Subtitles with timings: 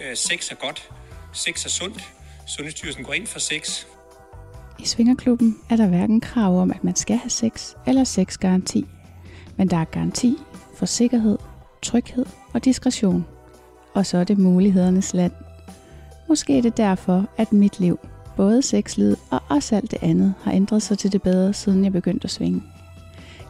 [0.00, 0.90] Øh, sex er godt.
[1.32, 2.12] Sex er sundt.
[2.46, 3.84] Sundhedsstyrelsen går ind for sex.
[4.78, 8.86] I Svingerklubben er der hverken krav om, at man skal have sex eller sexgaranti.
[9.56, 10.36] Men der er garanti
[10.76, 11.38] for sikkerhed,
[11.82, 13.26] tryghed og diskretion.
[13.94, 15.32] Og så er det mulighedernes land.
[16.28, 17.98] Måske er det derfor, at mit liv,
[18.36, 21.92] både sexlivet og også alt det andet, har ændret sig til det bedre, siden jeg
[21.92, 22.62] begyndte at svinge.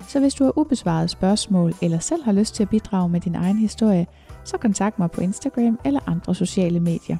[0.00, 3.34] Så hvis du har ubesvaret spørgsmål, eller selv har lyst til at bidrage med din
[3.34, 4.06] egen historie,
[4.44, 7.16] så kontakt mig på Instagram eller andre sociale medier.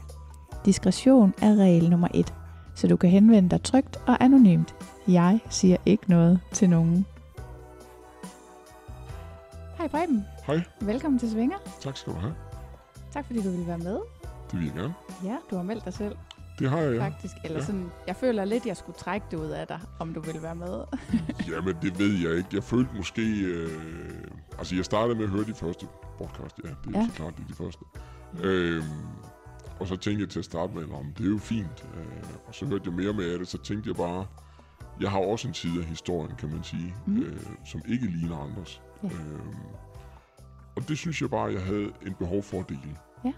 [0.64, 2.34] Diskretion er regel nummer et,
[2.74, 4.74] så du kan henvende dig trygt og anonymt.
[5.08, 7.06] Jeg siger ikke noget til nogen.
[9.78, 10.24] Hej Preben.
[10.46, 11.56] Hej, Velkommen til Svinger.
[11.80, 12.34] tak skal du have.
[13.12, 13.98] Tak fordi du ville være med.
[14.50, 14.94] Det vil jeg gerne.
[15.24, 16.16] Ja, du har meldt dig selv,
[16.58, 17.34] Det har jeg, faktisk.
[17.44, 17.64] Eller Ja.
[17.64, 20.54] sådan, jeg føler lidt, jeg skulle trække det ud af dig, om du ville være
[20.54, 20.84] med.
[21.52, 22.48] Jamen, det ved jeg ikke.
[22.52, 23.40] Jeg følte måske...
[23.40, 23.80] Øh...
[24.58, 25.86] Altså, jeg startede med at høre de første
[26.18, 26.60] podcast.
[26.64, 27.06] Ja, det er Ja.
[27.06, 27.84] så klart, det er de første.
[28.42, 28.82] Øhm,
[29.80, 31.86] og så tænkte jeg til at starte med, om det er jo fint.
[31.96, 32.06] Øh,
[32.48, 34.26] og så hørte jeg mere med af det, så tænkte jeg bare...
[35.00, 37.22] Jeg har også en side af historien, kan man sige, mm.
[37.22, 38.82] øh, som ikke ligner andres.
[39.02, 39.08] Ja.
[39.08, 39.54] Øhm,
[40.76, 42.96] og det synes jeg bare, jeg havde en behov for at dele.
[43.24, 43.32] Ja.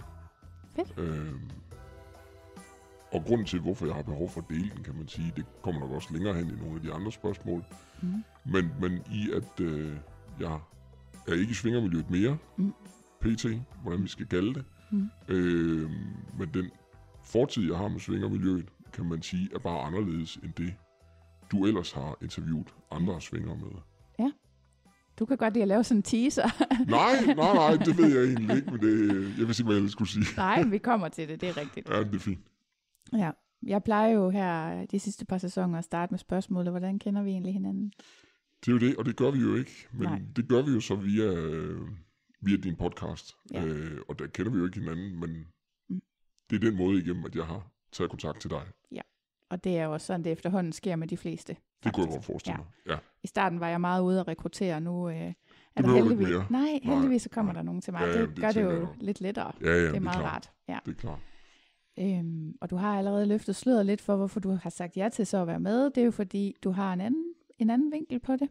[0.77, 0.95] Fedt.
[0.99, 1.41] Øhm,
[3.13, 5.45] og grunden til, hvorfor jeg har behov for at dele den, kan man sige, det
[5.63, 7.65] kommer nok også længere hen i nogle af de andre spørgsmål.
[8.03, 8.09] Mm.
[8.45, 9.93] Men, men i at øh,
[10.41, 10.59] jeg
[11.29, 12.73] er ikke i svingermiljøet mere, Mm.
[13.21, 13.47] pt,
[13.83, 14.65] hvordan vi skal kalde det.
[14.91, 15.09] Mm.
[15.29, 15.91] Øh,
[16.39, 16.71] men den
[17.25, 20.75] fortid, jeg har med svingermiljøet, kan man sige, er bare anderledes end det,
[21.53, 23.67] du ellers har interviewet andre svingere med.
[25.19, 26.49] Du kan godt lide at lave sådan en teaser.
[26.91, 29.91] Nej, nej, nej, det ved jeg egentlig ikke, men det, jeg vil sige, hvad jeg
[29.91, 30.25] skulle sige.
[30.37, 31.89] Nej, vi kommer til det, det er rigtigt.
[31.89, 32.39] Ja, det er fint.
[33.13, 33.31] Ja.
[33.67, 37.31] Jeg plejer jo her de sidste par sæsoner at starte med spørgsmålet, hvordan kender vi
[37.31, 37.93] egentlig hinanden?
[38.61, 39.89] Det er jo det, og det gør vi jo ikke.
[39.93, 40.23] Men Nej.
[40.37, 41.89] Det gør vi jo så via, øh,
[42.41, 43.37] via din podcast.
[43.53, 43.65] Ja.
[43.65, 45.47] Øh, og der kender vi jo ikke hinanden, men
[45.89, 46.01] Mm.
[46.51, 48.63] det er den måde igennem, at jeg har taget kontakt til dig.
[49.51, 51.57] Og det er jo også sådan, det efterhånden sker med de fleste.
[51.85, 52.17] Det kunne jeg faktisk.
[52.17, 52.67] godt forestille mig.
[52.87, 52.97] Ja.
[53.23, 55.33] I starten var jeg meget ude at rekruttere, nu øh, er
[55.79, 56.51] ikke heldigvis...
[56.51, 57.61] Nej, heldigvis så kommer nej.
[57.63, 58.01] der nogen til mig.
[58.01, 59.53] Ja, det, jamen, det gør det jo jeg lidt lettere.
[59.61, 60.33] Ja, ja, det er meget klart.
[60.33, 60.51] rart.
[60.69, 60.79] Ja.
[60.87, 61.19] Det er klart.
[61.99, 65.27] Øhm, og du har allerede løftet sløret lidt for, hvorfor du har sagt ja til
[65.27, 65.85] så at være med.
[65.85, 67.25] Det er jo fordi, du har en anden,
[67.59, 68.49] en anden vinkel på det.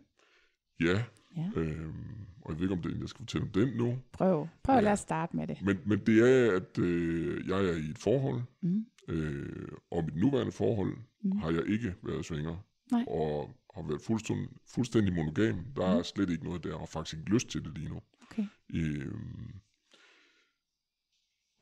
[0.81, 1.03] Ja,
[1.37, 1.49] Ja.
[1.55, 1.93] øhm,
[2.41, 3.97] og jeg ved ikke, om det, jeg skal fortælle om den nu.
[4.11, 4.83] Prøv, prøv at Ja.
[4.83, 5.61] lade os starte med det.
[5.61, 8.85] Men, men det er, at øh, jeg er i et forhold, Mm.
[9.07, 11.37] øh, og mit nuværende forhold Mm.
[11.37, 12.55] har jeg ikke været svinger.
[12.91, 13.05] Nej.
[13.07, 15.55] Og har været fuldstændig, fuldstændig monogam.
[15.75, 15.99] Der Mm.
[15.99, 17.99] er slet ikke noget der, og faktisk ikke lyst til det lige nu.
[18.31, 18.45] Okay.
[18.73, 19.51] Øhm,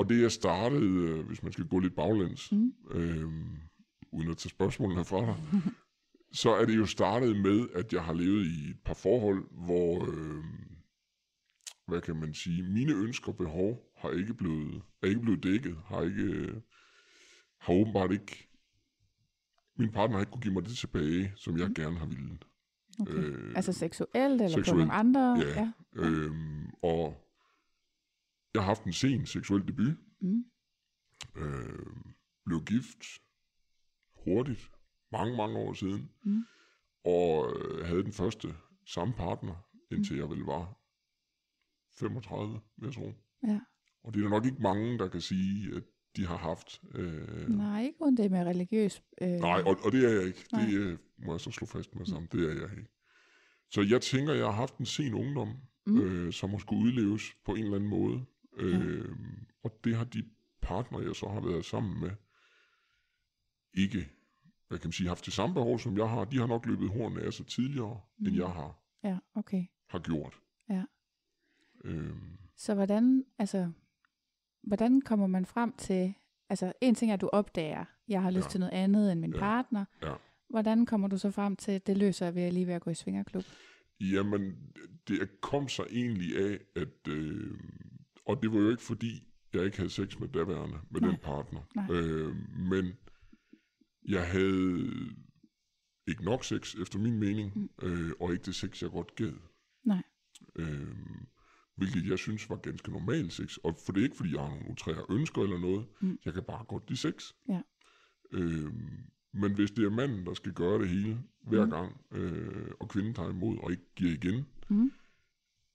[0.03, 2.73] og det jeg startede, øh, hvis man skal gå lidt baglæns, Mm.
[2.91, 3.45] øhm,
[4.11, 5.35] uden at tage spørgsmålene fra dig,
[6.41, 10.05] så er det jo startet med, at jeg har levet i et par forhold, hvor,
[10.11, 10.43] øhm,
[11.87, 15.77] hvad kan man sige, mine ønsker og behov har ikke blevet, er ikke blevet dækket,
[15.85, 16.55] har ikke, øh,
[17.59, 18.49] har åbenbart ikke,
[19.77, 22.37] min partner har ikke kunne give mig det tilbage, som jeg gerne har ville.
[22.99, 23.13] Okay.
[23.13, 25.37] Øh, Altså seksuelt, eller på seksuelt, nogle andre?
[25.39, 25.59] ja.
[25.61, 25.71] ja.
[25.95, 27.22] Øhm, og
[28.53, 29.97] jeg har haft en sen seksuel debut.
[30.21, 30.45] Mm.
[31.35, 31.85] Øh,
[32.45, 33.03] blev gift
[34.23, 34.71] hurtigt,
[35.11, 36.09] mange, mange år siden.
[36.25, 36.43] Mm.
[37.05, 38.55] Og øh, havde den første
[38.87, 39.55] samme partner,
[39.91, 40.79] indtil jeg vel var
[41.99, 43.13] 35, vil jeg tro.
[43.47, 43.59] Ja.
[44.03, 45.83] Og det er der nok ikke mange, der kan sige, at
[46.15, 46.81] de har haft.
[46.95, 49.03] Øh, Nej, ikke uden det med religiøs...
[49.21, 50.45] Øh, Nej, og, og det er jeg ikke.
[50.51, 50.65] Nej.
[50.65, 52.29] Det øh, må jeg så slå fast med sammen.
[52.31, 52.89] Det er jeg ikke.
[53.71, 55.55] Så jeg tænker, jeg har haft en sen ungdom,
[55.87, 55.93] Mm.
[55.93, 56.01] mm.
[56.01, 58.25] øh, som har skulle udleves på en eller anden måde.
[58.57, 59.15] Øh,
[59.63, 60.23] og det har de
[60.61, 62.11] partner, jeg så har været sammen med,
[63.73, 64.09] ikke
[64.67, 66.25] hvad kan man sige, haft det samme behov, som jeg har.
[66.25, 68.27] De har nok løbet hornene af sig tidligere, mm.
[68.27, 69.65] end jeg har, Ja, okay.
[69.89, 70.39] har gjort.
[70.69, 70.83] Ja.
[71.85, 73.71] Øhm, Så hvordan, altså,
[74.63, 76.13] hvordan kommer man frem til,
[76.49, 78.49] altså en ting er, at du opdager, jeg har lyst Ja.
[78.49, 79.39] til noget andet end min Ja.
[79.39, 79.85] partner.
[80.01, 80.13] Ja.
[80.49, 82.89] Hvordan kommer du så frem til, at det løser jeg ved lige ved at gå
[82.91, 83.43] i svingerklub?
[84.01, 84.73] Jamen,
[85.07, 87.07] det kom så egentlig af, at...
[87.07, 87.59] Øh,
[88.25, 91.09] og det var jo ikke fordi, jeg ikke havde sex med daværende, med Nej.
[91.09, 91.61] den partner.
[91.75, 91.91] Nej.
[91.91, 92.93] Øh, men
[94.07, 94.91] jeg havde
[96.07, 97.69] ikke nok sex, efter min mening, mm.
[97.87, 99.33] øh, og ikke det sex, jeg godt gad.
[99.85, 100.03] Nej.
[100.55, 100.95] Øh,
[101.75, 103.57] hvilket jeg synes var ganske normal sex.
[103.57, 105.85] Og for det er ikke, fordi jeg har nogle utrære ønsker eller noget.
[106.01, 106.19] Mm.
[106.25, 107.31] Jeg kan bare godt lide sex.
[107.49, 107.61] Ja.
[108.31, 108.73] Øh,
[109.33, 111.71] men hvis det er manden, der skal gøre det hele hver mm.
[111.71, 114.91] gang, øh, og kvinden tager imod og ikke giver igen, Mm.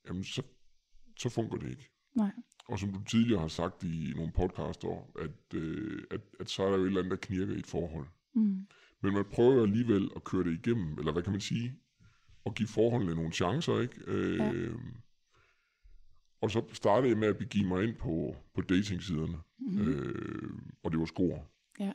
[0.09, 0.43] jamen så,
[1.19, 1.91] så fungerer det ikke.
[2.19, 2.33] Nej.
[2.69, 6.71] Og som du tidligere har sagt i nogle podcaster, at, øh, at, at så er
[6.71, 8.07] der jo et eller andet, der knirker i et forhold.
[8.35, 8.67] Mm.
[9.03, 11.75] Men man prøver alligevel at køre det igennem, eller hvad kan man sige,
[12.47, 14.01] at give forholdene nogle chancer, ikke?
[14.07, 14.53] Øh, Ja.
[16.41, 19.89] Og så startede jeg med at begive mig ind på, på datingsiderne, mm.
[19.89, 20.51] øh,
[20.83, 21.51] og det var skor.
[21.81, 21.93] Ja.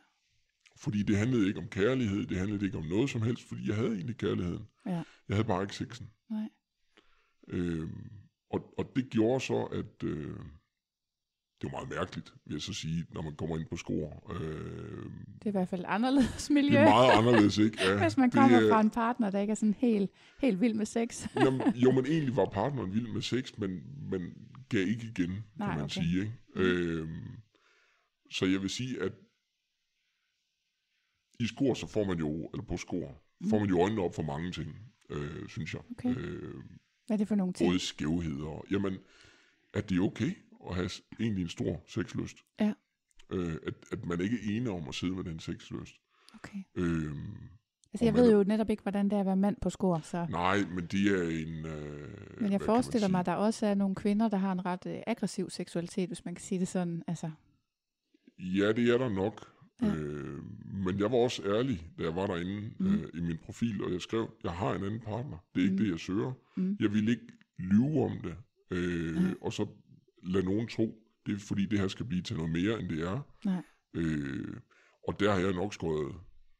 [0.77, 3.75] Fordi det handlede ikke om kærlighed, det handlede ikke om noget som helst, fordi jeg
[3.75, 4.67] havde egentlig kærligheden.
[4.85, 5.03] Ja.
[5.27, 6.09] Jeg havde bare ikke sexen.
[6.29, 6.49] Nej.
[7.47, 7.89] Øh,
[8.53, 10.35] og, og det gjorde så, at øh,
[11.61, 14.31] det var meget mærkeligt, vil jeg så sige, når man kommer ind på skor.
[14.33, 15.05] Øh,
[15.39, 16.69] Det er i hvert fald anderledes miljø.
[16.79, 17.77] det er meget anderledes, ikke?
[17.83, 20.11] Ja, Hvis man det kommer er- fra en partner, der ikke er sådan helt,
[20.41, 21.25] helt vild med sex.
[21.45, 23.69] Jamen, jo, men egentlig var partneren vild med sex, men,
[24.09, 24.21] men
[24.69, 26.01] gav ikke igen, kan Nej, man okay.
[26.01, 26.21] sige.
[26.21, 26.33] Ikke?
[26.55, 27.23] Øhm,
[28.31, 29.13] så jeg vil sige, at
[31.39, 34.23] i skor, så får man jo, eller på skor, får man jo øjnene op for
[34.23, 34.75] mange ting,
[35.09, 35.81] øh, synes jeg.
[35.89, 35.95] Mm.
[35.97, 36.15] Okay.
[36.17, 36.63] Øh,
[37.07, 37.69] Hvad er det for nogle ting?
[37.69, 38.65] både skævheder.
[38.71, 38.97] Jamen,
[39.73, 40.31] at det er okay
[40.69, 40.89] at have
[41.19, 42.37] egentlig en stor sexlyst.
[42.59, 42.73] Ja.
[43.29, 45.95] Øh, at, at man ikke er ene om at sidde med den sexlyst.
[46.35, 46.63] Okay.
[46.75, 47.37] Øhm,
[47.93, 49.99] Altså, jeg Og ved jo netop ikke, hvordan det er at være mand på skor,
[49.99, 50.25] så...
[50.29, 51.65] nej, men det er en...
[51.65, 54.85] Øh, Men jeg forestiller mig, at der også er nogle kvinder, der har en ret
[54.85, 57.03] øh, aggressiv seksualitet, hvis man kan sige det sådan.
[57.07, 57.31] Altså,
[58.39, 59.52] Ja, det er der nok.
[59.83, 59.93] Ja.
[59.93, 59.95] Ja.
[59.95, 60.39] Øh,
[60.85, 62.85] men jeg var også ærlig, da jeg var derinde mm.
[62.87, 65.37] øh, i min profil, og jeg skrev, jeg har en anden partner.
[65.55, 65.77] Det er ikke Mm.
[65.77, 66.31] det, jeg søger.
[66.57, 66.77] Mm.
[66.79, 67.27] Jeg vil ikke
[67.57, 68.35] lyve om det,
[68.71, 69.33] øh, Nej.
[69.41, 69.67] og så
[70.23, 70.95] lade nogen tro,
[71.25, 73.19] det er fordi, det her skal blive til noget mere, end det er.
[73.45, 73.61] nej.
[73.93, 74.55] Øh,
[75.07, 76.15] og der har jeg nok skåret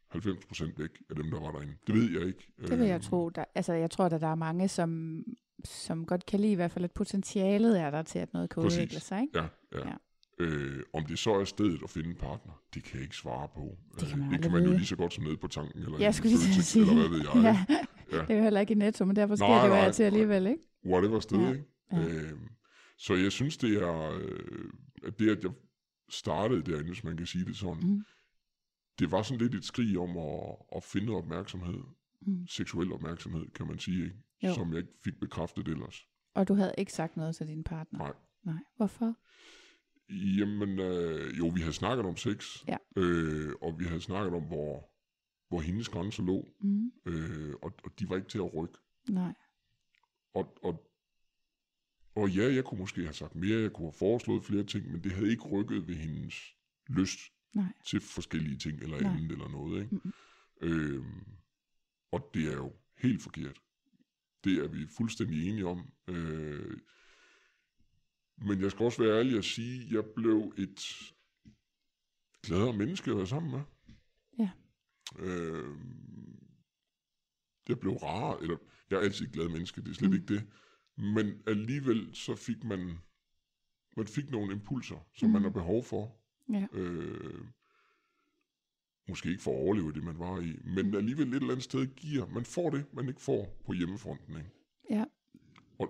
[0.09, 1.73] 90% væk af dem, der var derinde.
[1.87, 2.47] Det ved jeg ikke.
[2.67, 3.29] Det vil jeg tro.
[3.29, 5.23] Der, altså, jeg tror, at der er mange, som,
[5.65, 8.63] som godt kan lide i hvert fald, at potentialet er der til, at noget kan
[8.63, 8.77] Præcis.
[8.79, 9.21] udvikle sig.
[9.21, 9.39] Ikke?
[9.39, 9.87] Ja, ja.
[9.87, 9.93] Ja.
[10.39, 13.47] Øh, om det så er stedet at finde en partner, det kan jeg ikke svare
[13.55, 13.77] på.
[13.99, 15.47] Det kan man Øh, det aldrig kan man jo lige så godt som nede på
[15.47, 16.81] tanken, eller Jeg skulle Føtex, sige.
[16.81, 17.35] eller hvad ved jeg.
[17.69, 17.75] ja.
[18.17, 18.21] Ja.
[18.21, 20.03] Det er jo heller ikke i netto, men derfor sker Nej, det jo nej, til
[20.03, 20.63] alligevel, ikke?
[20.85, 21.65] whatever sted, Ja, ikke?
[21.91, 21.99] ja.
[21.99, 22.07] Ja.
[22.07, 22.37] Øh,
[22.97, 24.69] så jeg synes, det er, øh,
[25.03, 25.51] at det, at jeg
[26.09, 28.03] startede derinde, hvis man kan sige det sådan, Mm.
[28.99, 31.79] det var sådan lidt et skrig om at, at finde opmærksomhed,
[32.21, 32.47] Mm.
[32.47, 34.15] seksuel opmærksomhed, kan man sige, ikke?
[34.43, 34.53] Jo.
[34.53, 36.05] som jeg ikke fik bekræftet ellers.
[36.35, 37.99] Og du havde ikke sagt noget til din partner?
[37.99, 38.13] Nej.
[38.43, 38.55] Nej.
[38.77, 39.15] Hvorfor?
[40.09, 42.77] Jamen, øh, jo, vi havde snakket om sex, Ja.
[42.97, 44.89] øh, og vi havde snakket om, hvor,
[45.49, 46.91] hvor hendes grænser lå, Mm.
[47.05, 48.77] øh, og, og de var ikke til at rykke.
[49.09, 49.33] Nej.
[50.33, 50.89] Og, og,
[52.15, 55.03] og ja, jeg kunne måske have sagt mere, jeg kunne have foreslået flere ting, men
[55.03, 56.35] det havde ikke rykket ved hendes
[56.87, 57.19] lyst
[57.53, 57.73] Nej.
[57.85, 59.11] til forskellige ting eller Nej.
[59.11, 59.81] andet eller noget.
[59.83, 59.95] Ikke?
[59.95, 60.13] Mm-mm.
[60.61, 61.23] Øhm,
[62.11, 63.59] og det er jo helt forkert.
[64.43, 65.93] Det er vi fuldstændig enige om.
[66.07, 66.77] Øh,
[68.37, 70.79] men jeg skal også være ærlig og sige, at jeg blev et
[72.43, 73.61] gladere menneske at være sammen med.
[74.39, 74.49] Ja.
[75.19, 75.77] Øh,
[77.69, 78.57] jeg blev rar, eller
[78.89, 80.15] jeg er altid et glad menneske, det er slet Mm.
[80.15, 80.21] mm.
[80.21, 80.47] ikke det.
[80.97, 82.97] Men alligevel så fik man,
[83.97, 85.33] man fik nogle impulser, som mm.
[85.33, 85.43] man Mm.
[85.43, 86.19] har behov for.
[86.53, 86.67] Ja.
[86.73, 87.45] Øh,
[89.09, 91.95] måske ikke for at overleve det, man var i, men alligevel et eller andet sted
[91.95, 92.27] giver.
[92.27, 94.37] Man får det, man ikke får på hjemmefronten.
[94.37, 94.49] Ikke?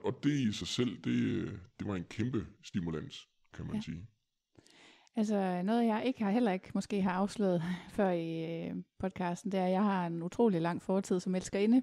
[0.04, 0.08] Ja.
[0.08, 1.46] Og, og det i sig selv, det,
[1.80, 3.78] det var en kæmpe stimulans, kan man Ja.
[3.78, 3.82] ja.
[3.82, 4.08] sige.
[5.16, 7.64] Altså noget, jeg ikke har heller ikke måske har afsløret
[7.98, 11.82] før i øh, podcasten, det er, at jeg har en utrolig lang fortid som elskerinde.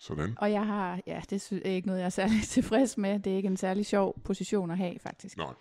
[0.00, 0.34] Sådan.
[0.38, 3.20] Og jeg har, ja, det er ikke noget, jeg er særlig tilfreds med.
[3.20, 5.36] Det er ikke en særlig sjov position at have, faktisk.
[5.36, 5.54] Nej.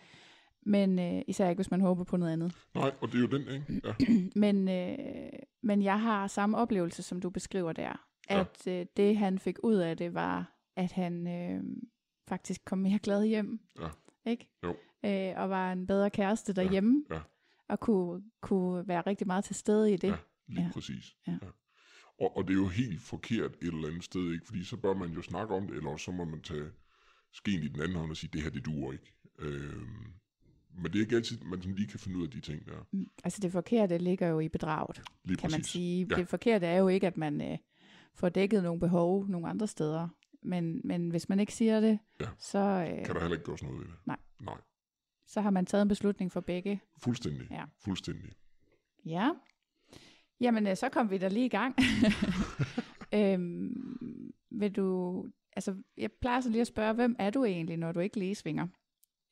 [0.65, 2.51] Men øh, især ikke, hvis man håber på noget andet.
[2.75, 3.81] Nej, og det er jo den, ikke?
[3.87, 3.93] Ja.
[4.43, 5.29] Men, øh,
[5.63, 8.07] men jeg har samme oplevelse, som du beskriver der.
[8.29, 8.39] Ja.
[8.39, 11.63] At øh, det, han fik ud af det, var, at han øh,
[12.27, 13.59] faktisk kom mere glad hjem.
[13.79, 13.89] Ja.
[14.25, 14.49] Ikke?
[14.63, 14.75] Jo.
[15.05, 17.05] Øh, og var en bedre kæreste derhjemme.
[17.11, 17.19] ja.
[17.69, 20.07] Og kunne, kunne være rigtig meget til stede i det.
[20.07, 20.15] Ja,
[20.47, 20.65] lige Ja.
[20.65, 20.71] ja.
[20.73, 21.15] præcis.
[21.27, 21.31] Ja.
[21.31, 21.47] Ja.
[22.19, 24.45] Og, og det er jo helt forkert et eller andet sted, ikke?
[24.45, 26.69] Fordi så bør man jo snakke om det, eller så må man tage
[27.33, 29.13] skeen i den anden hånd og sige, det her, det duer ikke.
[29.39, 30.13] Øhm,
[30.75, 32.85] men det er ikke altid, man sådan lige kan finde ud af de ting der.
[32.91, 33.07] Mm.
[33.23, 35.57] Altså det forkerte ligger jo i bedraget, Lige kan præcis.
[35.57, 36.07] man sige.
[36.11, 36.15] Ja.
[36.15, 37.57] Det forkerte er jo ikke, at man øh,
[38.15, 40.07] får dækket nogle behov nogle andre steder.
[40.43, 42.25] Men, men hvis man ikke siger det, Ja.
[42.37, 42.59] så...
[42.59, 43.95] Øh, Kan der heller ikke gøres noget ved det?
[44.05, 44.17] Nej.
[44.41, 44.57] Nej.
[45.27, 46.81] Så har man taget en beslutning for begge.
[47.03, 47.47] Fuldstændig.
[47.51, 47.63] Ja.
[47.83, 48.31] Fuldstændig.
[49.05, 49.31] Ja.
[50.41, 51.75] Jamen, øh, så kom vi da lige i gang.
[53.13, 55.25] øhm, vil du,
[55.55, 58.35] altså, jeg plejer så lige at spørge, hvem er du egentlig, når du ikke lige
[58.35, 58.67] svinger?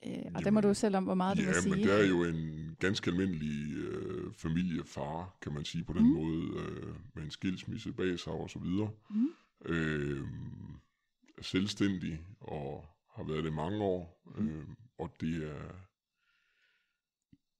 [0.05, 1.75] Øh, og Jamen, det må du selv om, hvor meget du vil Ja, sige.
[1.75, 6.13] men det er jo en ganske almindelig øh, familiefar, kan man sige på den mm.
[6.13, 8.89] måde, øh, med en skilsmisse bag sig og så videre.
[9.09, 9.29] Mm.
[9.65, 10.21] Øh,
[11.37, 14.47] er selvstændig og har været det mange år, Mm.
[14.47, 15.71] øh, og det er,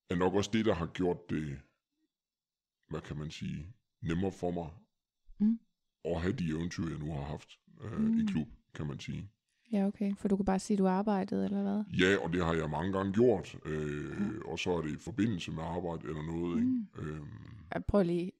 [0.10, 1.60] er nok også det, der har gjort det,
[2.90, 3.68] hvad kan man sige,
[4.02, 4.70] nemmere for mig
[5.40, 5.60] Mm.
[6.06, 7.50] at have de eventyr, jeg nu har haft
[7.82, 8.20] øh, Mm.
[8.20, 9.30] i klub, kan man sige.
[9.72, 10.16] Ja, okay.
[10.16, 11.84] For du kan bare sige, at du arbejdede, eller hvad?
[12.00, 15.52] Ja, og det har jeg mange gange gjort, øh, og så er det i forbindelse
[15.52, 16.58] med arbejde eller noget.
[16.60, 17.12] Ikke?
[17.12, 17.28] Øhm,
[17.74, 18.32] Jeg prøver lige,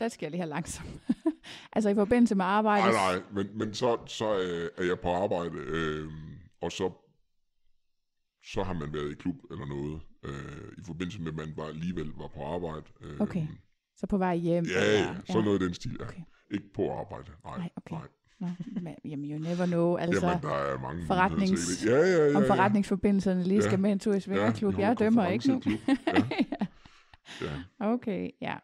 [0.00, 1.02] der skal jeg lige have langsomt.
[1.72, 2.86] altså i forbindelse med arbejde.
[2.92, 6.10] nej, nej, men, men så, så øh, er jeg på arbejde, øh,
[6.62, 6.92] og så,
[8.44, 11.68] så har man været i klub eller noget, øh, i forbindelse med, at man bare
[11.68, 12.84] alligevel var på arbejde.
[13.00, 13.46] Øh, Okay.
[13.96, 14.64] Så på vej hjem?
[14.64, 15.96] Ja, eller, ja, sådan noget i den stil.
[16.00, 16.04] Ja.
[16.04, 16.20] Okay.
[16.50, 17.58] Ikke på arbejde, nej.
[17.58, 17.94] Nej, okay.
[17.94, 18.08] nej.
[18.40, 19.96] Nå, men, jamen, you never know.
[19.96, 21.90] Altså, Jamen, der er mange forretnings- det.
[21.90, 22.48] Ja, ja, ja, om ja.
[22.50, 23.60] forretningsforbindelserne lige Ja.
[23.68, 24.78] skal med en tur i Svingerklub.
[24.78, 25.62] Ja, jeg dømmer ikke nu.
[26.06, 26.22] Ja.
[27.42, 27.62] ja.
[27.80, 28.54] Okay, ja.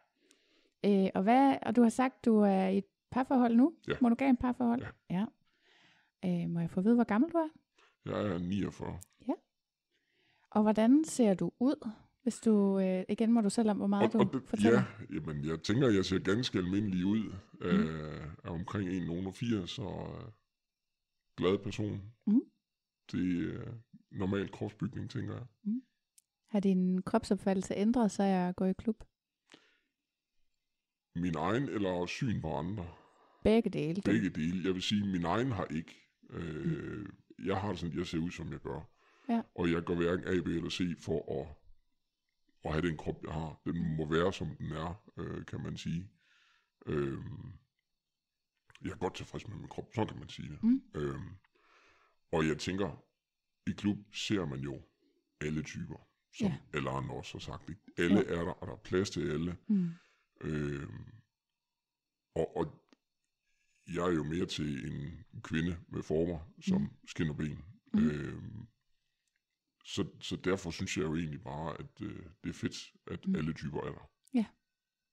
[0.86, 3.74] Øh, og, hvad, og du har sagt, du er i et parforhold nu?
[3.88, 3.94] Ja.
[4.00, 4.82] Monogam parforhold?
[5.10, 5.26] Ja.
[6.24, 6.42] ja.
[6.44, 7.48] Øh, må jeg få at vide, hvor gammel du er?
[8.06, 8.98] Jeg er 49.
[10.50, 11.88] Og hvordan ser du ud?
[12.22, 14.82] Hvis du, øh, igen må du selv om, hvor meget Og, og du det, fortæller.
[15.00, 17.34] ja, jamen, jeg tænker, jeg ser ganske almindelig ud.
[17.60, 17.66] Mm.
[17.66, 20.32] Øh, er omkring 1,80 og øh,
[21.36, 22.02] glad person.
[22.26, 22.40] Mm.
[23.12, 23.72] Det er
[24.10, 25.46] normal kropsbygning, tænker jeg.
[26.48, 29.04] Har din kropsopfattelse ændret sig at gå i klub?
[31.16, 32.86] Min egen eller syn på andre.
[33.44, 34.02] Begge dele.
[34.02, 34.64] Begge dele.
[34.64, 35.96] Jeg vil sige, min egen har ikke.
[36.30, 37.06] Øh,
[37.44, 38.80] Jeg har det sådan, jeg ser ud, som jeg gør.
[39.28, 39.42] Ja.
[39.54, 41.48] Og jeg går hverken A, B eller C for at,
[42.64, 43.60] at have den krop, jeg har.
[43.64, 46.10] Den må være, som den er, øh, kan man sige.
[46.86, 47.18] Øh,
[48.84, 50.62] jeg er godt tilfreds med min krop, så kan man sige det.
[50.62, 50.82] Mm.
[50.94, 51.20] Øh,
[52.32, 53.02] og jeg tænker,
[53.66, 54.80] i klub ser man jo
[55.40, 55.96] alle typer,
[56.38, 56.56] som ja.
[56.74, 57.68] alle andre også har sagt.
[57.68, 57.80] Ikke?
[57.98, 58.34] Alle Ja.
[58.40, 59.56] er der, og der er plads til alle.
[59.68, 59.90] Mm.
[60.40, 60.88] Øh,
[62.34, 62.82] og, og
[63.94, 66.88] jeg er jo mere til en kvinde med former, som Mm.
[67.06, 67.58] skin og ben.
[67.94, 68.10] Mm.
[68.10, 68.42] Øh,
[69.84, 73.34] så, så derfor synes jeg jo egentlig bare, at øh, det er fedt, at Mm.
[73.34, 74.06] alle typer er der.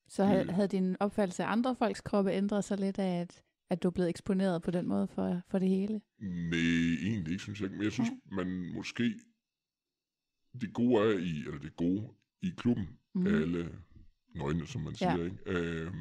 [0.09, 3.43] Så havde, Det- havde din opfattelse af andre folks kroppe ændret sig lidt af, at,
[3.69, 6.01] at du er blevet eksponeret på den måde for, for det hele?
[6.19, 6.59] Nej,
[7.01, 7.77] egentlig ikke, synes jeg ikke.
[7.77, 9.19] Men jeg synes, man måske...
[10.61, 12.09] Det gode er i, eller det gode
[12.41, 13.27] i klubben, Mm.
[13.27, 13.81] alle
[14.37, 15.11] nøgne, som man Ja.
[15.15, 15.23] siger.
[15.25, 15.37] Ikke?
[15.45, 15.95] Øhm,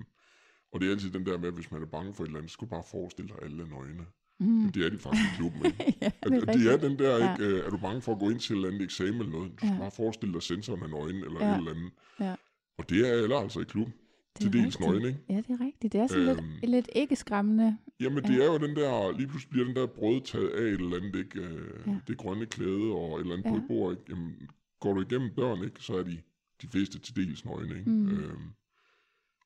[0.73, 2.39] og det er altid den der med, at hvis man er bange for et eller
[2.39, 4.07] andet, så skal du bare forestille dig alle nøgne.
[4.41, 4.73] Mm.
[4.73, 5.77] Det er de faktisk i klubben, ikke?
[6.03, 7.33] ja, At, det er det er den der, Ja.
[7.33, 7.45] ikke?
[7.47, 9.51] Øh, Er du bange for at gå ind til et eller andet eksamen eller noget?
[9.53, 9.75] Du skal Ja.
[9.75, 9.81] ja.
[9.81, 11.47] bare forestille dig sensoren af nøgen eller Ja.
[11.47, 11.53] ja.
[11.55, 11.91] et eller andet.
[12.21, 12.35] Ja.
[12.79, 13.95] Og det er alle altså i klubben.
[14.39, 15.21] Det er Til dels nøgne, ikke?
[15.29, 15.93] Ja, det er rigtigt.
[15.93, 16.39] Det er sådan Øhm.
[16.61, 17.77] lidt, lidt ikke skræmmende.
[18.01, 18.29] Jamen, Ja.
[18.33, 20.97] det er jo den der, lige pludselig bliver den der brød taget af et eller
[20.97, 21.41] andet, ikke?
[21.41, 21.97] Øh, Ja.
[22.09, 23.51] Det grønne klæde og et eller andet Ja.
[23.51, 24.03] på et bord, ikke?
[24.09, 24.33] Jamen,
[24.81, 25.77] går du igennem døren, ikke?
[25.83, 26.19] Så er de,
[26.63, 27.91] de fleste til dels nøgne, ikke?
[27.91, 28.09] Mm.
[28.09, 28.51] Øhm,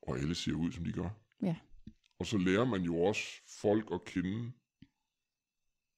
[0.03, 1.11] og alle ser ud, som de gør.
[1.43, 1.57] Ja.
[2.19, 3.23] Og så lærer man jo også
[3.61, 4.53] folk at kende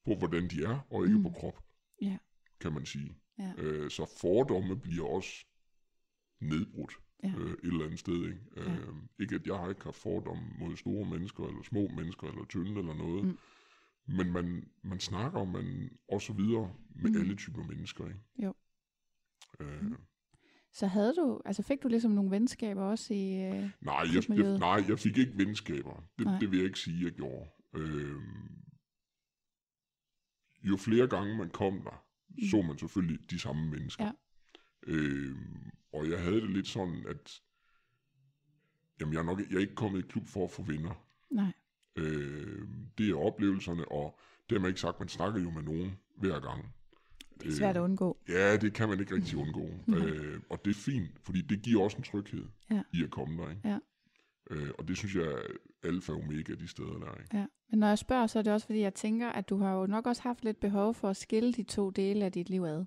[0.05, 1.23] på, hvordan de er, og ikke Mm.
[1.23, 1.63] på krop,
[2.01, 2.17] Ja.
[2.59, 3.15] kan man sige.
[3.39, 3.53] Ja.
[3.57, 5.45] Øh, så fordomme bliver også
[6.41, 6.93] nedbrudt
[7.23, 7.33] Ja.
[7.37, 8.15] øh, et eller andet sted.
[8.25, 8.39] Ikke?
[8.57, 8.75] Ja.
[8.75, 12.45] Øh, ikke at jeg har ikke haft fordomme mod store mennesker, eller små mennesker, eller
[12.45, 13.25] tynde, eller noget.
[13.25, 13.37] Mm.
[14.07, 17.19] Men man, man snakker man og så videre med mm.
[17.21, 18.07] alle typer mennesker.
[18.07, 18.19] Ikke?
[18.43, 18.53] Jo.
[19.59, 19.95] Øh, Mm.
[20.73, 23.43] Så havde du, altså fik du ligesom nogle venskaber også i...
[23.45, 26.03] Øh, nej, jeg, jeg, nej, jeg fik ikke venskaber.
[26.17, 26.39] Det, Nej.
[26.39, 27.49] det vil jeg ikke sige, jeg gjorde.
[27.75, 28.15] Øh,
[30.63, 32.43] jo flere gange man kom der, Mm.
[32.51, 34.05] så man selvfølgelig de samme mennesker.
[34.05, 34.11] Ja.
[34.87, 35.35] Øh,
[35.93, 37.41] og jeg havde det lidt sådan, at
[38.99, 41.05] jamen, jeg, er nok, jeg er ikke kommet i klub for at få venner.
[41.31, 41.51] nej.
[41.95, 45.91] Øh, det er oplevelserne, og det har man ikke sagt, man snakker jo med nogen
[46.15, 46.73] hver gang.
[47.41, 48.17] Det er svært at undgå.
[48.29, 49.69] Ja, det kan man ikke rigtig undgå.
[49.87, 49.99] Nej.
[50.07, 52.81] øh, og det er fint, fordi det giver også en tryghed Ja.
[52.93, 53.49] i at komme der.
[53.49, 53.61] Ikke?
[53.69, 53.77] Ja.
[54.51, 55.37] Øh, og det synes jeg er
[55.83, 57.21] alfa og omega de steder der.
[57.21, 57.37] Ikke?
[57.37, 57.45] Ja.
[57.69, 59.85] Men når jeg spørger, så er det også fordi, jeg tænker, at du har jo
[59.85, 62.85] nok også haft lidt behov for at skille de to dele af dit liv ad.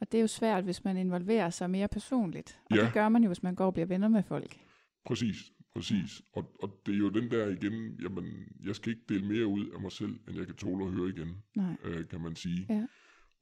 [0.00, 2.60] Og det er jo svært, hvis man involverer sig mere personligt.
[2.70, 2.84] Og Ja.
[2.84, 4.56] det gør man jo, hvis man går og bliver venner med folk.
[5.04, 5.36] Præcis,
[5.74, 6.22] præcis.
[6.32, 8.24] Og, og det er jo den der igen, jamen,
[8.64, 11.08] jeg skal ikke dele mere ud af mig selv, end jeg kan tåle at høre
[11.08, 11.76] igen, Nej.
[11.84, 12.66] øh, kan man sige.
[12.68, 12.86] Ja.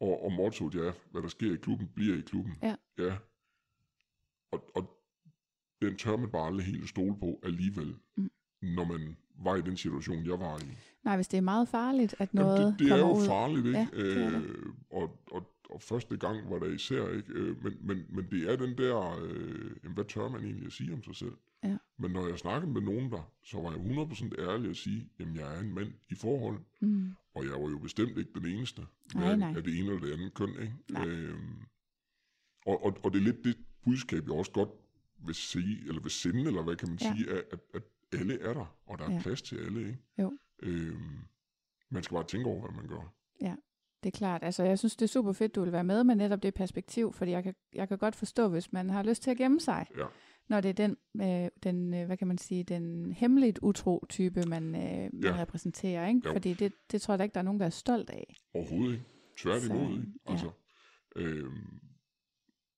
[0.01, 2.53] Og, og mottoet er, hvad der sker i klubben, bliver i klubben.
[2.63, 2.75] Ja.
[2.99, 3.17] ja.
[4.53, 4.91] Og, og
[5.83, 8.31] den tør man bare aldrig helt stole på alligevel, Mm.
[8.63, 10.63] når man var i den situation, jeg var i.
[11.05, 13.27] Nej, hvis det er meget farligt, at noget Jamen, det, det er kommer jo ud.
[13.27, 13.79] farligt, ikke?
[13.79, 14.43] Ja, det er det.
[14.45, 18.51] øh, og, og, og første gang var der især ikke, øh, men, men, men det
[18.53, 21.33] er den der, øh, hvad tør man egentlig at sige om sig selv?
[21.65, 21.77] Ja.
[21.99, 25.37] Men når jeg snakkede med nogen der, så var jeg 100% ærlig at sige, jamen
[25.37, 27.11] jeg er en mand i forhold, Mm.
[27.35, 29.55] og jeg var jo bestemt ikke den eneste Nej, af, nej.
[29.57, 30.75] af det ene eller det andet køn, ikke?
[30.91, 31.07] Nej.
[31.09, 31.55] Øhm,
[32.67, 34.69] og, og, og det er lidt det budskab, jeg også godt
[35.27, 37.15] vil sige, eller vil sende, eller hvad kan man Ja.
[37.17, 39.21] sige, at, at, alle er der, og der er Ja.
[39.23, 39.99] plads til alle, ikke?
[40.19, 40.39] Jo.
[40.63, 41.19] Øhm,
[41.91, 43.13] man skal bare tænke over, hvad man gør.
[44.03, 44.45] Det er klart.
[44.45, 47.13] Altså, jeg synes, det er super fedt, du vil være med med netop det perspektiv,
[47.13, 49.87] fordi jeg kan, jeg kan godt forstå, hvis man har lyst til at gemme sig,
[49.99, 50.05] Ja.
[50.49, 54.43] når det er den, øh, den øh, hvad kan man sige, den hemmeligt utro type,
[54.47, 55.41] man, øh, man Ja.
[55.43, 56.21] repræsenterer, ikke?
[56.25, 56.33] Jo.
[56.33, 58.37] Fordi det, det tror jeg da ikke, der er nogen, der er stolt af.
[58.55, 59.05] Overhovedet ikke.
[59.39, 60.13] Tværtimod, ikke?
[60.27, 60.33] ja.
[60.33, 60.51] Altså,
[61.17, 61.51] øhm,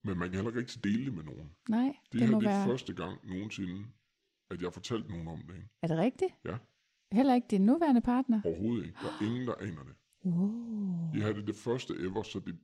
[0.05, 1.51] men man kan heller ikke dele det med nogen.
[1.69, 2.67] Nej, Det, det, her må det er være...
[2.67, 3.85] første gang nogensinde,
[4.51, 5.55] at jeg har fortalt nogen om det.
[5.55, 5.69] Ikke?
[5.83, 6.35] Er det rigtigt?
[6.45, 6.57] Ja.
[7.13, 8.41] Heller ikke din nuværende partner?
[8.45, 8.99] Overhovedet ikke.
[9.03, 9.95] Der er ingen, der aner det.
[10.25, 11.11] Wow.
[11.15, 12.59] Jeg havde det det første ever, så det,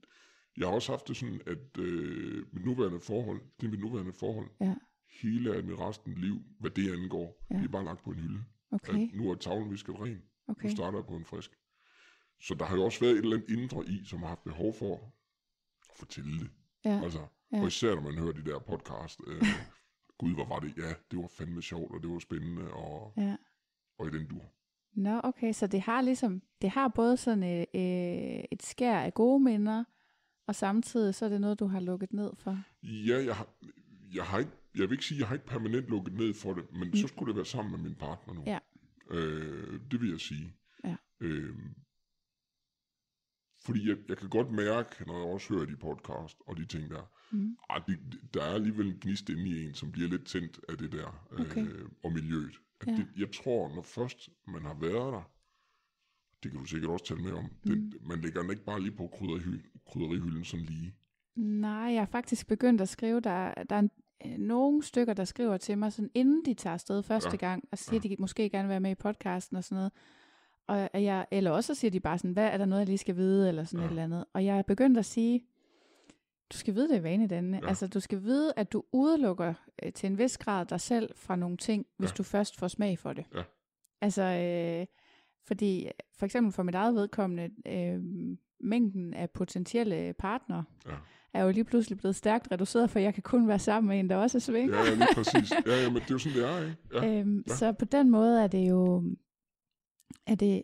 [0.56, 4.12] jeg har også haft det sådan, at øh, mit nuværende forhold, det er mit nuværende
[4.12, 4.74] forhold, Ja.
[5.22, 7.56] hele af mit resten liv, hvad det angår, ja.
[7.56, 8.44] det er bare lagt på en hylde.
[8.70, 10.22] Okay, At nu er tavlen visket ren.
[10.48, 10.64] okay.
[10.68, 11.50] Nu starter jeg på en frisk.
[12.40, 14.74] Så der har jo også været et eller andet indre i, som har haft behov
[14.74, 15.00] for at
[15.98, 16.50] fortælle det.
[16.84, 17.60] Ja, Altså, Ja.
[17.60, 19.20] Og især når man hører de der podcast.
[19.26, 19.42] Øh,
[20.18, 20.76] Gud, hvor var det?
[20.76, 23.36] Ja, det var fandme sjovt, og det var spændende, og, ja.
[23.98, 24.42] og i den dur.
[24.98, 29.14] Nå, okay, så det har ligesom, det har både sådan et, øh, et skær af
[29.14, 29.84] gode minder,
[30.46, 32.62] og samtidig så er det noget, du har lukket ned for.
[32.82, 33.48] Ja, jeg har,
[34.14, 36.64] jeg har ikke, jeg vil ikke sige, jeg har ikke permanent lukket ned for det,
[36.72, 36.96] men mm.
[36.96, 38.42] så skulle det være sammen med min partner nu.
[38.46, 38.58] Ja.
[39.10, 40.54] Øh, det vil jeg sige.
[40.84, 40.96] Ja.
[41.20, 41.56] Øh,
[43.64, 46.90] fordi jeg, jeg kan godt mærke, når jeg også hører de podcast og de ting
[46.90, 47.56] der, Mm.
[47.70, 47.98] ah, de,
[48.34, 51.26] der er alligevel en gnist inde i en, som bliver lidt tændt af det der,
[51.40, 51.66] Okay.
[51.66, 52.60] øh, og miljøet.
[52.80, 52.92] At Ja.
[52.96, 55.30] det, jeg tror, når først man har været der,
[56.42, 57.50] det kan du sikkert også tale med om, Mm.
[57.90, 60.94] det, man lægger den ikke bare lige på krydderihy, krydderihylden sådan lige.
[61.36, 63.90] Nej, jeg har faktisk begyndt at skrive, der, der er en,
[64.26, 67.36] øh, nogle stykker, der skriver til mig, sådan, inden de tager afsted første Ja.
[67.36, 68.08] gang, og siger, Ja.
[68.08, 69.92] de måske gerne vil være med i podcasten og sådan noget.
[70.66, 72.86] Og at jeg, eller også så siger de bare sådan, hvad er der noget, jeg
[72.86, 73.86] lige skal vide, eller sådan Ja.
[73.86, 74.24] et eller andet.
[74.32, 75.44] Og jeg er begyndt at sige,
[76.52, 77.60] du skal vide det i vanedannende.
[77.62, 77.68] Ja.
[77.68, 81.36] Altså, du skal vide, at du udelukker øh, til en vis grad dig selv fra
[81.36, 82.14] nogle ting, hvis Ja.
[82.14, 83.24] du først får smag for det.
[83.34, 83.42] Ja.
[84.00, 84.86] Altså, øh,
[85.46, 88.00] fordi for eksempel for mit eget vedkommende, øh,
[88.60, 90.94] mængden af potentielle partnere, Ja.
[91.32, 94.10] er jo lige pludselig blevet stærkt reduceret, for jeg kan kun være sammen med en,
[94.10, 94.76] der også er svinger.
[94.78, 95.52] Ja, ja, lige præcis.
[95.66, 96.76] Ja, ja, men det er jo sådan, det er, ikke?
[97.06, 97.20] Ja.
[97.20, 97.54] Øhm, ja.
[97.54, 99.04] Så på den måde er det jo,
[100.26, 100.62] er det,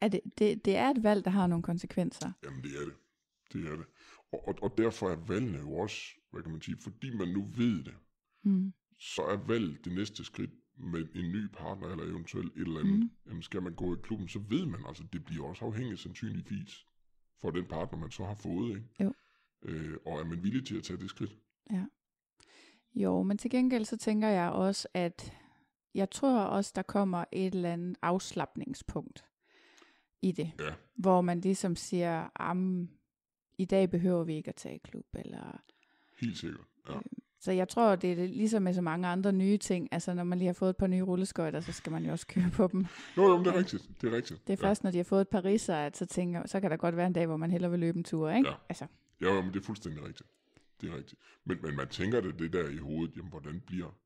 [0.00, 2.32] er det, det, det er et valg, der har nogle konsekvenser.
[2.44, 2.94] Jamen, det er det.
[3.52, 3.84] Det er det.
[4.34, 5.96] Og, og, og derfor er valgene jo også,
[6.30, 7.94] hvad kan man sige, fordi man nu ved det,
[8.46, 8.72] Mm.
[8.98, 13.00] så er valg det næste skridt med en ny partner, eller eventuelt et eller andet.
[13.00, 13.10] Mm.
[13.26, 16.86] Jamen, skal man gå i klubben, så ved man, altså, det bliver også afhængigt sandsynligvis
[17.40, 18.88] for den partner, man så har fået, ikke?
[19.00, 19.12] Jo.
[19.62, 21.36] Øh, og er man villig til at tage det skridt?
[22.94, 25.32] Jo, men til gengæld så tænker jeg også, at
[25.94, 29.24] jeg tror også, der kommer et eller andet afslappningspunkt
[30.22, 32.28] i det, Ja, hvor man ligesom siger,
[33.58, 35.62] i dag behøver vi ikke at tage i klub, eller
[36.20, 36.66] helt sikkert.
[36.88, 36.94] Ja.
[37.40, 39.88] Så jeg tror, det er ligesom med så mange andre nye ting.
[39.92, 42.26] Altså, når man lige har fået et par nye rulleskøjter, så skal man jo også
[42.26, 42.86] køre på dem.
[43.16, 43.90] Nå, jo, men det er rigtigt.
[44.00, 44.46] Det er rigtigt.
[44.46, 46.70] Det er først, når de har fået et par ridser, at så tænker så kan
[46.70, 48.48] der godt være en dag, hvor man hellere vil løbe en tur, ikke?
[48.48, 48.54] Ja.
[48.68, 48.86] Altså,
[49.20, 50.28] Ja, jo, men det er fuldstændig rigtigt.
[50.80, 51.20] Det er rigtigt.
[51.44, 53.98] Men, men man tænker det, det der i hovedet, jamen, hvordan bliver,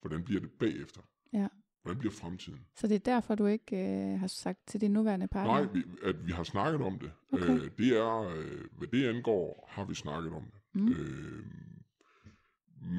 [0.00, 1.00] hvordan bliver det bagefter?
[1.32, 1.48] Ja.
[1.82, 2.60] Hvordan bliver fremtiden?
[2.76, 5.52] så det er derfor, du ikke øh, har sagt til din nuværende partner?
[5.52, 7.12] Nej, vi, at vi har snakket om det.
[7.32, 7.50] Okay.
[7.50, 10.60] Øh, det er, øh, hvad det angår, har vi snakket om det.
[10.82, 10.88] Mm.
[10.92, 11.44] Øh,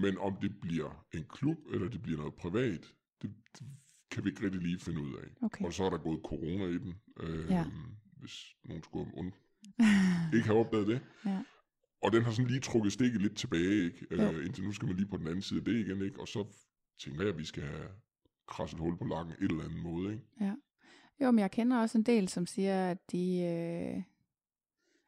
[0.03, 3.67] men om det bliver en klub, eller det bliver noget privat, det, det
[4.11, 5.27] kan vi ikke rigtig lige finde ud af.
[5.45, 5.65] Okay.
[5.65, 7.65] Og så er der gået corona i den, øh, Ja.
[8.19, 11.01] hvis nogen skulle und- ikke have opdaget det.
[11.25, 11.43] Ja.
[12.03, 14.05] Og den har sådan lige trukket stikket lidt tilbage, ikke?
[14.11, 16.19] Øh, indtil nu skal man lige på den anden side af det igen, ikke?
[16.19, 16.45] Og så
[17.03, 17.87] tænker jeg, at vi skal have
[18.47, 20.53] krasset hul på lakken et eller andet måde, ikke?
[21.21, 23.41] Jo, men jeg kender også en del, som siger, at de...
[23.41, 24.03] Øh...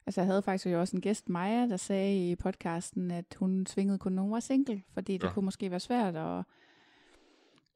[0.05, 3.65] Altså, jeg havde faktisk jo også en gæst, Maja, der sagde i podcasten, at hun
[3.65, 5.33] svingede kun, hun var single, fordi det Ja.
[5.33, 6.43] kunne måske være svært at,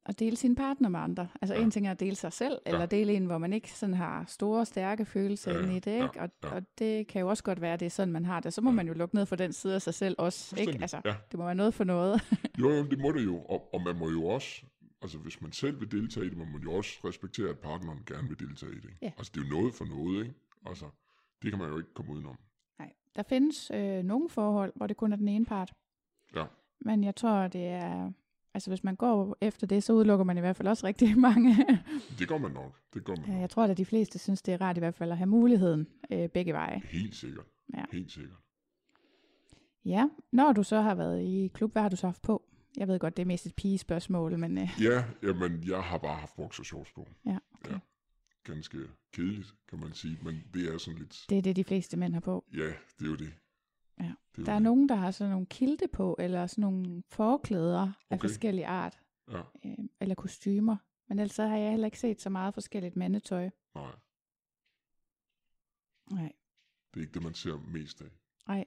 [0.05, 1.27] at dele sin partner med andre.
[1.41, 1.61] Altså, Ja.
[1.61, 2.71] en ting er at dele sig selv, Ja.
[2.71, 5.91] eller dele en, hvor man ikke sådan har store, stærke følelser Ja, inde i det,
[5.91, 6.19] ja, ikke?
[6.21, 6.49] Og, ja.
[6.55, 8.53] og det kan jo også godt være, at det er sådan, man har det.
[8.53, 8.75] Så må Ja.
[8.75, 10.77] man jo lukke ned for den side af sig selv også, ikke?
[10.81, 11.15] Altså, Ja.
[11.31, 12.21] det må være noget for noget.
[12.59, 13.37] Jo, jo, det må det jo.
[13.41, 14.63] Og, og man må jo også,
[15.01, 17.99] altså hvis man selv vil deltage i det, må man jo også respektere, at partneren
[18.05, 18.83] gerne vil deltage i det.
[18.85, 18.97] Ikke?
[19.01, 19.11] Ja.
[19.17, 20.35] Altså det er jo noget for noget, ikke?
[20.65, 20.85] Altså,
[21.41, 22.37] det kan man jo ikke komme udenom.
[22.79, 25.73] Nej, der findes øh, nogle forhold, hvor det kun er den ene part.
[26.35, 26.45] Ja.
[26.81, 28.11] Men jeg tror, det er...
[28.53, 31.55] Altså, hvis man går efter det, så udelukker man i hvert fald også rigtig mange.
[32.19, 32.81] Det gør man nok.
[32.93, 33.39] Det gør man nok.
[33.41, 35.87] jeg tror, at de fleste synes, det er rart i hvert fald at have muligheden
[36.11, 36.81] øh, begge veje.
[36.85, 37.45] Helt sikkert.
[37.73, 37.83] Ja.
[37.91, 38.37] Helt sikkert.
[39.85, 42.46] Ja, når du så har været i klub, hvad har du så haft på?
[42.77, 46.15] Jeg ved godt, det er mest et pigespørgsmål, men øh, Ja, jamen, jeg har bare
[46.19, 47.07] haft boxershorts på.
[47.25, 47.71] ja, okay.
[47.71, 47.79] Ja.
[48.43, 48.77] Ganske
[49.13, 51.25] kedeligt, kan man sige, men det er sådan lidt...
[51.29, 52.45] det er det, de fleste mænd har på.
[52.53, 52.65] Ja,
[52.99, 53.33] det er jo det.
[53.99, 54.13] Ja.
[54.35, 54.63] Det er Der er det.
[54.63, 57.91] nogen, der har sådan nogle kilte på, eller sådan nogle forklæder okay.
[58.09, 58.27] af Okay.
[58.27, 58.99] forskellige art,
[59.31, 60.77] Ja, øh, eller kostymer.
[61.09, 63.49] Men ellers har jeg heller ikke set så meget forskelligt mandetøj.
[63.75, 63.91] nej,
[66.11, 66.31] Nej.
[66.93, 68.09] det er ikke det, man ser mest af.
[68.47, 68.65] Nej.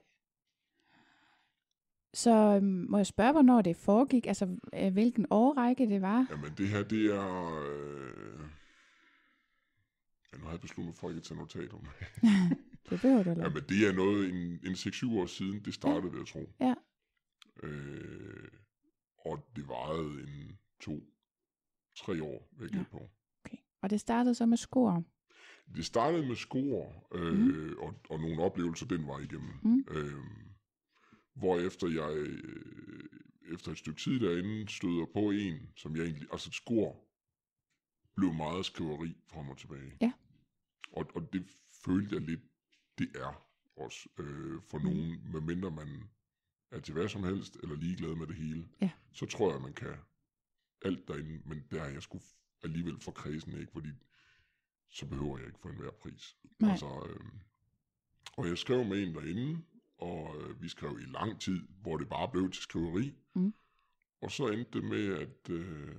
[2.13, 4.27] Så øhm, må jeg spørge, hvornår det foregik?
[4.27, 6.27] Altså, øh, hvilken årrække det var?
[6.29, 7.59] Jamen, det her, det er...
[7.63, 8.39] Øh...
[10.33, 12.07] Ja, nu har jeg besluttet mig for ikke at tage notat om det.
[12.89, 13.41] Det behøver du ikke.
[13.41, 16.49] Jamen, det er noget en, en 6-7 år siden, det startede, vil jeg tro.
[16.59, 16.73] Ja.
[17.63, 18.47] Øh,
[19.25, 21.03] og det varede en to,
[21.97, 22.83] tre år, vil jeg Ja.
[22.97, 23.09] på.
[23.45, 23.57] Okay.
[23.81, 25.03] Og det startede så med skor.
[25.75, 27.73] Det startede med skor øh, mm.
[27.79, 29.53] og, og nogle oplevelser, den var igennem.
[29.63, 29.85] Mm.
[29.91, 30.13] Øh,
[31.33, 33.03] hvorefter jeg øh,
[33.53, 36.27] efter et stykke tid derinde støder på en, som jeg egentlig...
[36.31, 37.05] Altså skor
[38.15, 39.93] blev meget skriveri frem og tilbage.
[40.01, 40.11] Ja.
[40.91, 41.45] Og, og det
[41.85, 42.41] følte jeg lidt,
[42.97, 44.83] det er også øh, for Mm.
[44.85, 46.03] nogen, medmindre man
[46.71, 48.89] er til hvad som helst, eller ligeglad med det hele, Ja.
[49.13, 49.95] så tror jeg, man kan
[50.85, 52.19] alt derinde, men der er jeg sgu
[52.63, 53.71] alligevel for kredsen, ikke?
[53.71, 53.89] Fordi
[54.89, 56.35] så behøver jeg ikke for enhver pris.
[56.59, 56.71] Nej.
[56.71, 57.25] Altså, øh,
[58.37, 59.61] og jeg skrev med en derinde,
[60.01, 63.13] og øh, vi skrev i lang tid, hvor det bare blev til skriveri.
[63.35, 63.53] Mm.
[64.21, 65.95] Og så endte det med, at øh,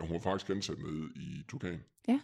[0.00, 1.80] hun var faktisk ansat nede i Tukan.
[2.08, 2.20] Ja.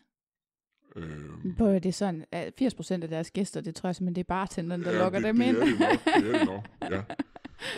[0.96, 4.20] Øh, På det er sådan, at 80% af deres gæster, det tror jeg simpelthen, det
[4.20, 5.56] er bartenderen, der ja, lokker det, dem det ind.
[5.56, 7.04] Er det, nok, det er det nok, ja.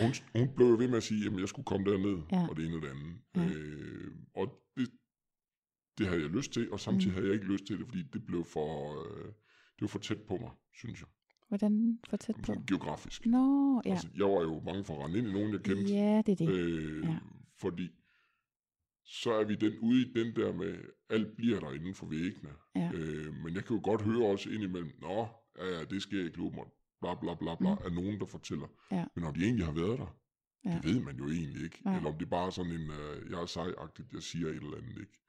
[0.01, 2.47] Hun, hun blev ved med at sige, at jeg skulle komme derned, Ja.
[2.49, 3.15] og det ene og det andet.
[3.35, 3.45] Ja.
[3.59, 4.89] Øh, og det,
[5.97, 7.13] det havde jeg lyst til, og samtidig Mm.
[7.13, 10.21] havde jeg ikke lyst til det, fordi det blev for, øh, det var for tæt
[10.21, 11.07] på mig, synes jeg.
[11.49, 12.53] Hvordan for tæt på?
[12.67, 13.25] Geografisk.
[13.25, 13.91] Nå, ja.
[13.91, 15.93] Altså, jeg var jo bange for at rende ind i nogen, jeg kendte.
[15.93, 16.49] Ja, det er det.
[16.49, 17.17] Øh, Ja.
[17.57, 17.89] Fordi
[19.03, 20.77] så er vi den ude i den der med,
[21.09, 22.49] alt bliver der inden for væggene.
[22.75, 22.91] Ja.
[22.93, 25.27] Øh, men jeg kan jo godt høre også indimellem, nå,
[25.59, 26.63] ja, ja, det sker i klubben,
[27.01, 27.81] bla bla bla bla, Mm.
[27.85, 28.67] af nogen, der fortæller.
[28.91, 29.05] Ja.
[29.15, 30.15] Men om de egentlig har været der,
[30.65, 30.69] Ja.
[30.83, 31.81] det ved man jo egentlig ikke.
[31.85, 31.95] Nej.
[31.97, 34.77] Eller om det er bare sådan en, øh, jeg er sejagtigt, jeg siger et eller
[34.77, 35.19] andet, ikke?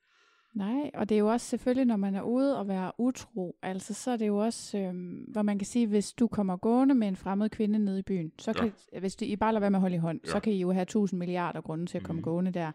[0.54, 3.94] Nej, og det er jo også selvfølgelig, når man er ude og være utro, altså
[3.94, 7.08] så er det jo også, øhm, hvor man kan sige, hvis du kommer gående med
[7.08, 9.76] en fremmed kvinde nede i byen, så kan, hvis du, I bare lader være med
[9.78, 10.30] at holde i hånd, ja.
[10.30, 10.40] så Ja.
[10.40, 12.24] kan I jo have tusind milliarder grunde til at komme Mhm.
[12.24, 12.72] gående der.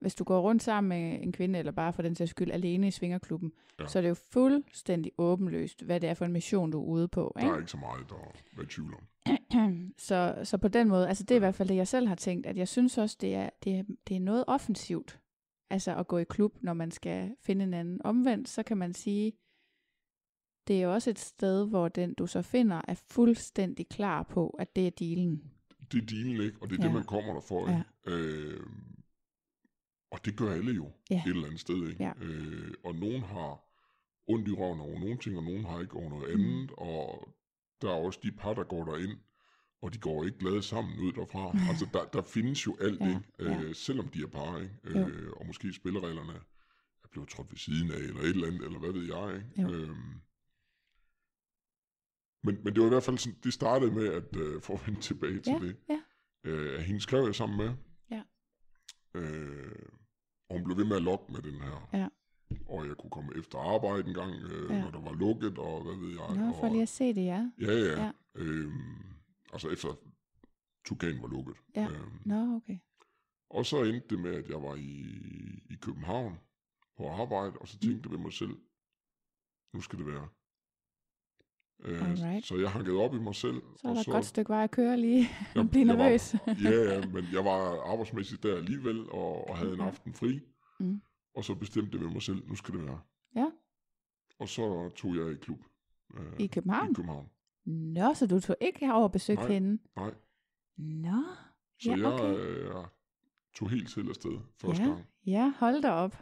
[0.00, 2.88] Hvis du går rundt sammen med en kvinde, eller bare for den sags skyld alene
[2.88, 3.82] i svingerklubben, ja.
[3.84, 3.88] Ja.
[3.88, 7.08] så er det jo fuldstændig åbenløst, hvad det er for en mission, du er ude
[7.08, 7.32] på.
[7.36, 7.58] Der er Ikke?
[7.58, 8.14] ikke så meget, der
[8.58, 9.02] er i tvivl om.
[9.98, 12.14] så, så på den måde, altså det er i hvert fald det, jeg selv har
[12.14, 15.18] tænkt, at jeg synes også, det er, det er, det er noget offensivt,
[15.72, 18.00] altså at gå i klub, når man skal finde en anden.
[18.04, 19.32] Omvendt, så kan man sige,
[20.68, 24.76] det er også et sted, hvor den, du så finder, er fuldstændig klar på, at
[24.76, 25.52] det er dealen.
[25.92, 26.58] Det er dealen, ikke?
[26.62, 26.86] Og det er Ja.
[26.86, 27.82] det, man kommer der for, Ja.
[28.06, 28.18] ikke?
[28.18, 28.66] Øh,
[30.10, 31.22] og det gør alle jo Ja.
[31.26, 32.04] et eller andet sted, ikke?
[32.04, 32.12] Ja.
[32.20, 33.64] Øh, og nogen har
[34.26, 36.44] ondt i røven over nogle ting, og nogen har ikke over noget Mm.
[36.44, 37.28] andet, og
[37.82, 39.18] der er også de par, der går derind,
[39.82, 41.56] og de går ikke glade sammen ud derfra.
[41.70, 43.20] altså, der, der findes jo alt, Ja, ikke?
[43.38, 43.62] ja.
[43.62, 44.74] Øh, selvom de er par, ikke?
[45.00, 45.08] Jo.
[45.08, 46.32] Øh, og måske spillereglerne
[47.04, 49.62] er blevet trådt ved siden af, eller et eller andet, eller hvad ved jeg, ikke?
[49.62, 49.68] Jo.
[49.78, 50.20] Øhm,
[52.44, 54.86] men, men det var i hvert fald sådan, det startede med, at øh, for at
[54.86, 56.00] vende tilbage til Ja, det, ja.
[56.44, 57.74] øh, hende skrev jeg sammen med,
[58.10, 58.22] Ja.
[59.14, 59.72] øh,
[60.48, 61.88] og hun blev ved med at lokke med den her.
[61.92, 62.08] Ja.
[62.66, 64.80] Og jeg kunne komme efter arbejde en gang, øh, Ja.
[64.82, 66.36] når der var lukket, og hvad ved jeg.
[66.46, 67.50] Nå, for og, lige at se det, ja.
[67.60, 67.90] Ja, ja.
[67.92, 68.02] Ja.
[68.04, 68.12] ja.
[68.34, 68.72] Øhm,
[69.52, 69.88] altså efter
[70.84, 71.56] Tukan var lukket.
[71.76, 71.88] Ja.
[71.90, 72.78] Øhm, Nå, okay.
[73.50, 75.00] og så endte det med, at jeg var i,
[75.70, 76.38] i København
[76.96, 77.88] på arbejde, og så Mm.
[77.88, 78.56] tænkte jeg ved mig selv,
[79.74, 80.28] nu skal det være.
[81.84, 82.46] Øh, Alright.
[82.46, 83.62] så jeg hankede op i mig selv.
[83.76, 85.28] Så er og der et godt stykke vej at køre lige.
[85.54, 86.34] jeg, Blive var- nervøs.
[86.64, 90.40] ja, ja, men jeg var arbejdsmæssigt der alligevel, og, og havde en aften fri.
[90.80, 91.02] Mm.
[91.34, 93.00] Og så bestemte jeg ved mig selv, nu skal det være.
[93.36, 93.50] Ja.
[94.38, 95.58] Og så tog jeg i klub.
[96.14, 96.90] Øh, I København?
[96.90, 97.28] I København.
[97.64, 99.52] Nå, så du tog ikke herover og besøgte Nej.
[99.52, 99.82] hende?
[99.96, 100.14] Nej,
[100.76, 101.22] Nå,
[101.82, 102.34] så Ja, jeg okay.
[102.38, 102.74] øh,
[103.54, 104.88] tog helt selv afsted første ja.
[104.88, 105.04] gang.
[105.26, 106.16] Ja, hold da op.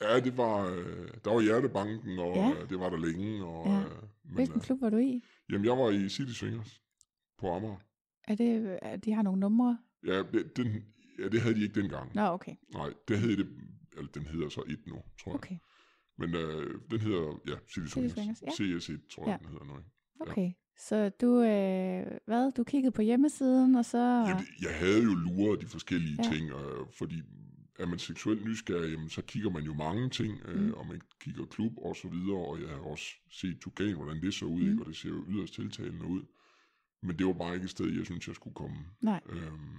[0.00, 2.50] Ja, det var, øh, der var hjertebanken, og Ja.
[2.62, 3.44] øh, det var der længe.
[3.44, 3.80] Og, Ja.
[3.80, 5.22] øh, men, Hvilken øh, klub var du i?
[5.52, 6.82] jamen, jeg var i City Swingers
[7.38, 7.76] på Amager.
[8.28, 9.78] Er det, er, de har nogle numre?
[10.06, 10.84] Ja, det, den,
[11.18, 12.14] ja, det havde de ikke dengang.
[12.14, 12.56] Nå, okay.
[12.74, 13.48] Nej, det hed det,
[13.96, 15.34] eller den hedder så et nu, tror jeg.
[15.34, 15.56] Okay,
[16.18, 18.12] Men øh, den hedder, ja, City Swingers.
[18.12, 18.48] Swingers, ja.
[18.48, 19.46] CS1, tror jeg, Ja.
[19.46, 19.78] den hedder nu.
[19.78, 19.90] ikke?
[20.20, 20.52] okay.
[20.78, 23.98] Så du, øh, hvad, du kiggede på hjemmesiden, og så...
[23.98, 26.30] Jamen, jeg havde jo luret de forskellige Ja.
[26.30, 27.22] ting, øh, fordi
[27.78, 30.72] er man seksuelt nysgerrig, jamen, så kigger man jo mange ting, øh, Mm.
[30.72, 34.34] og man kigger klub og så videre, og jeg har også set Tugan, hvordan det
[34.34, 34.70] så ud, Mm.
[34.70, 34.82] ikke?
[34.82, 36.22] og det ser jo yderst tiltalende ud.
[37.02, 38.76] Men det var bare ikke et sted, jeg synes, jeg skulle komme.
[39.00, 39.20] Nej.
[39.28, 39.78] Øhm,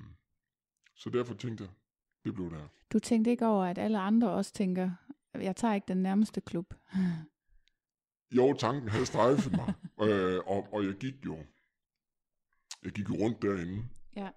[0.96, 1.72] så derfor tænkte jeg,
[2.26, 2.68] det blev der.
[2.94, 4.92] Du tænkte ikke over, at alle andre også tænker,
[5.34, 6.74] jeg tager ikke den nærmeste klub.
[8.32, 9.74] Jo, tanken havde strejfet mig,
[10.10, 11.38] øh, og, og jeg gik jo,
[12.84, 13.84] jeg gik jo rundt derinde,
[14.16, 14.30] Ja.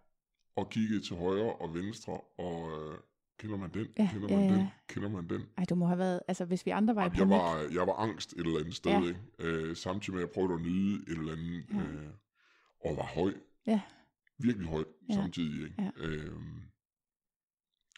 [0.56, 2.98] og kiggede til højre og venstre, og øh,
[3.38, 4.70] kender man den, Ja, kender ja, man den, ja.
[4.88, 5.42] kender man den.
[5.58, 7.72] Ej, du må have været, altså hvis vi andre var i Jamen, jeg, panik.
[7.74, 8.98] var, jeg var angst et eller andet sted, Ja.
[9.00, 9.08] ja.
[9.08, 9.20] ikke?
[9.38, 11.78] Øh, samtidig med, at jeg prøvede at nyde et eller andet, Ja.
[11.78, 12.10] øh,
[12.84, 13.34] og var høj.
[13.66, 13.80] Ja.
[14.38, 15.14] Virkelig høj Ja.
[15.14, 15.82] samtidig, ikke?
[15.82, 15.90] Ja.
[15.96, 16.60] Øhm,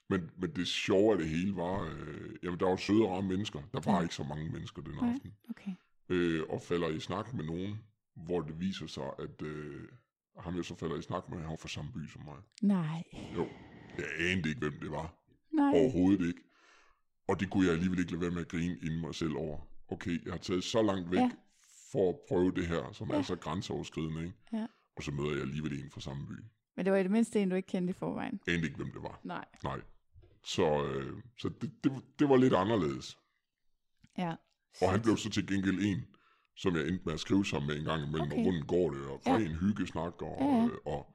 [0.08, 3.22] men, men det sjove af det hele var, øh, jamen der var søde og rare
[3.22, 3.60] mennesker.
[3.72, 4.02] Der var Ja.
[4.02, 5.34] ikke så mange mennesker den aften.
[5.50, 5.72] Okay.
[6.08, 7.78] Øh, og falder i snak med nogen,
[8.14, 9.88] hvor det viser sig, at øh,
[10.38, 12.36] ham jeg så falder i snak med, han var fra samme by som mig.
[12.62, 13.02] Nej.
[13.36, 13.48] Jo,
[13.98, 15.14] jeg anede ikke, hvem det var.
[15.52, 15.70] Nej.
[15.74, 16.40] Overhovedet ikke.
[17.28, 19.58] Og det kunne jeg alligevel ikke lade være med at grine inden mig selv over.
[19.88, 21.30] Okay, jeg har taget så langt væk Ja.
[21.92, 23.16] for at prøve det her, som Ja.
[23.18, 24.34] er så grænseoverskridende, ikke?
[24.52, 24.66] Ja.
[24.96, 26.32] Og så møder jeg alligevel en fra samme by.
[26.76, 28.40] Men det var i det mindste en, du ikke kendte i forvejen.
[28.48, 29.20] Anede ikke, hvem det var.
[29.24, 29.44] Nej.
[29.64, 29.80] Nej.
[30.44, 33.18] Så, øh, så det, det, det var lidt anderledes.
[34.18, 34.34] Ja.
[34.82, 36.00] Og han blev så til gengæld en,
[36.56, 38.36] som jeg endte med at skrive sammen med en gang imellem, Okay.
[38.36, 39.32] og hvordan går det, og Ja.
[39.36, 40.64] ren hyggesnak, og, Ja, ja.
[40.64, 41.06] øh, og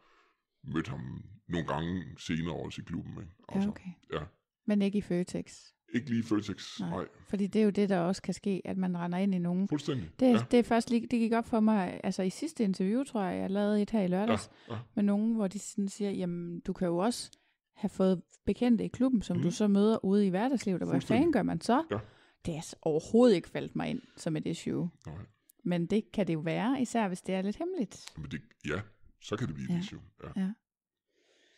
[0.73, 3.11] mødte ham nogle gange senere også i klubben.
[3.21, 3.31] Ikke?
[3.55, 3.89] Ja, okay.
[4.13, 4.19] ja.
[4.67, 5.53] Men ikke i Føtex.
[5.93, 6.89] Ikke lige Føtex, Nej.
[6.89, 7.05] nej.
[7.29, 9.67] Fordi det er jo det, der også kan ske, at man render ind i nogen.
[9.67, 10.09] Fuldstændig.
[10.19, 10.37] Det, ja.
[10.51, 13.39] det er først lige, det gik op for mig, altså i sidste interview, tror jeg,
[13.41, 14.79] jeg lavede et her i lørdags, Ja, ja.
[14.95, 17.31] med nogen, hvor de sådan siger, jamen, du kan jo også
[17.75, 19.43] have fået bekendte i klubben, som mm.
[19.43, 21.83] du så møder ude i hverdagslivet, og hvad fanden gør man så?
[21.91, 21.97] Ja.
[22.45, 24.89] Det er overhovedet ikke faldt mig ind som et issue.
[25.05, 25.15] Nej.
[25.63, 28.05] Men det kan det jo være, især hvis det er lidt hemmeligt.
[28.17, 28.81] Men det, ja,
[29.21, 29.77] så kan det blive Ja.
[29.77, 30.01] et issue.
[30.23, 30.41] Ja.
[30.41, 30.51] Ja.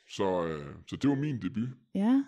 [0.10, 1.70] Så, øh, så det var min debut.
[1.96, 2.24] Ja.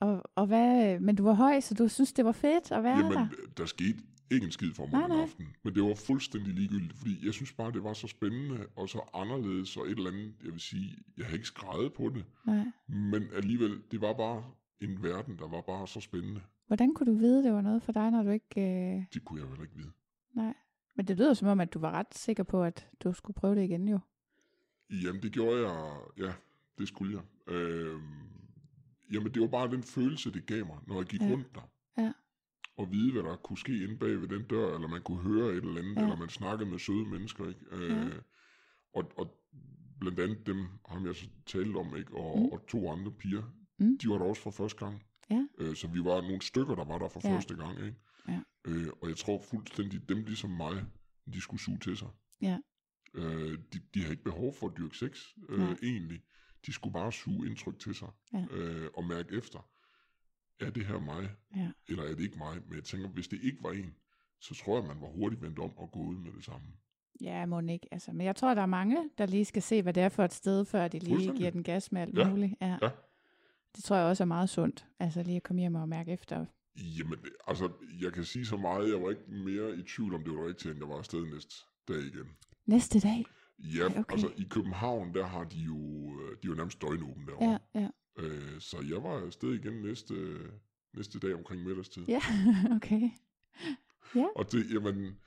[0.00, 2.96] Og, og hvad, men du var høj, så du synes, det var fedt at være
[2.98, 3.28] Jamen, der?
[3.56, 3.98] der skete
[4.30, 5.46] ikke en skid for mig Nej, den aften.
[5.64, 9.00] Men det var fuldstændig ligegyldigt, fordi jeg synes bare, det var så spændende og så
[9.14, 10.34] anderledes og et eller andet.
[10.44, 12.64] Jeg vil sige, jeg har ikke skrevet på det, Nej.
[12.88, 14.44] men alligevel, det var bare
[14.80, 16.40] en verden, der var bare så spændende.
[16.66, 18.60] Hvordan kunne du vide, det var noget for dig, når du ikke...
[18.60, 19.04] Øh...
[19.14, 19.92] Det kunne jeg vel ikke vide.
[20.34, 20.54] Nej.
[20.96, 23.54] Men det lyder som om, at du var ret sikker på, at du skulle prøve
[23.54, 23.98] det igen jo.
[24.90, 26.32] Jamen, det gjorde jeg, ja,
[26.78, 27.54] det skulle jeg.
[27.54, 28.02] Øhm,
[29.12, 31.28] jamen, det var bare den følelse, det gav mig, når jeg gik Ja.
[31.32, 31.70] rundt der.
[31.98, 32.12] Ja.
[32.76, 35.50] Og vide, hvad der kunne ske inde bag ved den dør, eller man kunne høre
[35.50, 36.02] et eller andet, Ja.
[36.02, 37.60] eller man snakkede med søde mennesker, ikke?
[37.72, 38.08] Øh, Ja.
[38.94, 39.38] og, og
[40.00, 42.14] blandt andet dem, ham jeg så talte om, ikke?
[42.16, 42.44] Og, mm.
[42.44, 43.42] og to andre piger,
[43.78, 43.98] Mm.
[43.98, 45.02] de var der også for første gang.
[45.32, 45.46] Ja.
[45.58, 47.34] Øh, så vi var nogle stykker, der var der for Ja.
[47.34, 47.98] første gang, ikke?
[48.28, 48.40] Ja.
[48.64, 50.84] Øh, og jeg tror fuldstændig, dem ligesom mig,
[51.32, 52.08] de skulle suge til sig.
[52.42, 52.58] Ja.
[53.14, 56.20] Øh, de, de havde ikke behov for at dyrke sex, øh, egentlig.
[56.66, 58.44] De skulle bare suge indtryk til sig, Ja.
[58.50, 59.68] øh, og mærke efter.
[60.60, 61.70] Er det her mig, Ja.
[61.88, 62.62] eller er det ikke mig?
[62.66, 63.94] Men jeg tænker, hvis det ikke var en,
[64.40, 66.66] så tror jeg, man var hurtigt vendt om og gå ud med det samme.
[67.20, 67.88] Ja, må ikke.
[67.92, 70.24] Altså, men jeg tror, der er mange, der lige skal se, hvad det er for
[70.24, 72.30] et sted, før de lige giver den gas med alt Ja.
[72.30, 72.54] muligt.
[72.60, 72.78] Ja.
[72.82, 72.90] Ja.
[73.76, 74.86] Det tror jeg også er meget sundt.
[74.98, 76.46] Altså lige at komme hjem og mærke efter.
[76.76, 80.32] Jamen, altså, jeg kan sige så meget, jeg var ikke mere i tvivl om, det
[80.32, 81.54] var rigtigt, end jeg var afsted næste
[81.88, 82.28] dag igen.
[82.66, 83.24] Næste dag.
[83.58, 84.12] Ja, Ej, okay.
[84.12, 85.76] altså i København, der har de jo,
[86.20, 87.58] øh, de er jo nærmest døgnåben derovre.
[87.74, 87.88] Ja, ja.
[88.18, 90.14] Øh, så jeg var afsted igen næste,
[90.94, 92.04] næste dag omkring middagstid.
[92.08, 92.20] Ja,
[92.76, 93.10] okay.
[94.36, 95.18] Og det, jamen,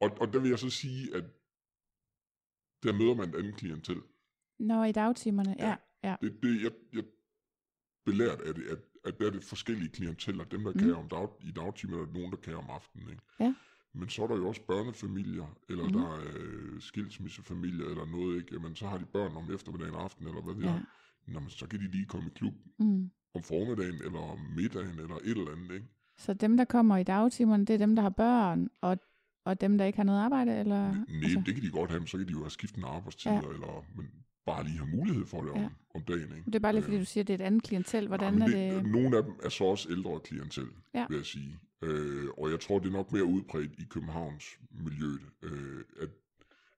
[0.00, 1.24] og, og der vil jeg så sige, at
[2.82, 3.96] der møder man et andet klientel.
[4.58, 5.54] Nå, i dagtimerne.
[5.58, 6.16] Ja, ja.
[6.20, 7.04] Det, det jeg, jeg
[8.06, 10.44] belært af det, at, at der er det forskellige klienteller.
[10.44, 10.78] Dem, der Mm.
[10.78, 13.08] kan om dag, i dagtimerne, er der nogen, der kan om aftenen.
[13.10, 13.22] Ikke?
[13.40, 13.54] Ja.
[13.94, 15.92] Men så er der jo også børnefamilier, eller mm.
[15.92, 18.54] der er øh, skilsmissefamilier, eller noget, ikke?
[18.54, 20.68] Jamen, så har de børn om eftermiddagen og aften, eller hvad det Ja.
[20.68, 20.80] er.
[21.34, 23.10] Jamen, så kan de lige komme i klub Mm.
[23.34, 25.86] om formiddagen, eller om middagen, eller et eller andet, ikke?
[26.16, 28.98] Så dem, der kommer i dagtimerne, det er dem, der har børn, og,
[29.44, 30.58] og dem, der ikke har noget arbejde?
[30.58, 32.86] Eller, Nej, altså, det kan de godt have, men så kan de jo have skiftende
[32.88, 33.40] arbejdstider, ja.
[33.54, 34.10] eller men
[34.46, 35.68] bare lige have mulighed for det om, Ja.
[35.94, 36.42] om dagen, ikke?
[36.46, 38.06] det er bare lige, fordi du siger, at det er et andet klientel.
[38.08, 38.92] Hvordan Nej, er men det?
[38.92, 41.06] Nogle af dem er så også ældre klientel, Ja.
[41.08, 41.58] vil jeg sige.
[41.82, 46.08] Øh, og jeg tror, det er nok mere udbredt i Københavns miljøet, øh, at,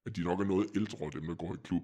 [0.06, 1.82] at de nok er noget ældre, dem der går i klub,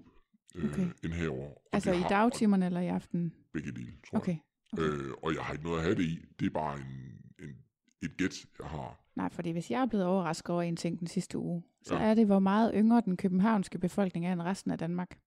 [0.55, 0.87] øh, Okay.
[1.03, 1.49] end herover.
[1.73, 3.33] Altså det i har- dagtimerne eller i aften?
[3.53, 4.31] Begge dele, tror Okay.
[4.31, 4.83] jeg.
[4.83, 4.83] okay.
[4.83, 6.19] Øh, og jeg har ikke noget at have det i.
[6.39, 7.55] Det er bare en, en,
[8.03, 8.99] et gæt, jeg har.
[9.15, 12.03] Nej, fordi hvis jeg er blevet overrasket over en ting den sidste uge, så Ja.
[12.03, 15.19] er det, hvor meget yngre den københavnske befolkning er end resten af Danmark.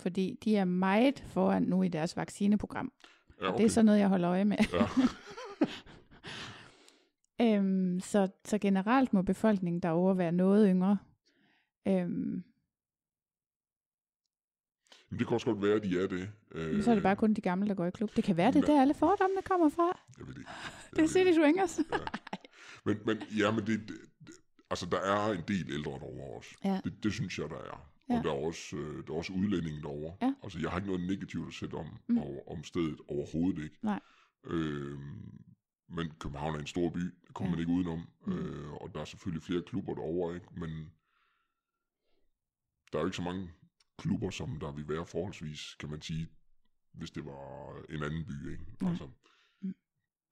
[0.00, 2.92] Fordi de er meget foran nu i deres vaccineprogram.
[3.40, 3.58] Ja, Okay.
[3.58, 4.56] Det er sådan noget, jeg holder øje med.
[4.72, 4.86] Ja.
[7.42, 10.98] Øhm, så, så generelt må befolkningen derovre være noget yngre.
[11.88, 12.44] Øhm,
[15.10, 16.30] Men det kan også godt være, at de er det.
[16.54, 18.16] Men så er det bare kun de gamle, der går i klub.
[18.16, 19.98] Det kan være, det er der alle fordommene kommer fra.
[20.18, 20.50] Jeg ved det ikke.
[20.50, 21.78] Jeg Det er City Swingers.
[22.84, 24.34] Men, men ja, men det, det, det,
[24.70, 26.50] altså der er en del ældre derovre også.
[26.64, 26.80] Ja.
[26.84, 27.89] Det, det synes jeg, der er.
[28.10, 28.18] Ja.
[28.18, 30.16] Og der er også, øh, der er også udlændinge derovre.
[30.22, 30.34] Ja.
[30.42, 32.18] Altså jeg har ikke noget negativt at sætte om, Mm.
[32.18, 33.78] over, om stedet overhovedet ikke.
[33.82, 34.00] Nej.
[34.44, 35.44] Øhm,
[35.88, 37.60] men København er en stor by, det kommer Ja.
[37.60, 37.66] ja.
[37.66, 38.08] man ikke udenom.
[38.26, 38.32] Mm.
[38.32, 40.46] Øh, og der er selvfølgelig flere klubber derovre, ikke?
[40.60, 40.70] men
[42.92, 43.50] der er jo ikke så mange
[43.98, 46.28] klubber, som der vil være forholdsvis, kan man sige,
[46.92, 48.50] hvis det var en anden by.
[48.52, 48.64] Ikke?
[48.80, 48.90] Nej.
[48.90, 49.08] Altså,
[49.62, 49.74] Mm.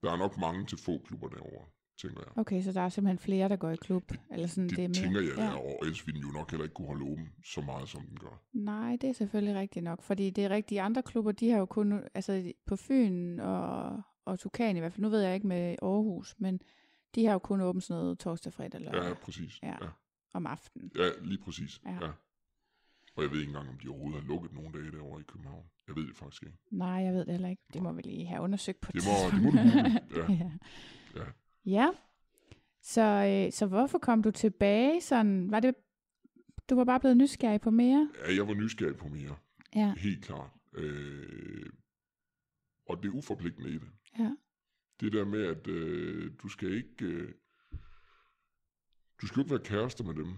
[0.03, 1.65] der er nok mange til få klubber derovre,
[2.01, 2.37] tænker jeg.
[2.37, 4.11] Okay, så der er simpelthen flere, der går i klub.
[4.31, 4.93] Eller sådan, Det, det er mere.
[5.03, 5.55] tænker jeg, ja.
[5.57, 8.17] og ellers ville den jo nok heller ikke kunne holde åben så meget, som den
[8.19, 8.41] gør.
[8.53, 10.01] Nej, det er selvfølgelig rigtigt nok.
[10.01, 14.01] Fordi det er rigtigt, de andre klubber, de har jo kun, altså på Fyn og,
[14.25, 16.59] og Tukan i hvert fald, nu ved jeg ikke med Aarhus, men
[17.15, 19.59] de har jo kun åbent sådan noget torsdag, fredag, lørdag Ja, præcis.
[19.63, 19.67] Ja.
[19.81, 19.87] Ja.
[20.33, 20.91] om aftenen.
[20.95, 21.81] ja, lige præcis.
[21.85, 21.91] Ja.
[22.01, 22.11] Ja.
[23.15, 25.63] Og jeg ved ikke engang, om de overhovedet har lukket nogle dage derovre i København.
[25.87, 26.57] Jeg ved det faktisk ikke.
[26.71, 27.63] Nej, jeg ved det heller ikke.
[27.73, 29.57] Det må vi lige have undersøgt på Det et må, det må du.
[30.19, 30.33] Ja.
[30.33, 30.51] ja.
[31.15, 31.25] Ja.
[31.69, 31.89] Ja.
[32.81, 35.51] Så, øh, så hvorfor kom du tilbage sådan?
[35.51, 35.75] Var det,
[36.69, 38.09] du var bare blevet nysgerrig på mere?
[38.27, 39.35] ja, jeg var nysgerrig på mere.
[39.75, 39.93] Ja.
[39.97, 40.49] Helt klart.
[40.73, 41.69] Øh,
[42.85, 43.89] og det er uforpligtende i det.
[44.19, 44.35] Ja.
[44.99, 47.05] Det der med, at øh, du skal ikke...
[47.05, 47.31] Øh,
[49.21, 50.33] du skal jo ikke være kærester med dem,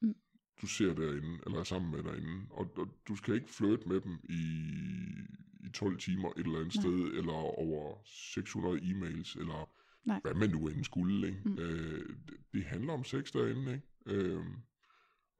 [0.00, 0.14] Mm.
[0.62, 2.46] du ser derinde, eller er sammen med derinde.
[2.50, 4.42] Og, og du skal ikke flytte med dem i,
[5.66, 6.82] i 12 timer et eller andet Nej.
[6.82, 9.70] sted, eller over 600 e-mails, eller
[10.06, 10.20] Nej.
[10.24, 11.26] hvad man nu end skulle.
[11.28, 11.40] Ikke?
[11.44, 11.58] Mm.
[11.58, 13.72] Øh, det, det handler om sex derinde.
[13.72, 14.18] Ikke?
[14.20, 14.44] Øh,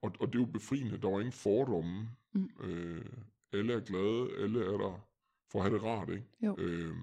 [0.01, 0.97] og, og det er jo befriende.
[1.01, 2.09] Der var ingen fordomme.
[2.33, 2.49] Mm.
[2.63, 3.05] Øh,
[3.53, 5.07] alle er glade, alle er der
[5.51, 6.09] for at have det rart.
[6.09, 6.27] Ikke?
[6.43, 6.55] Jo.
[6.59, 6.95] Øh,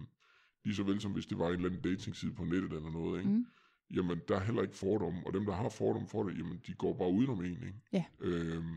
[0.64, 3.18] lige så vel som hvis det var en eller anden datingside på nettet eller noget.
[3.18, 3.30] Ikke?
[3.32, 3.46] Mm.
[3.94, 5.26] Jamen, der er heller ikke fordomme.
[5.26, 7.50] Og dem, der har fordomme for det, jamen, de går bare udenom en.
[7.62, 7.74] Ikke?
[7.92, 8.04] Ja.
[8.20, 8.74] Øhm,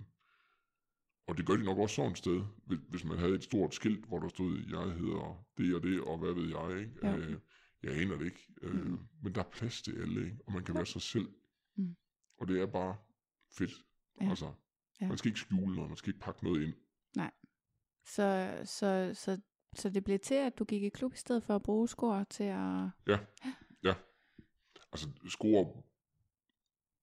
[1.28, 3.76] og det gør de nok også sådan et sted, hvis- hvis man havde et stort
[3.76, 6.92] skilt, hvor der stod, jeg hedder det og det, og hvad ved jeg, ikke?
[7.04, 7.18] Ja.
[7.18, 7.38] Øh,
[7.84, 8.48] jeg aner det ikke.
[8.62, 9.00] Øh, Mm.
[9.24, 10.38] Men der er plads til alle, ikke?
[10.48, 10.78] Og man kan Ja.
[10.80, 11.30] være sig selv.
[11.76, 11.96] Mm.
[12.38, 12.98] Og det er bare
[13.58, 13.72] fedt.
[14.22, 14.30] Ja.
[14.30, 14.54] Altså,
[15.02, 15.08] Ja.
[15.08, 16.74] man skal ikke skjule noget, man skal ikke pakke noget ind.
[18.06, 19.42] Så, så, så,
[19.76, 22.24] så det blev til, at du gik i klub i stedet for at bruge skor
[22.24, 22.90] til at...
[24.92, 25.84] Altså, score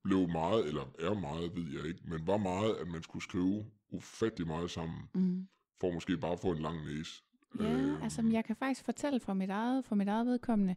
[0.04, 3.70] blev meget, eller er meget, ved jeg ikke, men var meget, at man skulle skrive
[3.88, 5.48] ufattelig meget sammen, Mm.
[5.80, 7.22] for måske bare at få en lang næse.
[7.60, 10.76] Ja, Øhm, altså jeg kan faktisk fortælle fra mit eget, fra mit eget vedkommende.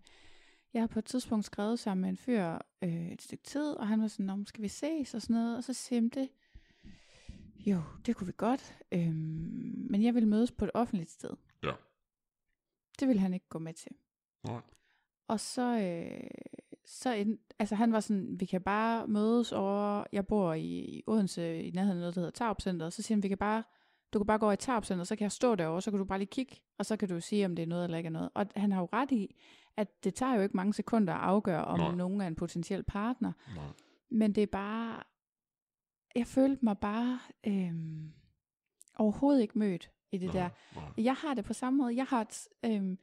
[0.74, 3.88] Jeg har på et tidspunkt skrevet sammen med en fyr øh, et stykke tid, og
[3.88, 6.30] han var sådan, om skal vi ses og sådan noget, og så siger det.
[7.66, 11.30] Jo, det kunne vi godt, øhm, men jeg vil mødes på et offentligt sted.
[11.64, 11.74] Ja.
[13.00, 13.92] Det ville han ikke gå med til.
[14.44, 14.62] Nej.
[15.28, 16.30] Og så, øh,
[16.86, 21.04] så en, altså han var sådan, vi kan bare mødes over, jeg bor i, i
[21.08, 23.64] Odense i nærheden af noget, der hedder Center, så siger han, vi kan bare,
[24.14, 25.98] du kan bare gå over i Tarp Center, så kan jeg stå derovre, så kan
[26.00, 28.08] du bare lige kigge, og så kan du sige, om det er noget eller ikke
[28.08, 28.30] er noget.
[28.34, 29.36] Og han har jo ret i,
[29.78, 31.96] at det tager jo ikke mange sekunder at afgøre, om Nej.
[31.96, 33.66] nogen er en potentiel partner, Nej.
[34.10, 35.04] men det er bare,
[36.16, 38.12] jeg følte mig bare øhm,
[38.96, 40.50] overhovedet ikke mødt i det nej, der.
[40.76, 40.90] Nej.
[40.98, 41.96] Jeg har det på samme måde.
[41.96, 42.98] Jeg har et, øhm,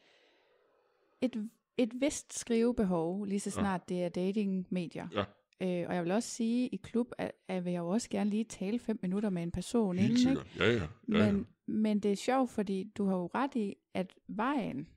[1.20, 3.60] et, et vist skrivebehov, lige så Ja.
[3.62, 5.08] snart det er datingmedier.
[5.12, 5.24] Ja.
[5.60, 8.30] Øh, og jeg vil også sige, i klub, at, at vil jeg jo også gerne
[8.30, 10.22] lige tale fem minutter med en person Helt inden.
[10.44, 10.46] sikkert.
[10.54, 10.64] Ikke?
[10.64, 10.72] Ja,
[11.18, 11.24] ja.
[11.24, 14.88] ja, Men, men det er sjovt, fordi du har jo ret i, at vejen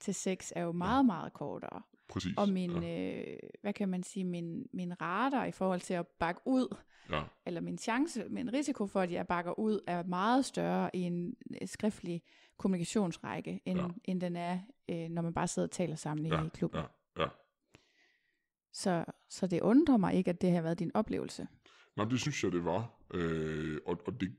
[0.00, 1.82] til sex er jo meget, meget kortere.
[2.08, 2.34] Præcis.
[2.36, 3.20] Og min, ja.
[3.20, 6.76] øh, hvad kan man sige, min, min radar i forhold til at bakke ud,
[7.10, 7.22] ja.
[7.46, 11.34] eller min chance, min risiko for, at jeg bakker ud, er meget større i en
[11.62, 12.22] øh, skriftlig
[12.56, 13.84] kommunikationsrække, end, Ja.
[13.84, 13.90] ja.
[14.04, 16.80] end den er, øh, når man bare sidder og taler sammen Ja, i klubben.
[17.16, 17.28] ja, ja.
[18.78, 21.46] Så, så det undrer mig ikke, at det har været din oplevelse.
[21.96, 22.90] Nej, det synes jeg, det var.
[23.14, 24.36] Øh, og, og, det,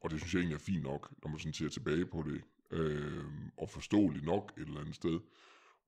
[0.00, 2.42] og det synes jeg egentlig er fint nok, når man sådan ser tilbage på det.
[2.70, 3.24] Øh,
[3.58, 5.20] og forståeligt nok et eller andet sted.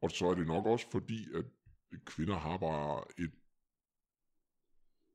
[0.02, 1.44] Og så er det nok også fordi, at
[2.04, 3.30] kvinder har bare et...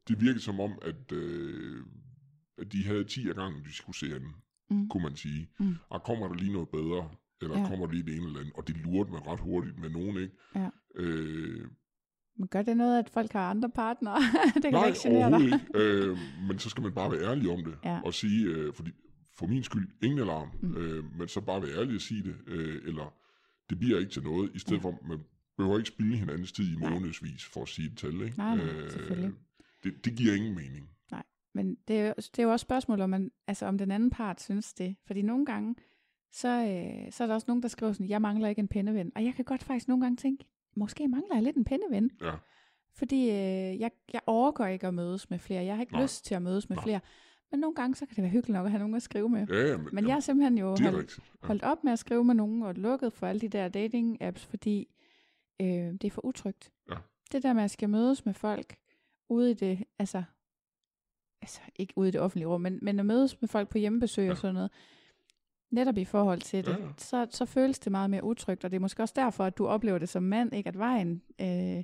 [0.07, 1.85] Det virker som om, at, øh,
[2.57, 4.33] at de havde 10 af gangen, de skulle se anden,
[4.71, 4.89] Mm.
[4.89, 5.49] kunne man sige.
[5.59, 5.75] Mm.
[5.89, 7.61] Og kommer der lige noget bedre, eller Ja.
[7.61, 7.69] ja.
[7.69, 10.17] kommer der lige det ene eller andet, og det lurte man ret hurtigt med nogen,
[10.17, 10.35] ikke?
[10.55, 10.69] Ja.
[10.95, 11.67] Øh,
[12.39, 14.17] Men gør det noget, at folk har andre partnere?
[14.55, 15.43] det kan Nej, ikke genere dig.
[15.45, 15.59] ikke.
[15.75, 16.17] Øh,
[16.47, 17.75] men så skal man bare være ærlig om det.
[17.85, 17.99] Ja.
[18.05, 18.91] Og sige, øh, fordi,
[19.37, 20.49] for min skyld, ingen alarm.
[20.61, 20.77] Mm.
[20.77, 22.35] Øh, men så bare være ærlig og sige det.
[22.47, 23.13] Øh, eller,
[23.69, 24.51] det bliver ikke til noget.
[24.53, 24.83] I stedet Ja.
[24.83, 25.19] for, man
[25.57, 26.89] behøver ikke spille hinandens tid i Nej.
[26.93, 28.21] månedsvis for at sige et tal.
[28.21, 28.37] Ikke?
[28.37, 29.31] Nej, nej, selvfølgelig.
[29.83, 30.89] Det, det giver ingen mening.
[31.53, 34.09] Men det er, jo- det er jo også spørgsmål, om, man, altså, om den anden
[34.09, 34.95] part synes det.
[35.07, 35.75] Fordi nogle gange,
[36.31, 39.11] så, øh, så er der også nogen, der skriver sådan, jeg mangler ikke en penneven.
[39.15, 40.45] Og jeg kan godt faktisk nogle gange tænke,
[40.75, 42.11] måske mangler jeg lidt en penneven.
[42.21, 42.31] Ja.
[42.95, 45.63] Fordi øh, jeg, jeg overgår ikke at mødes med flere.
[45.63, 46.01] Jeg har ikke Nej.
[46.01, 46.83] lyst til at mødes med Nej.
[46.83, 46.99] flere.
[47.51, 49.47] Men nogle gange, så kan det være hyggeligt nok at have nogen at skrive med.
[49.47, 51.31] Ja, ja, men, Men jeg er simpelthen jo holdt, rigtigt.
[51.41, 51.47] Ja.
[51.47, 54.87] holdt op med at skrive med nogen og lukket for alle de der dating-apps, fordi
[55.61, 56.71] øh, det er for utrygt.
[56.89, 56.95] Ja.
[57.31, 58.75] Det der med at skal mødes med folk
[59.29, 60.23] ude i det, altså,
[61.41, 64.25] altså ikke ude i det offentlige rum, men, men at mødes med folk på hjemmebesøg
[64.25, 64.31] ja.
[64.31, 64.71] og sådan noget,
[65.71, 66.89] netop i forhold til det, Ja, ja.
[66.97, 69.67] så, så føles det meget mere utrygt, og det er måske også derfor, at du
[69.67, 71.83] oplever det som mand, ikke at vejen, øh,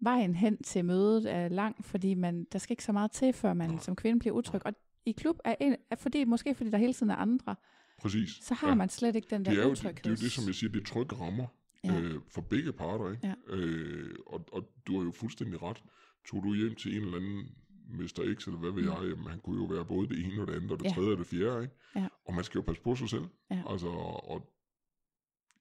[0.00, 3.54] vejen hen til mødet er lang, fordi man, der skal ikke så meget til, før
[3.54, 4.60] man som kvinde bliver utryg.
[4.66, 4.72] Og
[5.06, 7.56] i klub er, en, er fordi, måske fordi der hele tiden er andre,
[8.00, 8.30] Præcis.
[8.42, 8.74] så har ja.
[8.74, 9.96] man slet ikke den der det er, jo, det, utryghed.
[9.96, 11.46] det er jo det, som jeg siger, det er trygge rammer
[11.84, 11.92] Ja.
[11.92, 12.00] ja.
[12.00, 13.10] øh, for begge parter.
[13.10, 13.26] Ikke?
[13.26, 13.34] Ja.
[13.56, 15.82] Øh, og, og du har jo fuldstændig ret.
[16.28, 17.44] Tog du hjem til en eller anden
[17.88, 18.34] Mr.
[18.38, 18.88] X, eller hvad ved Mm.
[18.88, 20.90] jeg, jamen, han kunne jo være både det ene og det andet, og det Ja.
[20.94, 21.62] tredje og det fjerde.
[21.62, 21.74] Ikke?
[21.96, 22.08] Ja.
[22.24, 23.24] Og man skal jo passe på sig selv.
[23.50, 23.62] Ja.
[23.66, 24.50] Altså, og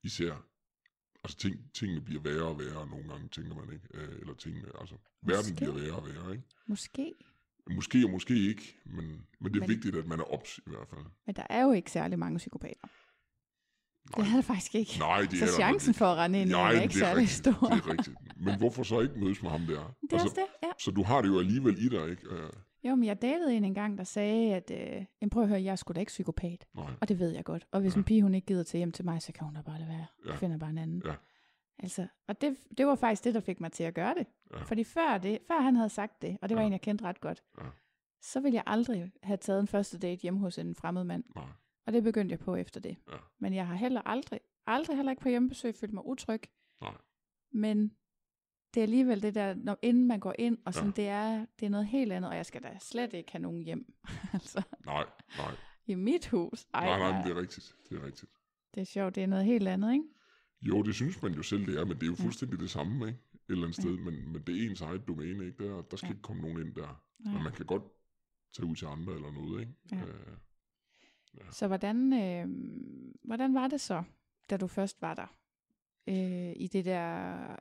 [0.03, 0.45] især,
[1.23, 3.87] altså ting, tingene bliver værre og værre nogle gange, tænker man ikke.
[3.93, 5.55] Øh, eller tingene, altså, verden Måske.
[5.55, 6.31] bliver værre og værre.
[6.31, 6.43] Ikke?
[6.67, 7.13] Måske.
[7.71, 9.05] Måske og måske ikke, men,
[9.39, 11.05] men det er Men- vigtigt, at man er ops i hvert fald.
[11.25, 12.87] Men der er jo ikke særlig mange psykopater.
[14.07, 14.95] Det er der faktisk ikke.
[14.99, 15.97] Nej, det så er chancen ikke.
[15.97, 17.51] for at rende ind i Nej, er ikke særlig rigtigt, stor.
[17.51, 18.17] Det er rigtigt.
[18.37, 19.79] Men hvorfor så ikke mødes med ham der?
[19.79, 20.69] Altså, Det er også det, ja.
[20.79, 22.27] Så du har det jo alligevel i dig, ikke?
[22.29, 22.49] Øh,
[22.85, 25.71] Jo, men jeg datede en engang, der sagde, at øh, "Jamen, prøv at høre, jeg
[25.71, 26.65] er sgu da ikke psykopat.
[26.75, 27.67] nej, Og det ved jeg godt.
[27.71, 27.97] Og hvis Ja.
[27.97, 29.89] en pige, hun ikke gider til hjem til mig, så kan hun da bare lade
[29.89, 30.05] være.
[30.25, 30.29] Ja.
[30.31, 31.01] Jeg finder bare en anden.
[31.05, 31.13] Ja.
[31.79, 34.27] Altså, og det, det var faktisk det, der fik mig til at gøre det.
[34.53, 34.63] Ja.
[34.63, 36.65] Fordi før, det, før han havde sagt det, og det var Ja.
[36.67, 37.65] en, jeg kendte ret godt, Ja.
[38.21, 41.23] så ville jeg aldrig have taget en første date hjemme hos en fremmed mand.
[41.35, 41.43] nej,
[41.85, 42.97] Og det begyndte jeg på efter det.
[43.11, 43.17] Ja.
[43.39, 46.41] Men jeg har heller aldrig, aldrig heller ikke på hjemmebesøg følt mig utryg.
[46.81, 46.97] nej.
[47.55, 47.91] Men
[48.73, 51.01] det er alligevel det der, når, inden man går ind, og sådan, Ja.
[51.01, 53.61] det, er, det er noget helt andet, og jeg skal da slet ikke have nogen
[53.63, 53.93] hjem.
[54.33, 55.05] altså, Nej,
[55.37, 55.55] nej.
[55.85, 56.65] i mit hus.
[56.73, 57.75] Ej, nej, nej, det er rigtigt.
[57.89, 58.31] Det er rigtigt.
[58.75, 60.05] det er sjovt, det er noget helt andet, ikke?
[60.61, 63.07] Jo, det synes man jo selv, det er, men det er jo fuldstændig det samme,
[63.07, 63.19] ikke?
[63.33, 65.67] Et eller andet sted, men, men det er ens eget domæne, ikke?
[65.67, 66.11] Der, der skal Ja.
[66.11, 67.03] ikke komme nogen ind der.
[67.19, 67.33] Nej.
[67.33, 67.83] Men man kan godt
[68.55, 69.73] tage ud til andre eller noget, ikke?
[69.91, 69.97] Ja.
[70.01, 70.37] Øh,
[71.51, 72.47] Så hvordan, øh,
[73.23, 74.03] hvordan var det så,
[74.49, 75.35] da du først var der?
[76.07, 77.05] Øh, I det der,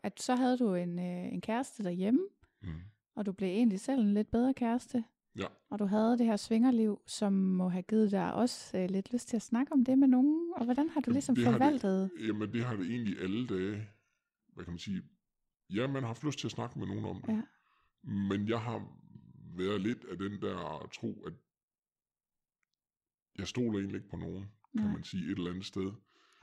[0.02, 2.20] at så havde du en, øh, en kæreste derhjemme,
[2.62, 2.68] mm.
[3.14, 5.04] og du blev egentlig selv en lidt bedre kæreste.
[5.36, 5.46] Ja.
[5.70, 9.28] Og du havde det her svingerliv, som må have givet dig også øh, lidt lyst
[9.28, 10.52] til at snakke om det med nogen.
[10.56, 12.10] Og hvordan har du Jamen, ligesom det har det- forvaltet?
[12.28, 13.88] Jamen, det har det egentlig alle dage.
[14.54, 15.02] Hvad kan man sige?
[15.70, 17.32] Ja, man har haft lyst til at snakke med nogen om det.
[17.32, 17.42] Ja.
[18.12, 18.86] Men jeg har
[19.56, 21.32] været lidt af den der tro, at
[23.38, 24.42] jeg stoler egentlig ikke på nogen,
[24.76, 24.92] kan Nej.
[24.92, 25.92] man sige, et eller andet sted.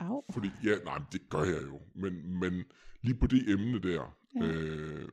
[0.00, 0.24] Au.
[0.32, 1.80] Fordi, ja, nej, det gør jeg jo.
[1.94, 2.64] Men, men
[3.02, 4.46] lige på det emne der, Ja.
[4.46, 5.08] øh,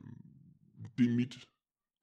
[0.98, 1.48] det er mit,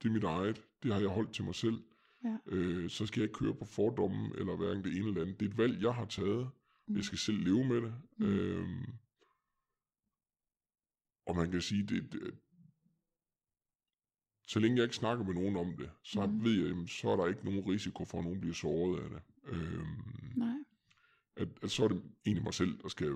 [0.03, 0.65] det er mit eget.
[0.83, 1.83] Det har jeg holdt til mig selv.
[2.23, 2.37] Ja.
[2.45, 5.39] Øh, så skal jeg ikke køre på fordommen, eller hverken det ene eller andet.
[5.39, 6.49] Det er et valg, jeg har taget.
[6.87, 6.95] Mm.
[6.95, 7.93] Jeg skal selv leve med det.
[8.17, 8.25] Mm.
[8.25, 8.67] Øh,
[11.25, 12.33] og man kan sige, det, det
[14.47, 16.43] så længe jeg ikke snakker med nogen om det, så mm.
[16.43, 19.09] ved jeg, jamen, så er der ikke nogen risiko for, at nogen bliver såret af
[19.09, 19.21] det.
[19.45, 19.85] Øhm,
[20.35, 20.55] Nej.
[21.37, 23.13] at, at så er det egentlig mig selv, der skal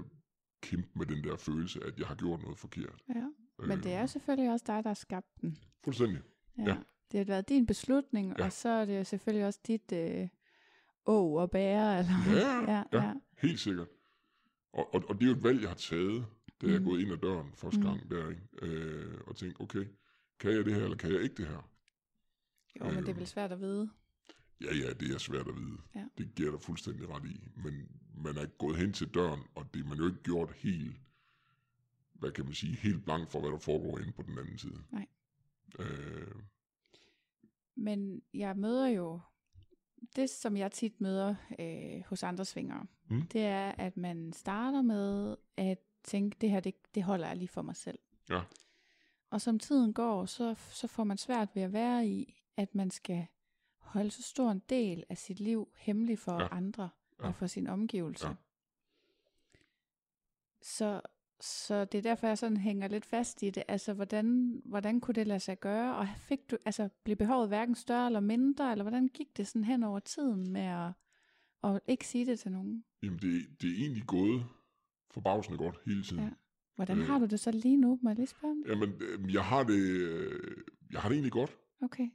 [0.61, 3.03] kæmpe med den der følelse, at jeg har gjort noget forkert.
[3.15, 3.27] Ja.
[3.67, 5.57] Men det er jo selvfølgelig også dig, der har skabt den.
[5.83, 6.21] Fuldstændig.
[6.57, 6.63] Ja.
[6.63, 6.77] Ja.
[7.11, 8.45] Det har været din beslutning, Ja.
[8.45, 10.27] og så er det selvfølgelig også dit øh,
[11.05, 11.97] å og bære.
[11.99, 13.03] Eller, Ja, ja, ja.
[13.07, 13.13] ja.
[13.37, 13.87] Helt sikkert.
[14.73, 16.25] Og, og, og det er jo et valg, jeg har taget,
[16.61, 16.85] da jeg er Mm.
[16.85, 17.85] gået ind ad døren første Mm.
[17.85, 18.41] gang der, ikke?
[18.61, 19.85] Øh, og tænkt, okay,
[20.39, 21.69] kan jeg det her, eller kan jeg ikke det her?
[22.79, 23.17] Jo, men det er Øhm.
[23.17, 23.89] vel svært at vide.
[24.61, 25.77] Ja, ja, det er svært at vide.
[25.95, 26.05] Ja.
[26.17, 27.47] Det giver dig fuldstændig ret i.
[27.55, 30.95] Men man er gået hen til døren, og det er man jo ikke gjort helt,
[32.13, 34.83] hvad kan man sige, helt blank for, hvad der foregår inde på den anden side.
[34.91, 35.07] Nej.
[35.79, 36.35] Øh,
[37.75, 39.19] Men jeg møder jo,
[40.15, 43.21] det som jeg tit møder øh, hos andre svingere, Mm.
[43.21, 47.47] det er, at man starter med at tænke, det her, det, det holder jeg lige
[47.47, 47.99] for mig selv.
[48.29, 48.41] ja,
[49.29, 52.91] Og som tiden går, så, så får man svært ved at være i, at man
[52.91, 53.25] skal
[53.93, 56.47] holde så stor en del af sit liv hemmelig for Ja.
[56.51, 57.27] andre Ja.
[57.27, 58.27] og for sin omgivelse.
[58.27, 58.33] Ja.
[60.61, 61.01] Så,
[61.41, 63.63] så det er derfor, jeg sådan hænger lidt fast i det.
[63.67, 65.95] Altså, hvordan, hvordan kunne det lade sig gøre?
[65.95, 68.71] Og fik du, altså, blev behovet hverken større eller mindre?
[68.71, 70.91] Eller hvordan gik det sådan hen over tiden med at,
[71.63, 72.83] at ikke sige det til nogen?
[73.03, 74.45] jamen det, det er egentlig gået
[75.11, 76.23] forbavsende godt hele tiden.
[76.23, 76.29] Ja.
[76.75, 77.05] Hvordan Øh.
[77.07, 77.99] har du det så lige nu?
[78.01, 78.69] Må jeg lige spørge om det?
[78.71, 80.57] Jamen, øh, jeg har det, øh,
[80.91, 82.09] jeg har det egentlig godt, Okay.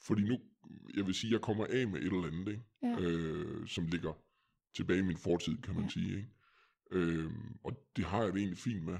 [0.00, 0.38] fordi nu,
[0.96, 2.62] jeg vil sige, jeg kommer af med et eller andet, ikke?
[2.82, 3.00] Ja.
[3.00, 4.12] Øh, som ligger
[4.76, 5.88] tilbage i min fortid, kan man Ja.
[5.90, 6.16] sige.
[6.16, 6.28] Ikke?
[6.90, 7.30] Øh,
[7.64, 8.98] og det har jeg det egentlig fint med.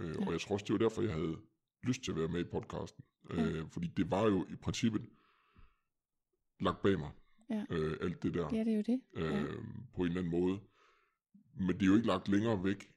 [0.00, 0.26] Øh, Ja.
[0.26, 1.36] Og jeg tror også, det var derfor, jeg havde
[1.82, 3.04] lyst til at være med i podcasten.
[3.30, 3.42] Ja.
[3.44, 5.08] Øh, fordi det var jo i princippet
[6.60, 7.10] lagt bag mig,
[7.50, 7.64] Ja.
[7.70, 9.00] øh, alt det der, Ja, det er jo det.
[9.16, 9.44] øh, Ja.
[9.94, 10.60] på en eller anden måde.
[11.54, 12.92] Men det er jo ikke lagt længere væk,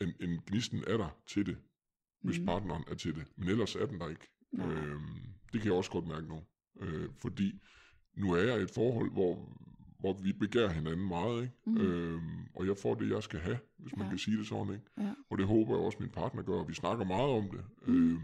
[0.00, 1.58] end, end gnisten er der til det,
[2.22, 2.46] hvis mm.
[2.46, 3.26] partneren er til det.
[3.36, 4.28] Men ellers er den der ikke.
[4.54, 5.00] Øh,
[5.52, 6.42] det kan jeg også godt mærke nu.
[6.80, 7.60] Øh, fordi
[8.14, 9.58] nu er jeg i et forhold, hvor,
[9.98, 11.54] hvor vi begærer hinanden meget, ikke?
[11.66, 11.76] Mm.
[11.76, 14.08] Øhm, og jeg får det, jeg skal have, hvis man Ja.
[14.10, 14.86] kan sige det sådan, ikke?
[14.98, 15.14] Ja.
[15.30, 17.64] Og det håber jeg også, min partner gør, og vi snakker meget om det.
[17.86, 18.10] Mm.
[18.12, 18.20] Øhm,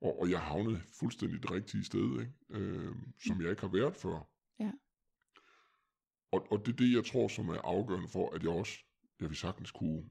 [0.00, 2.32] og, og jeg havnede fuldstændig det rigtige sted, ikke?
[2.50, 4.28] Øhm, som jeg ikke har været før.
[4.60, 4.72] Ja.
[6.32, 8.78] Og, og det er det, jeg tror, som er afgørende for, at jeg også,
[9.20, 10.10] jeg vil sagtens kunne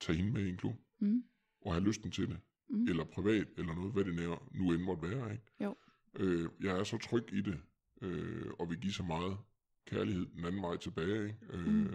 [0.00, 1.22] tage hende med i en klub, Mm.
[1.60, 2.40] og have lysten til det.
[2.68, 2.82] Mm.
[2.88, 4.14] Eller privat, eller noget, hvad det
[4.52, 5.44] nu end måtte være, ikke?
[5.60, 5.76] Jo.
[6.14, 7.60] Øh, jeg er så tryg i det,
[8.02, 9.38] øh, og vil give så meget
[9.86, 11.38] kærlighed den anden vej tilbage, ikke?
[11.50, 11.94] Øh, Mm.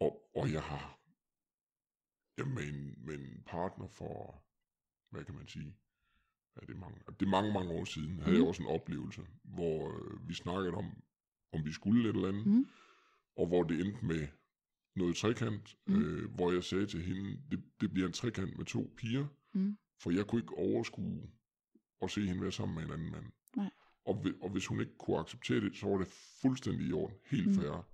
[0.00, 1.00] og, og jeg har
[2.38, 4.42] jamen, med, en, med en partner for,
[5.10, 5.76] hvad kan man sige,
[6.56, 8.38] ja, det, er mange, det er mange, mange år siden, havde Mhm.
[8.40, 11.02] jeg også en oplevelse, hvor øh, vi snakkede om,
[11.52, 12.66] om vi skulle et eller andet, Mm.
[13.36, 14.28] og hvor det endte med
[14.96, 16.02] noget trekant, Mm.
[16.02, 19.76] øh, hvor jeg sagde til hende, det, det bliver en trekant med to piger, Mm.
[20.00, 21.30] for jeg kunne ikke overskue
[22.04, 23.24] at se hende være sammen med en anden mand.
[23.56, 23.70] Nej.
[24.04, 26.06] Og, og hvis hun ikke kunne acceptere det, så var det
[26.42, 27.54] fuldstændig i orden, helt Mm.
[27.54, 27.86] fair.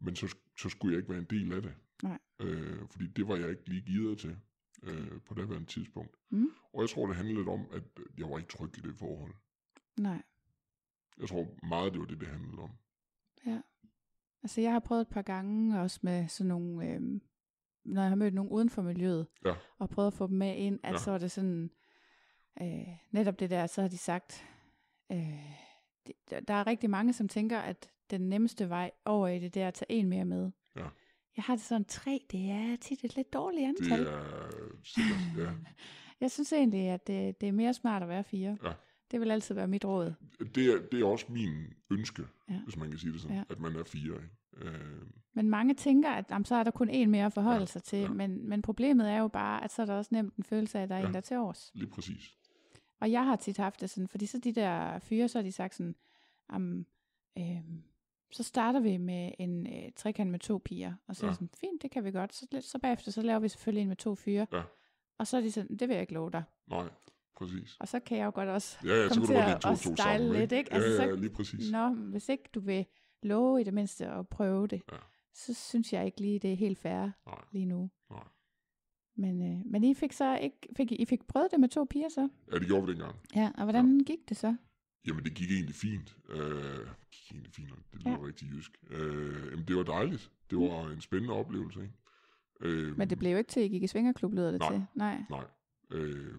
[0.00, 1.74] Men så, så skulle jeg ikke være en del af det.
[2.02, 2.18] Nej.
[2.40, 4.36] Øh, fordi det var jeg ikke lige givet til
[4.82, 6.16] øh, på det her tidspunkt.
[6.30, 6.48] Mm.
[6.74, 7.82] Og jeg tror, det handlede lidt om, at
[8.18, 9.34] jeg var ikke tryg i det forhold.
[10.00, 10.22] Nej.
[11.18, 12.70] Jeg tror meget, det var det, det handlede om.
[14.42, 17.00] Altså jeg har prøvet et par gange også med sådan nogle, øh,
[17.84, 19.54] når jeg har mødt nogen uden for miljøet, Ja.
[19.78, 20.98] og prøvet at få dem med ind, at Ja.
[20.98, 21.70] så er det sådan,
[22.62, 24.44] øh, netop det der, så har de sagt,
[25.12, 25.18] øh,
[26.06, 26.14] det,
[26.48, 29.68] der- er rigtig mange, som tænker, at den nemmeste vej over i det, det er
[29.68, 30.50] at tage en mere med.
[30.76, 30.84] Ja.
[31.36, 34.06] Jeg har det sådan, tre, det er tit et lidt dårligt Det antal.
[34.06, 34.48] er
[34.84, 35.50] sikkert, ja.
[36.20, 38.58] Jeg synes egentlig, at det, det er mere smart at være fire.
[38.64, 38.72] Ja.
[39.10, 40.14] Det vil altid være mit råd.
[40.54, 42.60] Det er, det er også min ønske, Ja.
[42.64, 43.42] hvis man kan sige det sådan, Ja.
[43.50, 44.14] at man er fire.
[44.16, 44.70] Ikke?
[44.70, 45.02] Øh,
[45.34, 47.82] Men mange tænker, at jamen, så er der kun en mere at forholde Ja, sig
[47.82, 47.98] til.
[47.98, 48.08] ja.
[48.08, 50.82] Men, men problemet er jo bare, at så er der også nemt en følelse af,
[50.82, 51.06] at der er Ja.
[51.06, 51.70] en, der er til års.
[51.74, 52.36] lige præcis.
[53.02, 55.52] Og jeg har tit haft det sådan, fordi så de der fyre, så har de
[55.52, 55.94] sagt sådan,
[56.54, 56.86] um,
[57.38, 57.82] øhm,
[58.32, 60.94] så starter vi med en øh, trekant med to piger.
[61.06, 61.30] Og så er Ja.
[61.30, 62.34] jeg sådan, fint, det kan vi godt.
[62.34, 64.46] Så, så bagefter, så laver vi selvfølgelig en med to fyre.
[64.52, 64.62] Ja.
[65.18, 66.42] Og så er de sådan, det vil jeg ikke love dig.
[66.70, 66.88] Nej,
[67.36, 67.76] præcis.
[67.80, 69.76] Og så kan jeg jo godt også Ja, ja, komme til at, at to, to
[69.76, 70.70] style sammen, lidt, ikke?
[70.70, 71.70] Ja, Altså, ja, så, lige præcis.
[71.70, 72.86] Nå, hvis ikke du vil
[73.22, 74.96] love i det mindste at prøve det, Ja.
[75.34, 77.90] så synes jeg ikke lige, det er helt fair Nej, lige nu.
[79.16, 82.08] Men, øh, men I fik så ikke, fik, I fik prøvet det med to piger
[82.08, 82.28] så?
[82.52, 83.16] Ja, det gjorde vi dengang.
[83.34, 84.04] Ja, og hvordan ja.
[84.04, 84.56] gik det så?
[85.06, 86.16] Jamen, det gik egentlig fint.
[86.28, 88.26] Øh, gik egentlig fint, det lyder Ja.
[88.26, 88.70] rigtig jysk.
[88.90, 90.30] Øh, jamen, det var dejligt.
[90.50, 91.94] Det var en spændende oplevelse, ikke?
[92.60, 94.70] Øh, Men det blev jo ikke til, at I gik i svingerklub, lyder det Nej.
[94.72, 94.84] til.
[94.94, 95.22] Nej.
[95.30, 95.44] Nej.
[95.90, 96.34] Øh,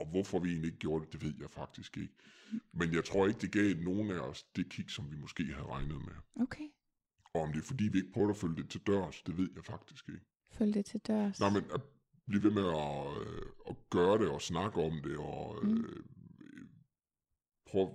[0.00, 2.14] og hvorfor vi egentlig ikke gjorde det, det ved jeg faktisk ikke.
[2.72, 5.66] Men jeg tror ikke, det gav nogen af os det kick, som vi måske havde
[5.68, 6.42] regnet med.
[6.42, 6.64] Okay.
[7.34, 9.48] Og om det er fordi, vi ikke prøvede at følge det til dørs, det ved
[9.54, 10.24] jeg faktisk ikke.
[10.58, 11.40] Følg det til dørs.
[11.40, 11.80] Nej, men at
[12.26, 15.84] blive ved med at, øh, at gøre det og snakke om det og Mm.
[15.84, 16.02] øh,
[17.70, 17.90] prøve,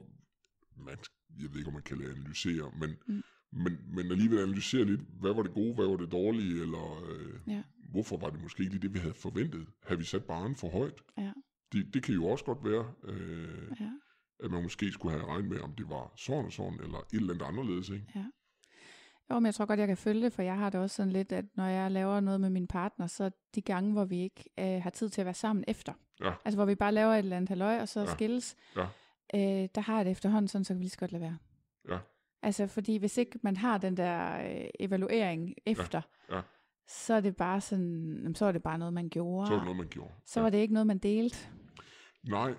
[0.78, 0.98] man,
[1.42, 3.14] jeg ved ikke, om man kan analysere, men, Mm.
[3.14, 3.24] mm.
[3.52, 7.40] men, men alligevel analysere lidt, hvad var det gode, hvad var det dårlige, eller øh,
[7.48, 7.64] Ja.
[7.92, 9.68] hvorfor var det måske ikke lige det, vi havde forventet?
[9.84, 11.02] Havde vi sat barnen for højt?
[11.18, 11.34] Ja.
[11.72, 13.90] Det, det kan jo også godt være, øh, Ja.
[14.44, 17.06] at man måske skulle have regnet med, om det var sådan og sådan, eller et
[17.14, 18.06] eller andet anderledes, ikke?
[19.32, 21.12] Jo, men jeg tror godt, jeg kan følge det, for jeg har det også sådan
[21.12, 24.50] lidt, at når jeg laver noget med min partner, så de gange, hvor vi ikke
[24.60, 25.94] øh, har tid til at være sammen efter.
[26.24, 26.32] Ja.
[26.46, 28.06] Altså, hvor vi bare laver et eller andet halløj, og så ja.
[28.06, 28.12] Ja.
[28.12, 28.56] skilles.
[28.76, 28.86] Ja.
[29.36, 31.38] Øh, der har jeg det efterhånden sådan, så kan vi lige så godt lade være.
[31.90, 31.98] Ja.
[32.42, 36.02] Altså, fordi hvis ikke man har den der øh, evaluering efter,
[36.32, 36.42] ja.
[36.88, 39.48] så er det bare sådan, så er det bare noget, man gjorde.
[39.48, 40.14] Så var det noget, man gjorde.
[40.26, 41.38] så var det ikke noget, man delte.
[42.30, 42.54] Nej,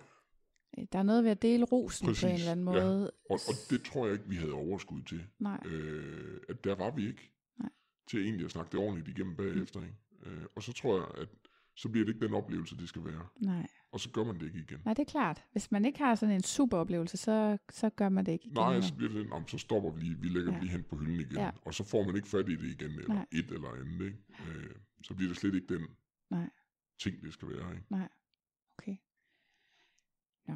[0.92, 2.72] Der er noget ved at dele rosen Præcis, på en eller anden ja.
[2.84, 3.10] måde.
[3.30, 5.26] og, og det tror jeg ikke, vi havde overskud til.
[5.38, 7.70] Nej, øh, at der var vi ikke Nej.
[8.10, 9.80] til egentlig at snakke det ordentligt igennem bagefter.
[9.82, 9.94] Ikke?
[10.26, 11.28] Øh, og så tror jeg, at
[11.76, 13.26] så bliver det ikke den oplevelse, det skal være.
[13.40, 13.66] nej.
[13.92, 14.78] Og så gør man det ikke igen.
[14.84, 15.44] Nej, det er klart.
[15.52, 18.54] Hvis man ikke har sådan en super oplevelse, så, så gør man det ikke igen.
[18.54, 20.56] Nej, så bliver det, om så stopper vi lige, vi lægger Ja.
[20.56, 20.62] ja.
[20.62, 21.32] lige hen på hylden igen.
[21.36, 21.44] Ja.
[21.44, 21.50] Ja.
[21.64, 23.14] Og så får man ikke fat i det igen, eller.
[23.14, 23.26] Nej.
[23.32, 24.04] et eller andet.
[24.06, 24.18] Ikke?
[24.48, 24.70] Øh,
[25.02, 25.86] så bliver det slet ikke den
[26.30, 26.50] Nej.
[27.02, 27.74] ting, det skal være.
[27.74, 27.86] Ikke?
[27.90, 28.08] Nej.
[28.78, 28.96] Okay.
[30.48, 30.54] Nå.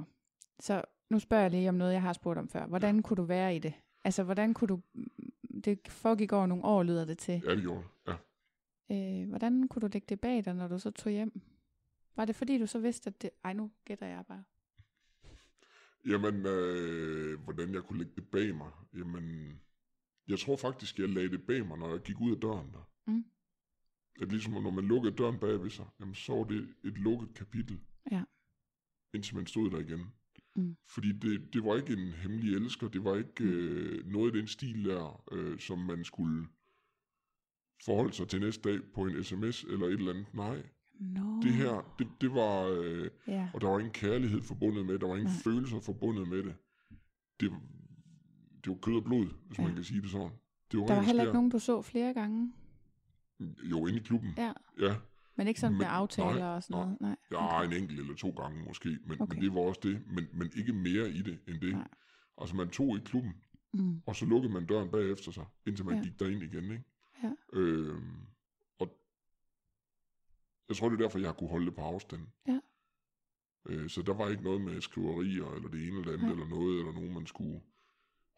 [0.68, 2.66] Så nu spørger jeg lige om noget, jeg har spurgt om før.
[2.66, 3.02] Hvordan ja.
[3.02, 3.74] kunne du være i det?
[4.04, 4.80] Altså, hvordan kunne du...
[5.64, 7.42] Det foregik over nogle år, lyder det til.
[7.46, 8.16] Ja, det gjorde det.
[8.90, 9.22] ja.
[9.22, 11.40] Øh, hvordan kunne du lægge det bag dig, når du så tog hjem?
[12.16, 13.30] Var det fordi, du så vidste, at det...
[13.44, 14.44] Ej, nu gætter jeg bare.
[16.06, 18.70] Jamen, øh, hvordan jeg kunne lægge det bag mig?
[18.94, 19.58] Jamen,
[20.28, 22.90] jeg tror faktisk, jeg lagde det bag mig, når jeg gik ud af døren der.
[23.06, 23.24] Mm.
[24.20, 27.34] At ligesom når man lukkede døren bag ved sig, jamen, så var det et lukket
[27.34, 27.80] kapitel.
[28.10, 28.22] Ja.
[29.14, 30.06] Indtil man stod der igen.
[30.58, 30.76] Mm.
[30.86, 34.46] Fordi det, det var ikke en hemmelig elsker, det var ikke øh, noget i den
[34.46, 36.46] stil der, øh, som man skulle
[37.84, 40.26] forholde sig til næste dag på en sms eller et eller andet.
[40.34, 40.62] Nej,
[41.00, 41.40] Nå.
[41.42, 42.62] Det her, det, det var...
[42.80, 43.48] Øh, Ja.
[43.54, 45.42] og der var ingen kærlighed forbundet med det, der var ingen Nej.
[45.44, 46.54] følelser forbundet med det.
[47.40, 47.50] Det,
[48.64, 49.64] det var kød og blod, hvis Ja.
[49.64, 50.30] man kan sige det sådan.
[50.72, 51.28] Det var Der var heller skær.
[51.30, 52.52] ikke nogen, du så flere gange.
[53.70, 54.30] Jo, inde i klubben.
[54.36, 54.52] Ja.
[54.80, 54.94] ja.
[55.38, 57.00] Men ikke sådan Men- med aftaler nej, og sådan noget.
[57.00, 57.16] Nej.
[57.32, 59.34] Ja, en enkelt eller to gange måske, men, Okay.
[59.34, 60.02] men det var også det.
[60.06, 61.72] Men, men ikke mere i det end det.
[61.72, 61.88] Nej.
[62.38, 63.32] Altså man tog i klubben,
[63.72, 64.02] Mm.
[64.06, 66.00] og så lukkede man døren bagefter sig, indtil man Ja.
[66.00, 66.04] ja.
[66.08, 66.64] gik derind igen.
[66.64, 66.84] Ikke?
[67.22, 67.30] Ja.
[67.52, 68.16] Øhm,
[68.78, 68.98] og
[70.68, 72.26] jeg tror, det er derfor, jeg har kunne holde det på afstand.
[72.48, 72.60] Ja.
[73.68, 76.30] Øh, så der var ikke noget med skriverier, eller det ene eller andet, Nej.
[76.32, 77.60] eller noget, eller nogen, man skulle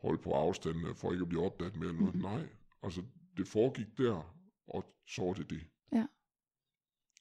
[0.03, 2.14] holde på afstand, for ikke at blive opdaget med, eller noget.
[2.14, 2.24] Mhm.
[2.24, 2.48] Nej,
[2.82, 3.03] altså
[3.36, 4.34] det foregik der,
[4.66, 5.66] og så var det det.
[5.92, 6.07] Ja.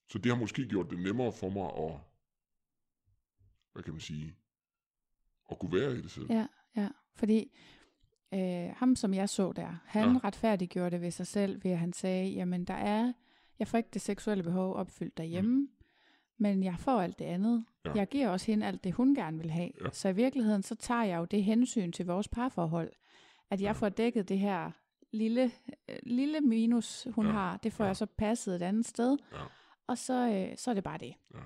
[0.10, 2.00] Så det har måske gjort det nemmere for mig at,
[3.74, 4.36] hvad kan man sige,
[5.52, 6.26] at kunne være i det selv.
[6.30, 6.90] Ja, ja.
[7.16, 7.52] Fordi
[8.34, 10.20] øh, ham, som jeg så der, han Ja.
[10.24, 13.14] retfærdiggjorde det ved sig selv, ved at han sagde, jamen der er,
[13.60, 15.70] jeg får ikke det seksuelle behov opfyldt derhjemme, mm.
[16.38, 17.66] men jeg får alt det andet.
[17.86, 17.92] Ja.
[17.96, 19.72] Jeg giver også hende alt det, hun gerne vil have.
[19.84, 19.90] Ja.
[19.92, 22.92] Så i virkeligheden, så tager jeg jo det hensyn til vores parforhold,
[23.50, 23.72] at jeg Ja.
[23.72, 24.72] får dækket det her
[25.12, 25.52] lille,
[25.90, 27.32] øh, lille minus, hun Ja.
[27.32, 27.88] har, det får Ja.
[27.88, 29.44] jeg så passet et andet sted, Ja.
[29.90, 30.14] Og så,
[30.52, 31.14] øh, så er det bare det.
[31.34, 31.40] Ja.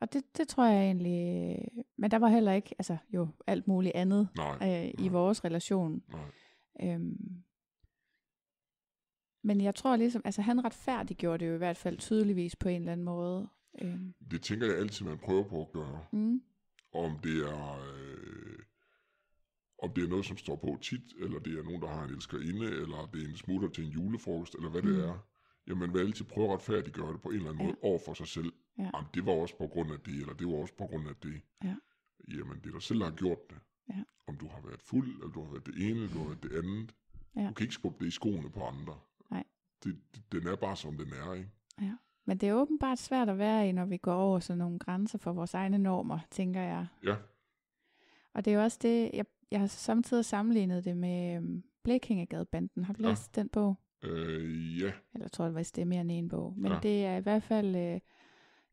[0.00, 3.68] Og det, det tror jeg egentlig, øh, men der var heller ikke, altså jo, alt
[3.68, 5.08] muligt andet Nej, øh, i Nej.
[5.08, 6.02] vores relation.
[6.08, 6.30] nej.
[6.82, 7.42] Øhm,
[9.42, 12.80] men jeg tror ligesom, altså han retfærdiggjorde det jo i hvert fald tydeligvis på en
[12.80, 13.48] eller anden måde.
[13.82, 16.04] Øhm, Det tænker jeg altid, man prøver på at gøre.
[16.12, 16.42] mm,
[16.92, 17.78] Om det er...
[17.94, 18.58] Øh,
[19.82, 22.10] om det er noget, som står på tit, eller det er nogen, der har en
[22.10, 24.82] elskerinde, eller det er en smutter til en julefrokost, eller hvad.
[24.82, 24.88] Mm.
[24.88, 25.26] det er.
[25.66, 27.66] Jamen, vil altid prøve at retfærdiggøre det på en eller anden Ja.
[27.66, 28.52] måde over for sig selv.
[28.78, 28.82] Ja.
[28.82, 31.16] Jamen, det var også på grund af det, eller det var også på grund af
[31.22, 31.40] det.
[31.64, 31.74] Ja.
[32.28, 33.56] Jamen, det er dig selv, der har gjort det.
[33.88, 34.02] Ja.
[34.26, 36.42] Om du har været fuld, eller du har været det ene, eller du har været
[36.42, 36.94] det andet.
[37.36, 37.48] Ja.
[37.48, 38.98] Du kan ikke skubbe det i skoene på andre.
[39.30, 39.44] Nej.
[39.84, 41.50] Det, det, den er bare, som den er, ikke?
[42.26, 45.18] men det er åbenbart svært at være i, når vi går over sådan nogle grænser
[45.18, 46.86] for vores egne normer, tænker jeg.
[47.04, 47.16] Ja,
[48.34, 52.84] Og det er jo også det, jeg, jeg har samtidig sammenlignet det med øhm, Blekingegadebanden.
[52.84, 53.08] Har du Ja.
[53.08, 53.76] læst den bog?
[54.02, 56.54] Øh, ja, Eller jeg tror, det var det er mere end en bog.
[56.56, 56.78] Men Ja.
[56.82, 58.00] det er i hvert fald, øh,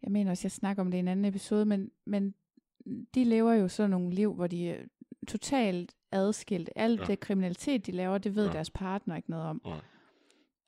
[0.03, 2.33] jeg mener også, jeg snakker om det i en anden episode, men, men
[3.15, 4.77] de lever jo sådan nogle liv, hvor de er
[5.27, 6.69] totalt adskilt.
[6.75, 7.05] Alt Ja.
[7.05, 8.51] det kriminalitet, de laver, det ved Ja.
[8.53, 9.61] deres partner ikke noget om.
[9.65, 9.79] nej.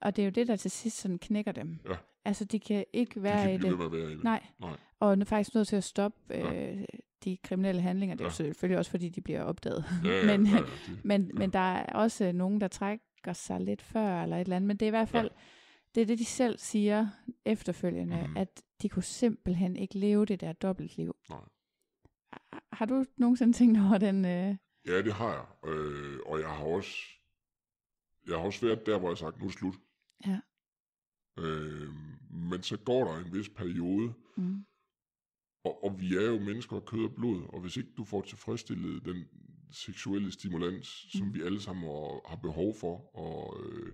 [0.01, 1.80] Og det er jo det, der til sidst sådan knækker dem.
[1.89, 1.95] Ja.
[2.26, 3.74] Altså, de kan ikke De være kan i det.
[3.86, 4.24] at være i det.
[4.24, 4.76] Nej, Nej.
[4.99, 6.72] og er faktisk nødt til at stoppe Ja.
[6.74, 6.84] øh,
[7.24, 8.16] de kriminelle handlinger.
[8.16, 8.34] Det er jo Ja.
[8.34, 9.86] selvfølgelig også, fordi de bliver opdaget.
[10.06, 11.34] Ja, ja, men, ja, ja, det, men, Ja.
[11.39, 12.68] men der er også nogen, der
[13.24, 14.67] trækker sig lidt før, eller et eller andet.
[14.67, 15.41] Men det er i hvert fald, ja.
[15.95, 17.07] det er det, de selv siger
[17.45, 18.38] efterfølgende, mm.
[18.38, 21.15] at de kunne simpelthen ikke leve det der dobbeltliv.
[21.30, 21.39] Nej.
[22.74, 24.26] Har- du nogensinde tænkt over den?
[24.26, 24.55] Øh...
[24.88, 25.71] Ja, det har jeg.
[25.71, 26.97] Øh, og jeg har også
[28.28, 29.76] jeg har også været der, hvor jeg har sagt, nu er slut.
[30.28, 30.39] Ja.
[31.39, 31.89] Øh,
[32.30, 34.65] men så går der en vis periode, Mm.
[35.63, 38.21] og, og vi er jo mennesker af kød og blod, og hvis ikke du får
[38.21, 39.28] tilfredsstillet den
[39.74, 41.34] seksuelle stimulans, som Mm.
[41.34, 43.93] vi alle sammen har, har behov for, og øh,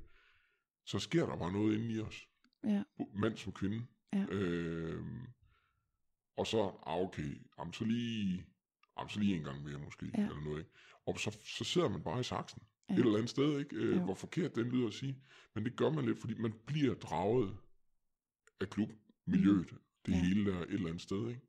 [0.85, 2.27] så sker der bare noget inde i os.
[2.63, 2.83] Ja.
[3.13, 3.85] Mand som kvinde.
[4.13, 4.25] Ja.
[4.31, 5.03] Øh,
[6.37, 8.45] og så, ah, okay, jamen, så lige,
[8.97, 10.23] jamen, så lige en gang mere måske, Ja.
[10.23, 10.71] eller noget, ikke?
[11.05, 12.61] Og så, så sidder man bare i saksen.
[12.89, 12.93] Ja.
[12.93, 13.75] Et eller andet sted, ikke?
[13.75, 14.03] Øh, Jo.
[14.03, 15.17] hvor forkert den lyder at sige.
[15.55, 17.57] Men det gør man lidt, fordi man bliver draget
[18.61, 19.69] af klubmiljøet.
[20.05, 20.21] Det Ja.
[20.23, 21.41] hele der et eller andet sted, ikke?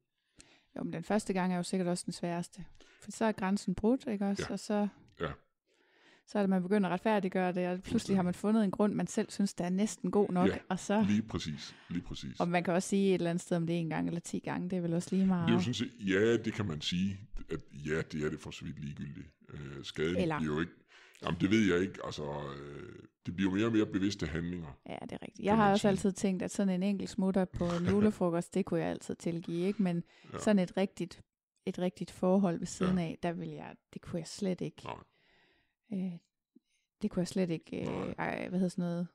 [0.77, 2.64] Jo, men den første gang er jo sikkert også den sværeste.
[3.03, 4.45] For så er grænsen brudt, ikke også?
[4.49, 4.53] Ja.
[4.53, 4.89] Og så,
[5.21, 5.27] Ja.
[6.27, 8.95] så er det, man begynder at retfærdiggøre det, og pludselig har man fundet en grund,
[8.95, 10.49] man selv synes, der er næsten god nok.
[10.49, 11.75] Ja, og så, Lige præcis.
[11.89, 12.41] Lige præcis.
[12.41, 14.21] og man kan også sige et eller andet sted, om det er en gang eller
[14.21, 15.47] ti gange, det er vel også lige meget.
[15.49, 18.41] Det er jo sådan set, ja, det kan man sige, at ja, det er det
[18.41, 19.27] for så vidt ligegyldigt.
[19.55, 20.73] Øh, skaden Eller- bliver jo ikke,
[21.25, 24.79] jamen det ved jeg ikke, altså, øh, det bliver mere og mere bevidste handlinger.
[24.89, 25.45] Ja, det er rigtigt.
[25.47, 25.89] Jeg har også sige.
[25.91, 29.66] altid tænkt, at sådan en enkelt smutter på en julefrokost, det kunne jeg altid tilgive,
[29.66, 29.83] ikke?
[29.83, 30.39] Men Ja.
[30.39, 31.23] sådan et rigtigt,
[31.66, 33.05] et rigtigt forhold ved siden Ja.
[33.05, 34.83] af, der vil jeg, det kunne jeg slet ikke.
[34.85, 34.95] Nej,
[35.93, 36.12] Øh,
[37.03, 38.07] det kunne jeg slet ikke, Nej.
[38.09, 39.07] øh, ej, hvad hedder sådan noget,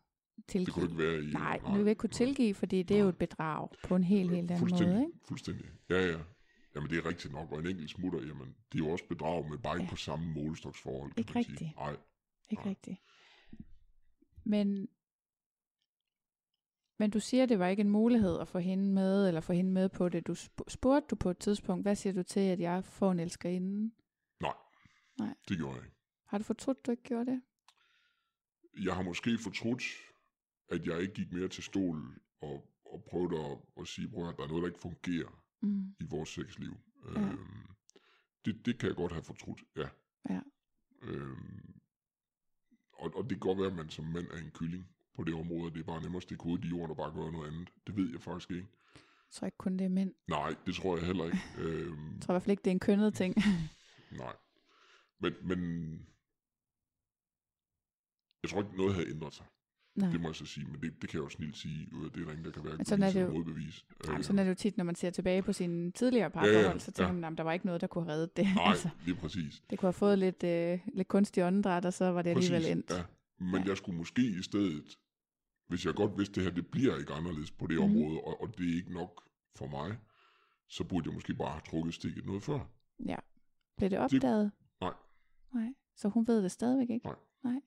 [0.48, 0.66] tilgive.
[0.66, 1.32] det kunne ikke være i...
[1.34, 3.10] Nej, nu vil jeg ikke kunne tilgive, fordi det er jo Nej.
[3.10, 5.12] et bedrag på en helt, helt anden måde, ikke?
[5.28, 6.18] Fuldstændig, ja, ja.
[6.76, 9.50] Jamen det er rigtigt nok, og en enkelt smutter, jamen, det er jo også bedrag
[9.50, 9.90] med bare ikke Ja.
[9.90, 11.54] på samme målestoksforhold, kan Ikke man sige.
[11.54, 11.76] rigtigt.
[11.76, 11.98] Nej,
[12.50, 12.70] Ikke Nej.
[12.70, 13.00] rigtigt.
[14.46, 14.88] Men,
[17.00, 19.72] men du siger, det var ikke en mulighed at få hende med, eller få hende
[19.72, 20.28] med på det.
[20.28, 23.20] Du sp- spurgte du på et tidspunkt, hvad siger du til, at jeg får en
[23.20, 23.92] elskerinde?
[24.42, 24.54] nej.
[25.20, 25.36] Nej.
[25.50, 25.96] Det gjorde jeg ikke.
[26.28, 27.42] Har du fortrudt, du ikke gjorde det?
[28.86, 29.84] Jeg har måske fortrudt,
[30.70, 34.38] at jeg ikke gik mere til stol og, og prøvede at, at sige, prøv at
[34.38, 35.96] der er noget, der ikke fungerer Mm.
[36.00, 36.78] i vores sexliv.
[37.16, 37.22] Ja.
[37.22, 37.66] Øhm,
[38.46, 39.90] det, det kan jeg godt have fortrudt, ja.
[40.30, 40.42] Ja.
[41.02, 41.76] Øhm,
[42.94, 45.34] og, og det kan godt være, at man som mand er en kylling på det
[45.34, 45.74] område.
[45.74, 47.70] Det er bare nemmere at stikke hovedet i jorden og bare gøre noget andet.
[47.88, 48.68] Det ved jeg faktisk ikke.
[49.32, 50.14] tror ikke kun det er mænd.
[50.28, 51.40] Nej, det tror jeg heller ikke.
[51.70, 53.36] øhm, Jeg tror i hvert fald ikke, det er en kønnet ting.
[54.24, 54.36] nej.
[55.20, 55.60] Men, men
[58.44, 59.46] jeg tror ikke, noget havde ændret sig.
[59.96, 60.10] Nej.
[60.12, 62.22] Det må jeg så sige, men det, det kan jeg jo snilt sige, øh, det
[62.22, 63.86] er der ingen, der kan være sådan er det jo- modbevis.
[64.06, 66.56] Jamen, Øh, sådan er det jo tit, når man ser tilbage på sine tidligere parforhold,
[66.66, 67.20] Ja, ja, så tænker ja.
[67.20, 68.46] man, at der var ikke noget, der kunne have reddet det.
[68.56, 69.64] Nej, altså, lige præcis.
[69.70, 72.72] det kunne have fået lidt, øh, lidt kunstig åndedræt, og så var det alligevel præcis.
[72.72, 72.92] endt.
[72.92, 73.04] Ja.
[73.46, 73.68] Men Ja.
[73.70, 74.98] jeg skulle måske i stedet,
[75.68, 77.84] hvis jeg godt vidste, det her det bliver ikke anderledes på det Mhm.
[77.84, 79.24] område, og, og det er ikke nok
[79.56, 79.98] for mig,
[80.68, 82.60] så burde jeg måske bare have trukket stikket noget før.
[83.06, 83.16] Ja.
[83.78, 84.52] Blev det opdaget?
[84.82, 84.94] Nej.
[85.54, 85.74] Nej.
[85.96, 87.06] Så hun ved det stadigvæk ikke?
[87.08, 87.16] Nej.
[87.44, 87.62] Nej.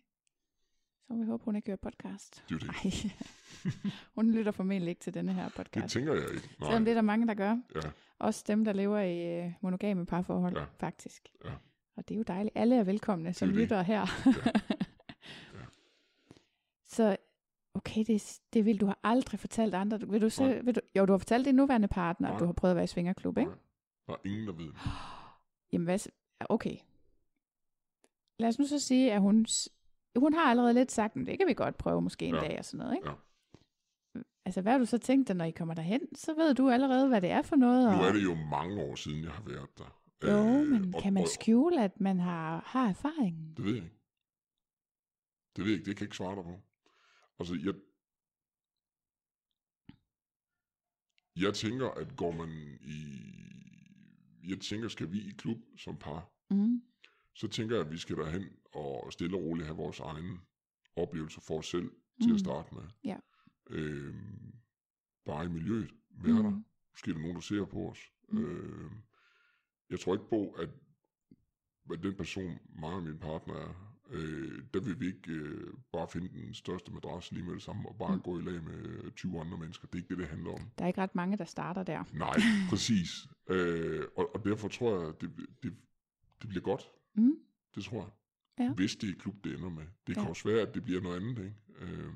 [1.08, 2.44] Så vi håber, hun ikke hører podcast.
[2.48, 2.66] Det er det.
[2.84, 2.92] Nej.
[4.16, 5.92] hun lytter formentlig ikke til denne her Det podcast.
[5.94, 6.48] tænker jeg ikke.
[6.60, 6.68] Nej.
[6.68, 7.56] Selvom det er der mange, der gør.
[7.74, 7.80] Ja,
[8.18, 10.60] Også dem, der lever i øh, monogame parforhold, Ja.
[10.60, 10.66] ja.
[10.80, 11.28] faktisk.
[11.44, 11.50] Ja.
[11.96, 12.56] Og det er jo dejligt.
[12.58, 13.62] Alle er velkomne, som Det er det.
[13.62, 14.06] lytter her.
[15.54, 15.58] Ja.
[16.86, 17.16] Så
[17.74, 20.00] okay, det, det vil du har aldrig fortalt andre.
[20.00, 22.34] Vil du så, vil du, jo, du har fortalt din nuværende partner, Nej.
[22.36, 23.50] at du har prøvet at være i svingerklub, ikke?
[23.50, 23.58] nej.
[24.06, 24.74] Der er ingen, der ved det.
[25.72, 25.98] Jamen hvad,
[26.40, 26.76] okay.
[28.38, 29.46] Lad os nu så sige, at hun,
[30.16, 32.40] hun har allerede lidt sagt, at det kan vi godt prøve måske en Ja.
[32.40, 33.08] dag og sådan noget, ikke?
[33.08, 33.14] Ja.
[34.44, 36.00] Altså hvad har du så tænkt dig, når I kommer derhen?
[36.16, 37.92] Så ved du allerede, hvad det er for noget.
[37.92, 38.04] Nu og...
[38.08, 40.00] er det jo mange år siden, jeg har været der.
[40.24, 43.54] Jo, Øh, men og- kan man skjule, at man har, har erfaringen?
[43.56, 43.96] Det ved jeg ikke.
[45.56, 46.60] Det ved jeg ikke, det kan jeg ikke svare dig på.
[47.38, 47.74] Altså, jeg...
[51.36, 52.98] Jeg tænker, at går man i...
[54.48, 56.82] Jeg tænker, skal vi i klub som par, Mm.
[57.38, 60.38] Så tænker jeg, at vi skal derhen og stille og roligt have vores egne
[60.96, 61.90] oplevelser for os selv
[62.22, 62.34] til Mm.
[62.34, 62.82] at starte med.
[63.04, 63.16] Ja.
[63.70, 64.52] Øhm,
[65.24, 65.90] bare i miljøet.
[66.24, 66.50] Der.
[66.50, 66.64] Mm.
[66.92, 67.98] Måske er der nogen, der ser på os.
[68.28, 68.44] Mm.
[68.44, 68.90] Øhm,
[69.90, 70.68] jeg tror ikke på, at,
[71.92, 76.08] at den person, mig og min partner er, øh, der vil vi ikke øh, bare
[76.08, 78.22] finde den største madras lige med det samme, og bare Mm.
[78.22, 79.86] gå i lag med 20 andre mennesker.
[79.86, 80.70] Det er ikke det, det handler om.
[80.78, 82.04] Der er ikke ret mange, der starter der.
[82.12, 82.36] Nej,
[82.70, 83.08] præcis.
[83.50, 85.76] Øh, og, og derfor tror jeg, det, det,
[86.42, 86.90] det bliver godt.
[87.18, 87.38] Mm.
[87.74, 88.10] Det tror jeg.
[88.66, 88.72] Ja.
[88.72, 89.86] Hvis det er klub, det ender med.
[90.06, 90.28] Det kan Ja.
[90.30, 91.38] også være, at det bliver noget andet.
[91.38, 91.54] Ikke?
[91.80, 92.12] Øh,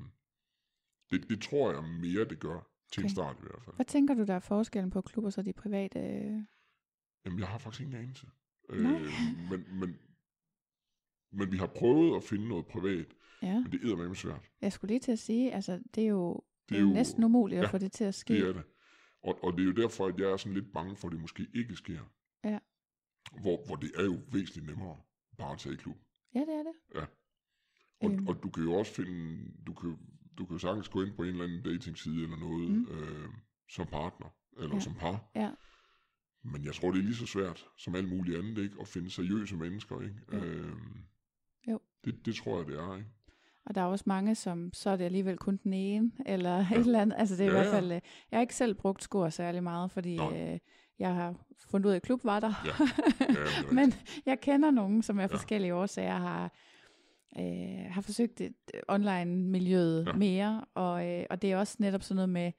[1.11, 2.69] det, det tror jeg mere, det gør.
[2.91, 3.13] Til en Okay.
[3.13, 3.75] start i hvert fald.
[3.75, 5.99] Hvad tænker du, der er forskellen på klubber og så de private?
[5.99, 6.41] øh?
[7.25, 8.27] Jamen, jeg har faktisk ingen anelse.
[8.69, 9.01] Nej.
[9.01, 9.11] Øh,
[9.49, 9.99] men, men,
[11.31, 13.07] men vi har prøvet at finde noget privat,
[13.41, 14.51] Ja, men det er med svært.
[14.61, 17.23] jeg skulle lige til at sige, altså det er jo, det Det er jo næsten
[17.23, 18.33] umuligt at ja, få det til at ske.
[18.33, 18.63] Det er det.
[19.23, 21.21] Og, og det er jo derfor, at jeg er sådan lidt bange for, at det
[21.21, 21.99] måske ikke sker.
[22.43, 22.59] Ja.
[23.41, 24.97] Hvor, hvor det er jo væsentligt nemmere
[25.37, 25.97] bare at tage i klub.
[26.35, 26.73] Ja, det er det.
[27.01, 27.05] Ja.
[28.07, 28.27] Og, Øhm.
[28.27, 29.97] og du kan jo også finde, du kan,
[30.37, 32.87] du kan jo sagtens gå ind på en eller anden datingside eller noget, Mm.
[32.91, 33.29] øh,
[33.69, 34.27] som partner,
[34.57, 34.73] eller Ja.
[34.75, 34.79] ja.
[34.79, 35.31] som par.
[35.35, 35.51] Ja.
[36.43, 38.75] Men jeg tror, det er lige så svært som alt muligt andet, ikke?
[38.81, 40.15] At finde seriøse mennesker, ikke?
[40.33, 40.37] Jo.
[40.37, 40.97] Øhm,
[41.67, 41.79] Jo.
[42.05, 43.09] Det, det tror jeg, det er, ikke?
[43.65, 46.67] Og der er også mange, som så er det alligevel kun den ene, eller ja.
[46.75, 47.15] et eller andet.
[47.19, 47.79] Altså det er ja, i Ja, hvert ja.
[47.79, 50.53] fald, øh, jeg har ikke selv brugt skor særlig meget, fordi Nej.
[50.53, 50.59] øh,
[50.99, 51.35] jeg har
[51.71, 52.53] fundet ud af, at klub var der.
[52.65, 52.71] Ja.
[53.19, 53.93] Ja, Men
[54.25, 55.35] jeg kender nogen, som af Ja.
[55.35, 56.51] forskellige årsager har,
[57.39, 60.13] øh, har forsøgt det øh, online-miljøet ja.
[60.13, 62.51] Mere, og, øh, og det er også netop sådan noget med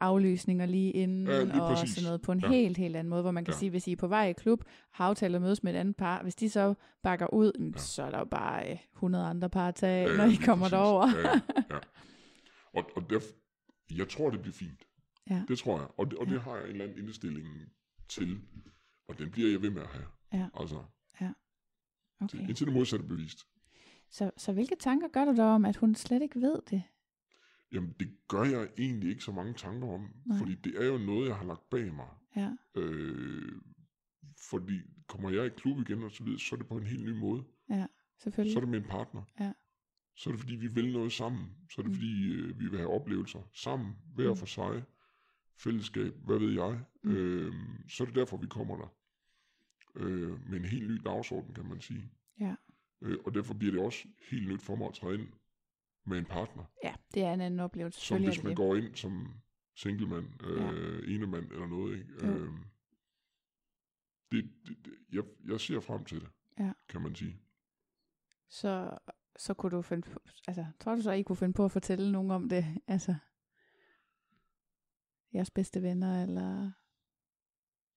[0.00, 1.94] aflysninger lige inden, Ja, lige og præcis.
[1.94, 2.48] sådan noget på en Ja.
[2.48, 3.58] helt, helt anden måde, hvor man kan Ja.
[3.58, 5.96] sige, hvis I er på vej i klub, har aftalt at mødes med et andet
[5.96, 7.64] par, hvis de så bakker ud, ja.
[7.64, 7.78] Ja.
[7.78, 10.64] så er der jo bare øh, 100 andre par at tage, Ja, når I kommer
[10.64, 10.72] præcis.
[10.72, 11.06] derover.
[11.16, 11.78] Ja, ja, ja.
[12.76, 13.20] Og, og der,
[13.96, 14.82] jeg tror, det bliver fint.
[15.30, 15.44] Ja.
[15.48, 15.88] Det tror jeg.
[15.98, 16.32] Og, det, og Ja.
[16.32, 17.48] det har jeg en eller anden indstilling
[18.08, 18.40] til.
[19.08, 20.06] Og den bliver jeg ved med at have.
[20.32, 20.48] Ja.
[20.54, 20.84] Altså,
[22.20, 22.48] Okay.
[22.48, 23.46] indtil det modsatte er bevist.
[24.10, 26.82] Så, så hvilke tanker gør du der om, at hun slet ikke ved det?
[27.72, 30.08] Jamen, det gør jeg egentlig ikke så mange tanker om.
[30.26, 30.38] Nej.
[30.38, 32.08] Fordi det er jo noget, jeg har lagt bag mig.
[32.36, 33.52] Ja, Øh,
[34.50, 37.04] fordi kommer jeg i klub igen og så videre, så er det på en helt
[37.04, 37.44] ny måde.
[38.18, 38.52] selvfølgelig.
[38.52, 39.22] Så er det med en partner.
[39.40, 39.52] Ja.
[40.16, 41.46] Så er det fordi, vi vil noget sammen.
[41.70, 41.94] Så er det Mm.
[41.94, 44.36] fordi, øh, vi vil have oplevelser sammen, hver Mm.
[44.36, 44.84] for sig.
[45.58, 46.80] Fællesskab, hvad ved jeg.
[47.02, 47.10] Mm.
[47.16, 47.52] Øh,
[47.88, 48.94] så er det derfor, vi kommer der.
[49.94, 52.10] Øh, med en helt ny dagsorden, kan man sige.
[52.40, 52.54] Ja.
[53.00, 55.28] Øh, og derfor bliver det også helt nyt for mig at træde ind
[56.06, 56.64] med en partner.
[56.84, 58.00] ja, det er en anden oplevelse.
[58.00, 59.28] Som hvis man det går ind som
[59.76, 61.98] singlemand, øh, enemand eller noget.
[61.98, 62.26] Ikke?
[62.26, 62.32] Jo.
[62.32, 62.50] Øh,
[64.32, 66.28] det, det, det, jeg, jeg ser frem til det,
[66.58, 66.72] Ja.
[66.88, 67.36] kan man sige.
[68.48, 68.98] så,
[69.36, 72.12] så kunne du finde på, altså, tror du så, I kunne finde på at fortælle
[72.12, 72.64] nogen om det?
[72.86, 73.14] Altså,
[75.34, 76.70] jeres bedste venner, eller...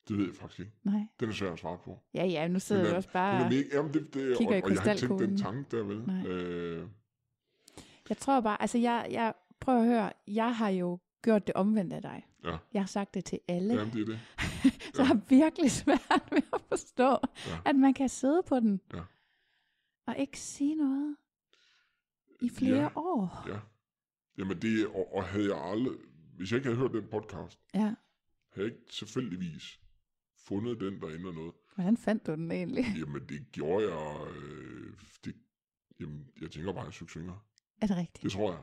[0.07, 0.71] Det ved jeg faktisk ikke.
[0.84, 1.01] Nej.
[1.19, 1.99] Den er svær at svare på.
[2.13, 3.49] Ja, ja, nu sidder er- også bare...
[3.49, 5.84] mega, jamen det, det, kigger i og, og jeg har ikke tænkt den tanke der,
[5.84, 6.03] vel?
[6.07, 6.25] Nej.
[6.27, 6.88] Øh,
[8.09, 11.93] Jeg tror bare, altså jeg, jeg prøver at høre, jeg har jo gjort det omvendt
[11.93, 12.25] af dig.
[12.43, 12.57] Ja.
[12.73, 13.73] Jeg har sagt det til alle.
[13.73, 14.19] jamen, det er det.
[14.95, 17.17] så jeg har virkelig svært ved at forstå,
[17.47, 17.59] Ja.
[17.65, 19.01] at man kan sidde på den Ja.
[20.07, 21.15] og ikke sige noget
[22.41, 22.89] i flere Ja.
[22.95, 23.43] år.
[23.47, 23.59] Ja.
[24.38, 25.97] Jamen det, og, og havde jeg aldrig,
[26.41, 27.95] hvis jeg ikke havde hørt den podcast, Ja, havde
[28.55, 29.79] jeg ikke tilfældigvis
[30.37, 32.85] fundet den, der ender noget, Hvordan fandt du den egentlig?
[32.99, 34.93] jamen det gjorde jeg, øh,
[35.25, 35.35] det,
[35.99, 37.45] jamen, jeg tænker bare, at jeg søgte svinger.
[37.81, 38.23] Er det rigtigt?
[38.23, 38.61] Det tror jeg.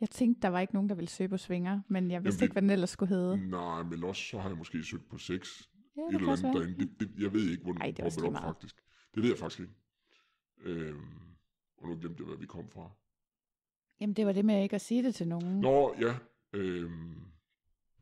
[0.00, 2.44] Jeg tænkte, der var ikke nogen, der ville søge på svinger, men jeg vidste Jamen,
[2.44, 3.50] ikke, hvad den ellers skulle hedde.
[3.50, 5.62] Nej, men også så har jeg måske søgt på sex.
[5.96, 6.52] Ja, et eller andet være.
[6.52, 6.78] derinde.
[6.78, 8.76] Det, det, jeg ved ikke, hvor, Ej, det er op faktisk.
[9.14, 9.72] Det ved jeg faktisk ikke.
[10.58, 11.18] Øhm,
[11.76, 12.90] og nu glemte jeg, hvad vi kom fra.
[14.00, 15.60] Jamen, det var det med ikke at sige det til nogen.
[15.60, 16.14] Nå, ja.
[16.52, 17.14] Øhm,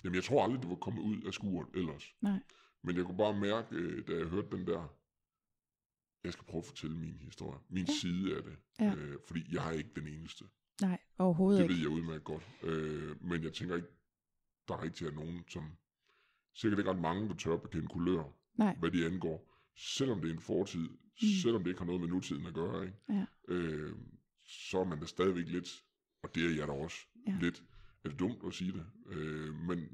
[0.05, 2.15] jamen, jeg tror aldrig, det var kommet ud af skuret ellers.
[2.21, 2.41] Nej.
[2.83, 4.97] Men jeg kunne bare mærke, øh, da jeg hørte den der,
[6.25, 7.59] jeg skal prøve at fortælle min historie.
[7.69, 7.93] Min Ja.
[8.01, 8.57] side af det.
[8.81, 8.95] Ja.
[8.95, 10.45] Øh, fordi jeg er ikke den eneste.
[10.83, 11.75] Nej, overhovedet Det ikke.
[11.75, 12.49] ved jeg udmærket godt.
[12.63, 13.89] Øh, men jeg tænker ikke,
[14.69, 15.77] der er rigtig er nogen, som...
[16.55, 18.25] Sikkert ikke ret mange, der tør bekende kulør,
[18.55, 19.53] Nej, hvad de angår.
[19.77, 20.97] Selvom det er en fortid, mm.
[21.43, 22.99] selvom det ikke har noget med nutiden at gøre, ikke?
[23.09, 23.25] Ja.
[23.49, 23.97] Øh,
[24.45, 25.85] så er man da stadigvæk lidt,
[26.23, 27.37] og det er jeg da også, ja.
[27.41, 27.63] lidt,
[28.05, 29.89] er det dumt at sige det, øh, men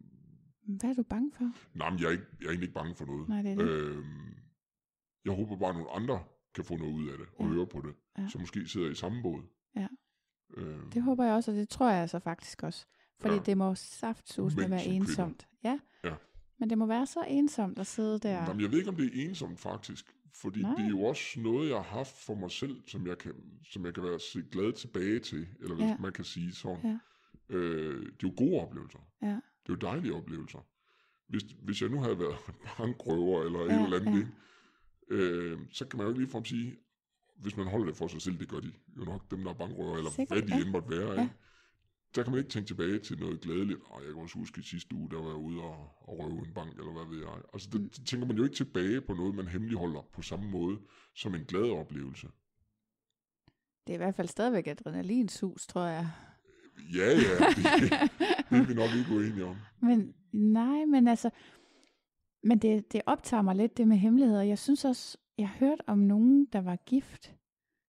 [0.80, 1.53] hvad er du bange for?
[1.74, 3.28] nej, men jeg, er ikke, jeg er egentlig ikke bange for noget.
[3.28, 3.68] Nej, det er det.
[3.68, 4.05] Øh,
[5.24, 6.24] jeg håber bare, at nogle andre
[6.55, 7.53] kan få noget ud af det, og Ja.
[7.53, 8.28] høre på det, Ja.
[8.28, 9.42] som måske sidder i samme båd.
[9.76, 9.86] Ja.
[10.57, 12.86] Øh, Det håber jeg også, og det tror jeg altså faktisk også.
[13.20, 13.40] Fordi ja.
[13.46, 15.00] Det må saftsus med være kvinder.
[15.00, 15.48] ensomt.
[15.64, 15.78] Ja.
[16.05, 16.14] Ja.
[16.59, 18.42] Men det må være så ensomt at sidde der.
[18.42, 20.74] Jamen, jeg ved ikke, om det er ensomt faktisk, fordi Nej.
[20.74, 23.32] Det er jo også noget, jeg har haft for mig selv, som jeg kan,
[23.64, 24.18] som jeg kan være
[24.50, 25.96] glad tilbage til, eller hvis ja.
[26.00, 26.84] man kan sige sådan.
[26.90, 26.98] Ja.
[27.53, 28.98] Øh, det er jo gode oplevelser.
[29.22, 29.26] Ja.
[29.26, 30.66] Det er jo dejlige oplevelser.
[31.28, 32.36] Hvis, hvis jeg nu havde været
[32.78, 34.28] bankrøver eller ja, et eller andet,
[35.11, 35.16] ja.
[35.16, 36.76] Øh, så kan man jo ikke ligefrem sige,
[37.36, 39.55] hvis man holder det for sig selv, det gør de jo nok, dem der er
[39.55, 40.62] bankrøver, eller Sikkert, hvad de ja.
[40.62, 41.12] end måtte være.
[41.12, 41.22] Ja.
[41.22, 41.34] Ikke?
[42.14, 43.80] Der kan man ikke tænke tilbage til noget glædeligt.
[43.84, 46.38] Og jeg kan også huske i sidste uge, der var jeg ude og, og røve
[46.46, 47.42] en bank, eller hvad ved jeg.
[47.53, 47.90] Altså, der mm.
[47.90, 50.78] tænker man jo ikke tilbage på noget, man hemmeligholder på samme måde
[51.14, 52.28] som en glad oplevelse.
[53.86, 56.11] Det er i hvert fald stadigvæk adrenalinsus, tror jeg.
[56.95, 57.57] Ja, ja, det,
[58.51, 59.57] det er vi nok ikke uenige om.
[59.83, 61.31] Men nej, men altså,
[62.45, 64.43] men det, det optager mig lidt, det med hemmeligheder.
[64.43, 67.35] Jeg synes også, jeg har hørt om nogen, der var gift,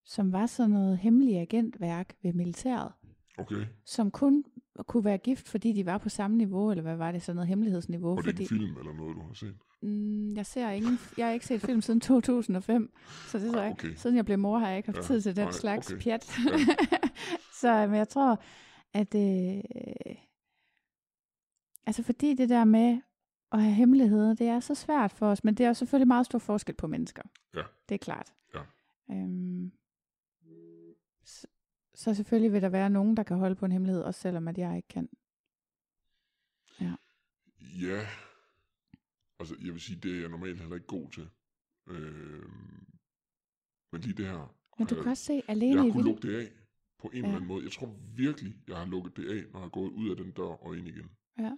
[0.04, 2.92] som var sådan noget hemmelig agentværk ved militæret,
[3.38, 4.44] Okay, som kun
[4.86, 7.48] kunne være gift, fordi de var på samme niveau, eller hvad var det, sådan noget
[7.48, 8.10] hemmelighedsniveau.
[8.16, 9.54] og det er fordi, en film eller noget, du har set.
[9.82, 12.92] mm, jeg ser ingen, jeg har ikke set film siden 2005,
[13.28, 13.94] så det er så Ah, okay.
[13.96, 16.02] Siden jeg blev mor, har jeg ikke haft Ja, tid til den nej, slags okay.
[16.02, 16.24] pjat.
[17.60, 18.42] så men jeg tror,
[18.94, 20.16] at øh,
[21.86, 23.00] altså fordi det der med
[23.52, 26.26] at have hemmeligheder, det er så svært for os, men det er jo selvfølgelig meget
[26.26, 27.22] stor forskel på mennesker.
[27.54, 27.62] Ja.
[27.88, 28.34] Det er klart.
[28.54, 28.62] Ja.
[29.10, 29.72] Øhm,
[31.24, 31.46] så,
[31.94, 34.58] så selvfølgelig vil der være nogen, der kan holde på en hemmelighed, også selvom at
[34.58, 35.08] jeg ikke kan.
[37.80, 38.06] Ja,
[39.38, 41.28] altså jeg vil sige, det er jeg normalt heller ikke god til.
[41.86, 42.48] Øh,
[43.92, 46.04] men lige det her, Men du kan jeg- også se jeg alene har i kunnet
[46.06, 46.24] vildt.
[46.24, 46.52] lukke det af
[47.04, 47.22] på en Ja.
[47.22, 47.64] eller anden måde.
[47.64, 50.30] Jeg tror virkelig, jeg har lukket det af, når jeg er gået ud af den
[50.30, 51.10] dør og ind igen.
[51.38, 51.52] Ja.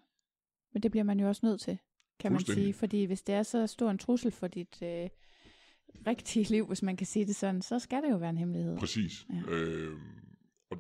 [0.72, 1.78] Men det bliver man jo også nødt til,
[2.20, 2.72] kan man sige.
[2.72, 5.09] Fordi hvis det er så stor en trussel for dit øh,
[6.07, 8.78] rigtige liv, hvis man kan sige det sådan, så skal det jo være en hemmelighed.
[8.78, 9.26] Præcis.
[9.30, 9.42] Ja.
[9.55, 9.99] Øh,
[10.70, 10.78] og,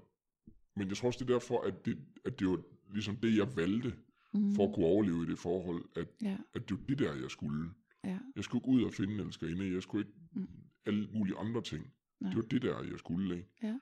[0.76, 2.60] men jeg tror også, det er derfor, at det, at det var
[2.92, 3.92] ligesom det, jeg valgte
[4.34, 4.54] Mm.
[4.54, 7.30] for at kunne overleve i det forhold, at, Ja, at det var det der, jeg
[7.30, 7.70] skulle.
[8.04, 8.18] ja.
[8.36, 10.48] Jeg skulle ikke ud og finde en elskerinde, jeg skulle ikke Mm.
[10.86, 11.92] alle mulige andre ting.
[12.20, 12.30] Nej.
[12.30, 13.36] Det var det der, jeg skulle.
[13.36, 13.48] Ikke?
[13.62, 13.78] Ja.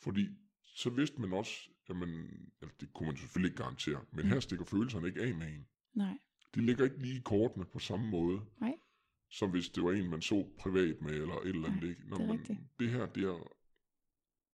[0.00, 0.28] Fordi
[0.64, 2.28] så vidste man også, jamen,
[2.62, 4.30] altså, det kunne man selvfølgelig ikke garantere, men Mm.
[4.30, 5.66] her stikker følelserne ikke af med en.
[5.94, 6.18] Nej,
[6.54, 8.74] De ligger ikke lige i kortene på samme måde, nej.
[9.30, 11.82] som hvis det var en, man så privat med, eller et eller andet.
[11.82, 12.08] Nej, ikke?
[12.08, 12.58] Nå, det er men rigtigt.
[12.78, 13.52] det her, det er,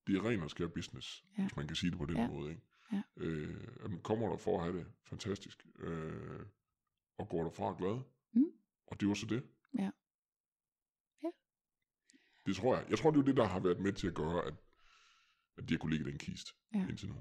[0.07, 1.43] det er ren og skær business, Ja.
[1.43, 2.29] hvis man kan sige det på den Ja.
[2.29, 2.51] måde.
[2.51, 2.63] Ikke?
[2.93, 3.03] Ja.
[3.17, 6.41] Øh, at man kommer der for at have det fantastisk, øh,
[7.19, 8.01] og går derfra glad.
[8.33, 8.45] Mm.
[8.87, 9.43] Og det var så det.
[9.79, 9.91] Ja.
[11.23, 11.29] Ja.
[12.47, 12.87] Det tror jeg.
[12.91, 14.55] Jeg tror, det er jo det, der har været med til at gøre, at,
[15.63, 16.87] at de har kunne ligge i den kist Ja.
[16.89, 17.15] indtil nu.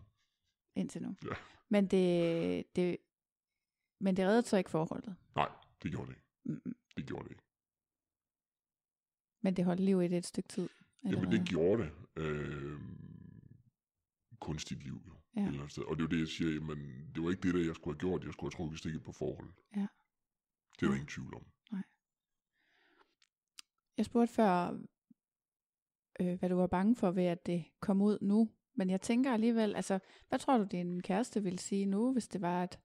[0.76, 1.16] Indtil nu.
[1.24, 1.36] Ja.
[1.70, 2.98] Men det, det,
[4.00, 5.16] men det reddede så ikke forholdet.
[5.36, 5.50] Nej,
[5.84, 6.28] det gjorde det ikke.
[6.44, 6.76] Mm-mm.
[6.98, 7.44] Det gjorde det ikke.
[9.42, 10.70] Men det holdt liv i det et stykke tid.
[11.04, 11.92] eller Jamen, det gjorde det.
[12.16, 12.80] Øh,
[14.40, 15.14] kunstigt liv, jo.
[15.36, 15.42] Ja.
[15.42, 15.84] Et eller andet sted.
[15.84, 17.96] Og det er jo det, jeg siger, jamen, det var ikke det, der jeg skulle
[17.96, 18.24] have gjort.
[18.24, 19.54] Jeg skulle have trukket stikket på forholdet.
[19.76, 19.80] Ja.
[19.80, 19.88] Det
[20.72, 20.94] er der Ja.
[20.94, 21.46] ingen tvivl om.
[23.98, 24.80] Jeg spurgte før,
[26.22, 28.50] øh, hvad du var bange for ved, at det kom ud nu.
[28.76, 30.00] Men jeg tænker alligevel, altså,
[30.30, 32.80] hvad tror du, din kæreste ville sige nu, hvis det var at...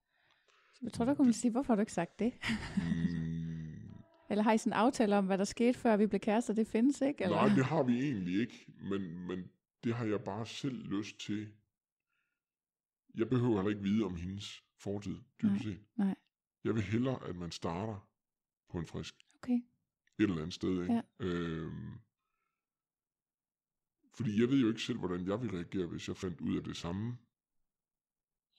[0.82, 2.32] Jeg tror, du kunne sige, hvorfor har du ikke sagt det?
[2.76, 3.95] Mm,
[4.30, 6.55] Eller har I sådan en aftale om, hvad der skete, før vi blev kærester?
[6.55, 7.24] Det findes ikke?
[7.24, 7.37] Eller?
[7.37, 8.66] nej, det har vi egentlig ikke.
[8.91, 9.45] Men, men
[9.85, 11.49] det har jeg bare selv lyst til.
[13.14, 15.80] Jeg behøver heller ikke vide om hendes fortid, dybest set.
[15.97, 16.14] nej.
[16.64, 18.09] Jeg vil hellere, at man starter
[18.68, 19.14] på en frisk.
[19.43, 19.53] Okay.
[19.53, 19.62] et
[20.18, 20.82] eller andet sted.
[20.82, 20.95] Ikke?
[20.95, 21.03] Ja.
[21.20, 21.93] Øhm,
[24.17, 26.65] fordi jeg ved jo ikke selv, hvordan jeg ville reagere, hvis jeg fandt ud af
[26.65, 27.17] det samme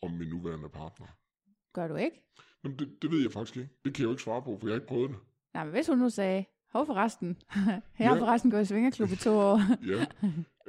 [0.01, 1.07] om min nuværende partner.
[1.73, 2.21] Gør du ikke?
[2.63, 3.69] Jamen, det, det ved jeg faktisk ikke.
[3.85, 5.19] Det kan jeg jo ikke svare på, for jeg har ikke prøvet det.
[5.53, 7.27] Nej, men hvis hun nu sagde, hov forresten,
[7.99, 8.21] jeg har Ja.
[8.21, 9.59] forresten gået i svingerklub i to år.
[9.85, 10.05] Ja.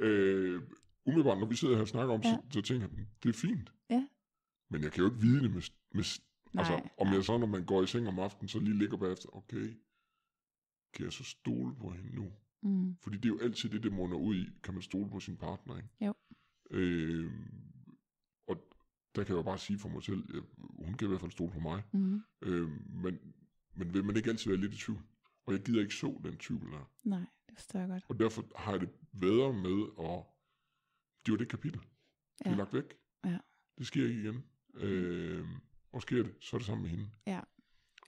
[0.05, 0.61] øh,
[1.05, 2.29] umiddelbart, når vi sidder her og snakker om, ja.
[2.29, 3.71] Så, så tænker jeg, det er fint.
[3.89, 4.07] Ja.
[4.69, 5.61] Men jeg kan jo ikke vide det med...
[5.91, 7.15] med altså, Nej, om nej.
[7.15, 9.73] jeg så, når man går i seng om aftenen, så lige ligger bagefter, okay,
[10.93, 12.31] kan jeg så stole på hende nu?
[12.63, 12.95] Mm.
[13.01, 14.49] Fordi det er jo altid det, det munder ud i.
[14.63, 15.89] Kan man stole på sin partner, ikke?
[16.01, 16.13] Jo.
[16.71, 17.31] Øh,
[18.47, 18.55] og
[19.15, 20.43] der kan jeg jo bare sige for mig selv, at
[20.85, 21.83] hun kan i hvert fald stole på mig.
[21.93, 22.21] Mm.
[22.41, 22.69] Øh,
[23.03, 23.19] men,
[23.75, 25.01] men vil man ikke altid være lidt i tvivl?
[25.45, 26.89] Og jeg gider ikke så den tvivl der.
[27.03, 28.03] Nej, det forstår jeg godt.
[28.09, 28.89] Og derfor har jeg det
[29.21, 30.23] bedre med at...
[31.25, 31.79] Det var det kapitel.
[31.79, 32.55] Det er Ja.
[32.55, 32.97] lagt væk.
[33.25, 33.37] Ja.
[33.77, 34.43] Det sker ikke igen.
[34.73, 35.45] Øh,
[35.91, 37.09] og sker det, så er det sammen med hende.
[37.27, 37.41] Ja.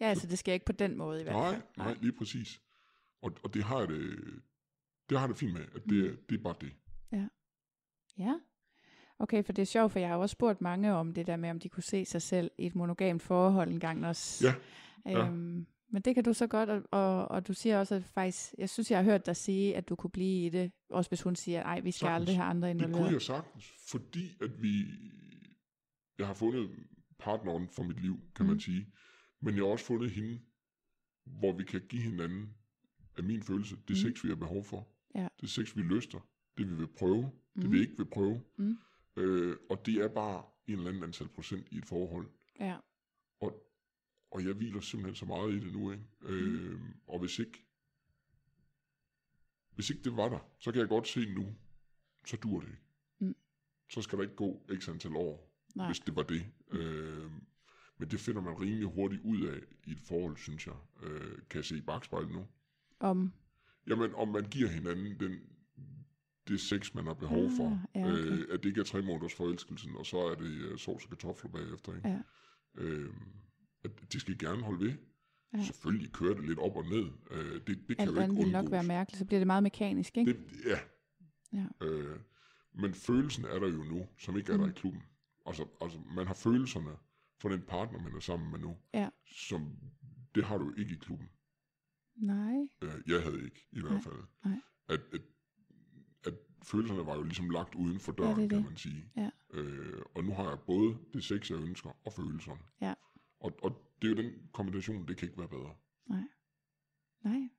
[0.01, 1.63] Ja, altså det skal ikke på den måde i hvert Nej, fald.
[1.77, 2.61] nej, lige præcis.
[3.21, 4.19] Og, og det har jeg det,
[5.09, 6.17] det har jeg det fint med, at det, Mm.
[6.29, 6.71] det er bare det.
[8.17, 8.33] Ja.
[9.19, 11.49] Okay, for det er sjovt, for jeg har også spurgt mange om det der med,
[11.49, 14.47] om de kunne se sig selv i et monogamt forhold engang også.
[14.47, 14.55] Ja,
[15.11, 15.27] ja.
[15.27, 18.53] Øhm, men det kan du så godt, og, og, og du siger også, at faktisk,
[18.57, 21.21] jeg synes, jeg har hørt dig sige, at du kunne blive i det, også hvis
[21.21, 22.15] hun siger, nej, vi skal Sagtens.
[22.21, 23.11] aldrig have andre Det kunne involveret.
[23.13, 24.85] jeg sagtens, fordi at vi...
[26.17, 26.69] Jeg har fundet
[27.19, 28.51] partneren for mit liv, kan mm.
[28.51, 28.87] man sige.
[29.41, 30.39] Men jeg har også fundet hende,
[31.25, 32.53] hvor vi kan give hinanden
[33.17, 33.95] af min følelse, det Mm.
[33.95, 34.87] sex, vi har behov for.
[35.15, 35.27] Ja.
[35.41, 36.19] Det sex, vi lyster.
[36.57, 37.31] Det, vi vil prøve.
[37.55, 37.71] Det, Mm.
[37.71, 38.43] vi ikke vil prøve.
[38.57, 38.77] Mm.
[39.15, 42.27] Øh, og det er bare en eller anden antal procent i et forhold.
[42.59, 42.77] Ja.
[43.39, 43.65] Og,
[44.31, 46.03] og jeg hviler simpelthen så meget i det nu, ikke?
[46.21, 47.65] Øh, og hvis ikke,
[49.75, 51.55] hvis ikke det var der, så kan jeg godt se nu,
[52.25, 52.81] så dur det ikke.
[53.19, 53.35] Mm.
[53.89, 55.87] Så skal der ikke gå x antal år, Nej.
[55.87, 56.45] hvis det var det.
[56.71, 57.31] Øh,
[57.97, 60.75] men det finder man rimelig hurtigt ud af i et forhold, synes jeg.
[61.03, 62.47] Øh, kan jeg se i bagspejlet nu.
[62.99, 63.33] Om,
[63.87, 65.39] Jamen, om man giver hinanden den,
[66.47, 67.81] det sex, man har behov Ah, for.
[67.95, 68.17] ja, okay.
[68.31, 71.09] øh, at det ikke er tre måneders forelskelsen, og så er det uh, sovs og
[71.09, 71.95] kartofler bagefter.
[71.95, 72.09] Ikke?
[72.09, 72.19] ja.
[72.75, 73.13] Øh,
[73.83, 74.93] at det skal gerne holde ved.
[75.53, 75.63] Ja.
[75.63, 77.05] Selvfølgelig kører det lidt op og ned.
[77.31, 79.63] Øh, det, det kan Alt jo ikke ville nok være mærkeligt, så bliver det meget
[79.63, 80.33] mekanisk, ikke?
[80.33, 80.79] Det, ja.
[81.53, 81.87] Ja.
[81.87, 82.19] Øh,
[82.73, 84.71] men følelsen er der jo nu, som ikke er der Mm.
[84.71, 85.01] i klubben.
[85.45, 86.91] Altså, altså, man har følelserne
[87.41, 89.09] for den partner, man er sammen med nu, Ja.
[89.25, 89.75] som
[90.35, 91.29] det har du ikke i klubben.
[92.19, 92.67] Nej.
[92.81, 94.23] Øh, jeg havde ikke, i hvert Nej, fald.
[94.45, 94.59] nej.
[94.89, 95.21] At, at,
[96.25, 98.65] at følelserne var jo ligesom lagt uden for Ja, døren, det er kan det.
[98.65, 99.05] man sige.
[99.15, 99.29] Ja.
[99.53, 102.61] Øh, og nu har jeg både det sex, jeg ønsker, og følelserne.
[102.81, 102.93] Ja.
[103.39, 105.73] Og, og det er jo den kombination, det kan ikke være bedre.
[106.09, 106.23] Nej.
[107.23, 107.49] Nej.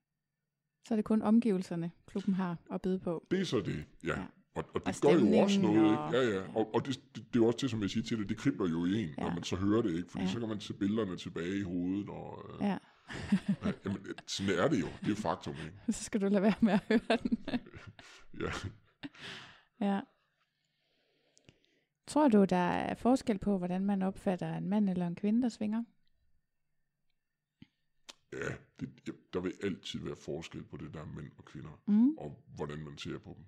[0.89, 3.27] Så er det kun omgivelserne, klubben har at byde på.
[3.31, 4.09] Det er så det, ja.
[4.09, 4.21] Ja.
[4.21, 4.27] ja.
[4.55, 6.19] Og, og det Og gør jo også noget, og- ikke?
[6.19, 6.55] Ja, ja.
[6.57, 8.69] Og, og det, det, det er også det, som jeg siger til dig, det kribler
[8.69, 9.15] jo i en, ja.
[9.19, 9.23] Ja.
[9.29, 10.11] når man så hører det, ikke?
[10.11, 10.29] Fordi Ja.
[10.29, 10.33] ja.
[10.33, 12.45] så kan man se billederne tilbage i hovedet, og...
[12.55, 12.79] Øh, Ja.
[13.65, 13.73] ja.
[13.85, 14.87] Jamen, sådan er det jo.
[15.05, 15.73] Det er faktum, ikke?
[15.93, 17.39] Så skal du lade være med at høre den.
[18.41, 18.51] Ja.
[19.81, 20.01] ja.
[22.07, 25.49] Tror du, der er forskel på, hvordan man opfatter en mand eller en kvinde, der
[25.49, 25.85] svinger?
[28.33, 32.15] Ja, det, ja, der vil altid være forskel på det der mænd og kvinder, Mm.
[32.19, 33.45] og hvordan man ser på dem.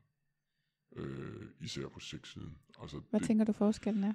[1.05, 2.59] Øh, især på sexsiden.
[2.81, 4.15] Altså, Hvad det, tænker du forskellen er?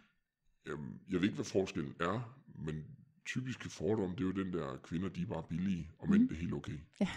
[0.67, 2.96] Jamen, jeg ved ikke, hvad forskellen er, men
[3.27, 6.27] typiske fordom, det er jo den der, kvinder de er bare billige, og mænd Mm.
[6.27, 6.79] det er helt okay.
[6.99, 7.09] Ja,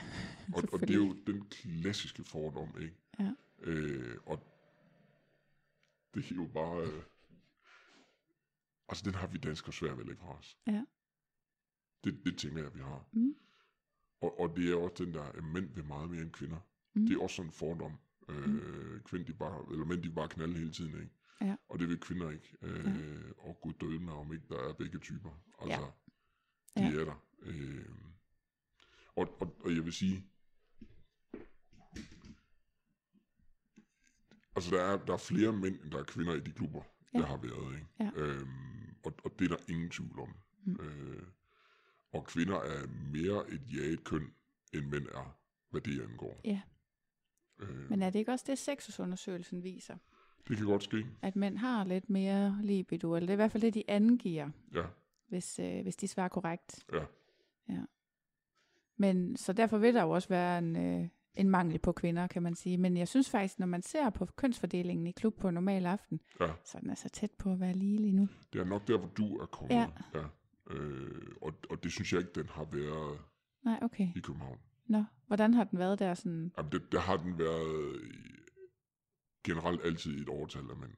[0.54, 2.96] og, og det er jo den klassiske fordom, ikke?
[3.18, 3.32] Ja.
[3.62, 4.46] Øh, og
[6.14, 6.82] det er jo bare...
[6.86, 7.02] Øh,
[8.88, 10.58] altså, den har vi danskere svært ved at lægge fra os.
[10.66, 10.84] Ja.
[12.04, 13.08] Det, det tænker jeg, vi har.
[13.12, 13.34] Mm.
[14.20, 16.58] Og, og det er også den der, at mænd vil meget mere end kvinder.
[16.94, 17.06] Mm.
[17.06, 17.98] Det er også sådan en fordom.
[18.28, 21.14] Øh, kvinder, de bare, eller mænd, de bare knalde hele tiden, ikke?
[21.40, 21.56] Ja.
[21.68, 22.56] Og det vil kvinder ikke.
[22.62, 25.30] Øh, Og gud døde mig, om ikke der er begge typer.
[25.62, 25.90] Altså,
[26.76, 26.82] Ja.
[26.90, 27.24] de er der.
[27.42, 27.84] Øh,
[29.16, 30.26] og, og, og jeg vil sige,
[34.56, 36.82] altså der er, der er flere mænd, end der er kvinder i de klubber,
[37.14, 37.18] Ja.
[37.18, 37.74] der har været.
[37.74, 37.86] Ikke?
[38.00, 38.10] Ja.
[38.14, 40.34] Øhm, og, og det er der ingen tvivl om.
[40.64, 40.76] Mm.
[40.80, 41.22] Øh,
[42.12, 44.34] og kvinder er mere et jaget køn,
[44.72, 45.38] end mænd er,
[45.70, 46.40] hvad det angår.
[46.44, 46.60] Ja.
[47.58, 49.96] Øh, Men er det ikke også det, sexusundersøgelsen viser?
[50.48, 53.52] Det kan godt ske, At mænd har lidt mere libido, eller det er i hvert
[53.52, 54.82] fald det, de angiver, ja.
[55.28, 56.84] hvis, øh, hvis de svarer korrekt.
[56.92, 57.04] ja.
[57.68, 57.80] Ja.
[58.96, 62.42] Men så derfor vil der jo også være en, øh, en mangel på kvinder, kan
[62.42, 62.78] man sige.
[62.78, 66.20] Men jeg synes faktisk, når man ser på kønsfordelingen i klub på en normal aften,
[66.40, 66.46] ja.
[66.64, 68.28] så er den altså tæt på at være lige lige nu.
[68.52, 69.74] Det er nok der, hvor du er kommet.
[69.74, 69.86] Ja.
[70.14, 70.24] ja.
[70.74, 73.18] Øh, og, og det synes jeg ikke, den har været
[73.64, 74.08] Nej, okay.
[74.16, 74.58] i København.
[74.86, 76.52] Nå, hvordan har den været der sådan?
[76.58, 78.39] Jamen, det, der har den været i-
[79.44, 80.92] generelt altid i et overtal af mænd.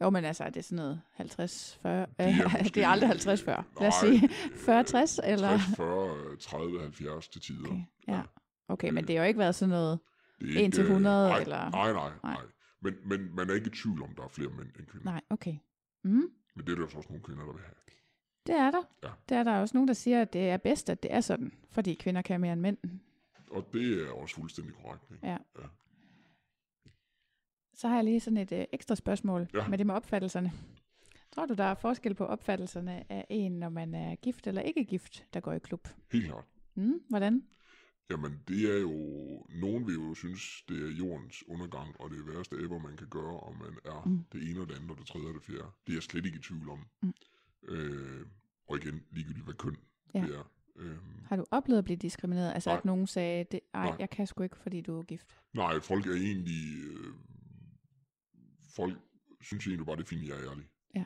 [0.00, 2.00] Jo, men altså, er det sådan noget 50, 40?
[2.00, 3.64] er Det er, det er aldrig 50, 40.
[3.80, 5.48] Lad os sige 40, 60, eller?
[5.48, 7.68] 60, 40, 30, 70 til tider.
[7.68, 8.22] Okay, ja.
[8.68, 9.98] Okay, men det har jo ikke været sådan noget.
[10.40, 11.70] Det er 1 til øh, 100, nej, eller?
[11.70, 12.36] Nej, nej, Nej.
[12.82, 15.10] Men, men man er ikke i tvivl om, der er flere mænd end kvinder.
[15.10, 15.56] Nej, okay.
[16.04, 16.10] Mm.
[16.56, 17.74] Men det er der så også nogle kvinder, der vil have.
[18.46, 18.82] Det er der.
[19.02, 19.10] Ja.
[19.28, 21.52] Det er der også nogen, der siger, at det er bedst, at det er sådan,
[21.70, 22.78] fordi kvinder kan mere end mænd.
[23.50, 25.10] Og det er også fuldstændig korrekt.
[25.10, 25.26] Ikke?
[25.26, 25.36] Ja.
[25.58, 25.66] Ja.
[27.76, 29.68] Så har jeg lige sådan et øh, ekstra spørgsmål Ja.
[29.68, 30.52] med det med opfattelserne.
[31.32, 34.84] Tror du, der er forskel på opfattelserne af en, når man er gift eller ikke
[34.84, 35.88] gift, der går i klub?
[36.12, 36.44] Helt klart.
[36.74, 37.44] Mm, hvordan?
[38.10, 38.92] Jamen, det er jo...
[39.60, 43.40] Nogen vil jo synes, det er jordens undergang, og det værste ever, man kan gøre,
[43.40, 44.24] om man er mm.
[44.32, 45.68] det ene og det andet, og det tredje og det fjerde.
[45.86, 46.86] Det er jeg slet ikke i tvivl om.
[47.02, 47.12] Mm.
[47.68, 48.26] Øh,
[48.68, 49.76] og igen, ligegyldigt hvad køn
[50.14, 50.20] Ja.
[50.20, 50.50] det er.
[50.76, 52.52] Øhm, Har du oplevet at blive diskrimineret?
[52.54, 52.78] Altså Nej.
[52.78, 53.96] at nogen sagde, det, ej, Nej.
[53.98, 55.36] jeg kan sgu ikke, fordi du er gift.
[55.54, 56.84] nej, folk er egentlig...
[56.84, 57.14] Øh,
[58.76, 58.94] folk
[59.40, 60.66] synes egentlig bare, det er fint, jeg er ærlig.
[60.94, 61.04] Ja.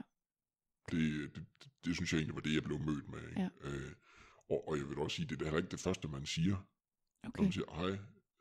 [0.91, 3.29] Det, det, det, det synes jeg egentlig var det, jeg blev mødt med.
[3.29, 3.41] Ikke?
[3.41, 3.49] Ja.
[3.65, 3.93] Øh,
[4.51, 6.57] og, og jeg vil også sige, det er heller ikke det første, man siger.
[7.23, 7.43] Når Okay.
[7.43, 7.99] man siger, hej,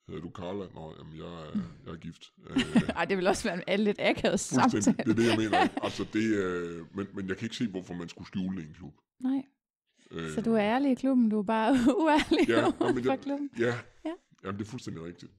[0.08, 0.66] hedder du Carla?
[0.74, 1.52] Nå, jamen, jeg er,
[1.86, 2.24] jeg er gift.
[2.50, 4.82] Øh, Ej, det vil også være en lidt akavet samtale.
[4.98, 5.68] det er det, jeg mener.
[5.86, 8.94] Altså, det, øh, men, men jeg kan ikke se, hvorfor man skulle skjule en klub.
[9.20, 9.42] Nej,
[10.12, 11.72] Øh, så du er ærlig i klubben, du er bare
[12.04, 13.50] uærlig ja, ja, ja, men for jeg, klubben.
[13.60, 14.14] ja, Ja.
[14.44, 15.32] Jamen, det er fuldstændig rigtigt.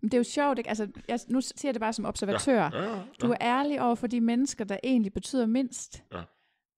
[0.00, 0.68] Men det er jo sjovt, ikke?
[0.68, 2.62] Altså, jeg, nu siger jeg det bare som observatør.
[2.62, 3.04] Ja, ja, ja.
[3.22, 6.04] Du er ærlig over for de mennesker, der egentlig betyder mindst.
[6.12, 6.22] Ja.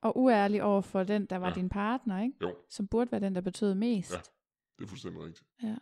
[0.03, 1.55] Og uærlig over for den, der var Ja.
[1.55, 2.35] din partner, ikke?
[2.43, 4.13] Jo, Som burde være den, der betød mest.
[4.13, 4.19] Ja.
[4.79, 5.49] det er fuldstændig rigtigt.
[5.63, 5.77] Ja.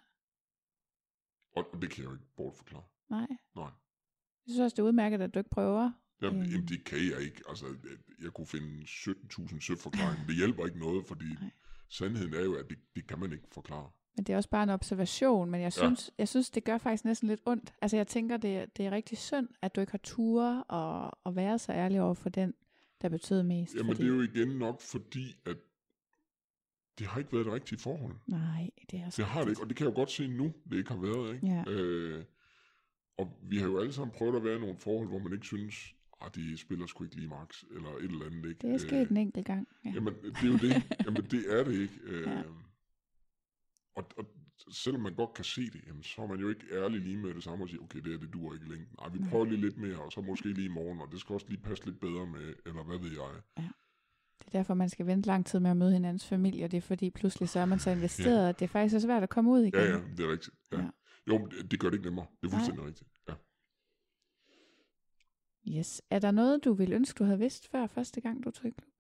[1.57, 2.82] Og det kan jeg jo ikke bortforklare.
[3.11, 3.26] Nej.
[3.57, 3.64] Nej.
[4.47, 5.91] Jeg synes også, det er udmærket, at du ikke prøver.
[6.22, 6.51] Jamen, Øhm.
[6.51, 7.43] jamen, det kan jeg ikke.
[7.49, 10.26] Altså, jeg, jeg kunne finde 17.000 søforklaringer.
[10.26, 11.51] Det hjælper ikke noget, fordi Nej.
[11.89, 13.91] sandheden er jo, at det, det kan man ikke forklare.
[14.19, 16.14] Men det er også bare en observation, men jeg synes, ja.
[16.23, 17.75] jeg synes det gør faktisk næsten lidt ondt.
[17.83, 21.19] Altså jeg tænker, det, er- det er rigtig synd, at du ikke har ture og,
[21.25, 22.55] og være så ærlig over for den,
[23.03, 23.75] der betød mest.
[23.75, 25.57] Jamen, det er jo igen nok fordi, at
[26.99, 28.14] det har ikke været det rigtige forhold.
[28.27, 30.53] Nej, det er Det har det ikke, og det kan jeg jo godt se nu,
[30.71, 31.47] det ikke har været, ikke?
[31.47, 31.64] Ja.
[31.71, 32.25] Øh,
[33.19, 35.47] og vi har jo alle sammen prøvet at være i nogle forhold, hvor man ikke
[35.47, 35.95] synes,
[36.27, 38.59] at de spiller sgu ikke lige max, eller et eller andet, ikke?
[38.66, 39.69] Det er sket en enkelt gang.
[39.85, 39.91] Ja.
[39.95, 40.83] Jamen, det er jo det.
[41.07, 41.95] Jamen, det er det ikke.
[42.07, 42.43] Øh, Ja.
[43.99, 44.24] Og, og
[44.70, 47.34] selvom man godt kan se det, jamen, så er man jo ikke ærlig lige med
[47.34, 48.94] det samme og siger, okay, det her, det duer ikke længden.
[49.01, 51.32] Nej, vi prøver lige lidt mere, og så måske lige i morgen, og det skal
[51.34, 53.30] også lige passe lidt bedre med, eller hvad ved jeg.
[54.38, 56.76] Det er derfor, man skal vente lang tid med at møde hinandens familie, og det
[56.76, 58.49] er fordi pludselig så er man så investeret, ja.
[58.49, 59.80] at det er faktisk så svært at komme ud igen.
[59.80, 60.57] Ja, ja, det er rigtigt.
[60.72, 60.76] Ja.
[60.76, 60.82] Ja.
[60.82, 60.90] Ja.
[61.28, 62.26] Jo, men det, det gør det ikke nemmere.
[62.40, 63.11] Det er fuldstændig rigtigt.
[63.28, 63.34] Ja.
[65.78, 66.03] Yes.
[66.11, 68.70] Er der noget, du ville ønske, du havde vidst før første gang, du tog i
[68.70, 68.97] klub?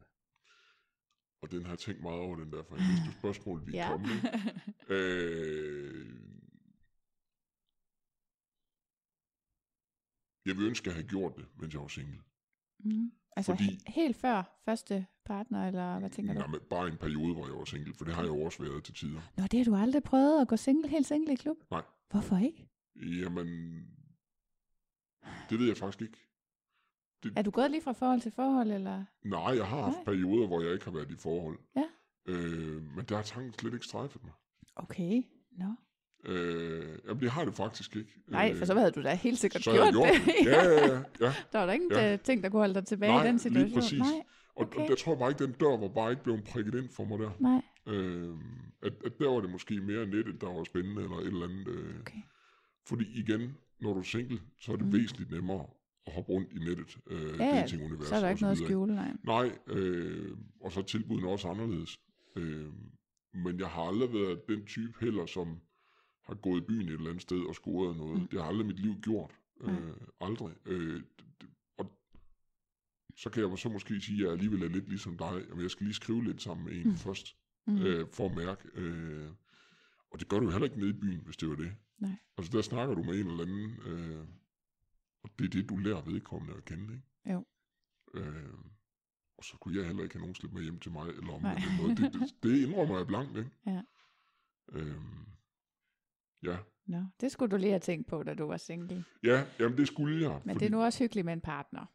[1.42, 3.88] Og den har jeg tænkt meget over, den der, for jeg vidste spørgsmål, vi Ja.
[3.90, 4.10] kommet.
[4.90, 6.06] Øh,
[10.46, 12.20] jeg vil ønske, at jeg havde gjort det, mens jeg var single.
[12.78, 13.12] Mm.
[13.36, 16.38] Altså Fordi- he- helt før første partner, eller hvad tænker du?
[16.50, 18.84] Nej, bare en periode, hvor jeg var single, for det har jeg jo også været
[18.84, 19.20] til tider.
[19.36, 21.56] Nå, det har du aldrig prøvet at gå single, helt single i klub?
[21.70, 21.82] Nej.
[22.10, 22.68] Hvorfor ikke?
[22.96, 23.46] Jamen,
[25.50, 26.27] det ved jeg faktisk ikke.
[27.36, 29.04] Er du gået lige fra forhold til forhold, eller?
[29.24, 30.04] Nej, jeg har haft Nej.
[30.04, 31.58] perioder, hvor jeg ikke har været i forhold.
[31.76, 31.84] Ja.
[32.26, 34.32] Øh, men der har tanken slet ikke strejfet mig.
[34.76, 35.22] Okay,
[35.58, 35.66] nå.
[36.24, 38.10] Øh, jamen, det har det faktisk ikke.
[38.28, 40.24] Nej, for så havde du da helt sikkert så gjort, gjort det.
[40.26, 40.46] det.
[40.46, 41.02] Ja, ja, ja.
[41.20, 41.34] ja.
[41.52, 42.10] Der var der ingen Ja.
[42.10, 42.16] ja.
[42.16, 43.74] ting, der kunne holde dig tilbage Nej, i den lige situation.
[43.80, 43.98] præcis.
[43.98, 44.08] Nej,
[44.54, 44.80] Og, Okay.
[44.80, 47.04] og der tror jeg bare ikke, den dør var bare ikke blevet prikket ind for
[47.04, 47.30] mig der.
[47.40, 47.62] nej.
[47.86, 48.34] Øh,
[48.82, 51.68] at, at der var det måske mere nettet, der var spændende, eller et eller andet.
[51.68, 52.18] Øh, Okay.
[52.86, 54.92] Fordi igen, når du er single, så er det mm.
[54.92, 55.66] væsentligt nemmere
[56.08, 56.98] at hoppe rundt i nettet.
[57.06, 59.12] Øh, Ja, datinguniverset så er der ikke noget at skjule, nej.
[59.24, 62.00] Nej, øh, og så er tilbudene også anderledes.
[62.36, 62.72] Øh,
[63.34, 65.60] men jeg har aldrig været den type heller, som
[66.24, 68.20] har gået i byen et eller andet sted og scoret noget.
[68.20, 68.28] Mm.
[68.28, 69.30] Det har aldrig mit liv gjort.
[69.60, 70.54] Øh, aldrig.
[70.66, 71.02] Øh,
[71.78, 71.92] og
[73.16, 75.44] så kan jeg så måske sige, at jeg alligevel er lidt ligesom dig.
[75.48, 76.96] Jamen, jeg skal lige skrive lidt sammen med en mm.
[76.96, 77.36] først,
[77.66, 77.78] Mm.
[77.78, 78.68] øh, for at mærke.
[78.74, 79.28] Øh,
[80.10, 81.72] og det gør du heller ikke nede i byen, hvis det var det.
[81.98, 82.10] Nej.
[82.38, 84.24] Altså, der snakker du med en eller anden, øh,
[85.22, 87.32] og det er det, du lærer vedkommende at kende, ikke?
[87.32, 87.44] Jo.
[88.14, 88.54] Øh,
[89.38, 91.42] og så kunne jeg heller ikke have nogen slippe med hjem til mig, eller om
[91.42, 91.54] Nej.
[91.54, 91.98] det, noget.
[91.98, 93.50] Det, det, det indrømmer jeg blankt, ikke?
[93.66, 93.82] Ja.
[94.72, 95.26] Øhm,
[96.42, 96.56] ja.
[96.86, 99.04] Nå, det skulle du lige have tænkt på, da du var single.
[99.22, 100.40] Ja, jamen det skulle jeg.
[100.44, 101.86] Men det er nu også hyggeligt med en partner.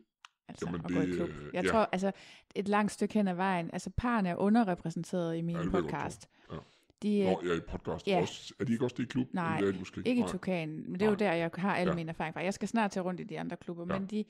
[0.47, 1.29] Altså Jamen, at gå i det, klub.
[1.53, 1.69] Jeg ja.
[1.71, 2.11] tror, altså
[2.55, 6.29] et langt stykke hen ad vejen, altså parerne er underrepræsenteret i min Ja, det podcast.
[6.51, 6.57] Ja.
[7.03, 8.21] De, Nå, jeg er i podcast Ja.
[8.21, 8.53] også.
[8.59, 9.27] Er de ikke også det i klub?
[9.33, 10.01] Nej, er de måske.
[10.05, 10.29] ikke Nej.
[10.31, 11.95] Tukan, men det er jo der, jeg har alle Ja.
[11.95, 12.43] mine erfaringer fra.
[12.43, 13.99] Jeg skal snart til rundt i de andre klubber, Ja.
[13.99, 14.25] men de,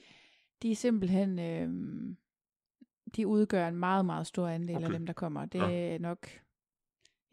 [0.62, 1.70] de er simpelthen, øh,
[3.16, 4.86] de udgør en meget, meget stor andel okay.
[4.86, 5.46] af dem, der kommer.
[5.46, 5.94] Det Ja.
[5.96, 6.28] er nok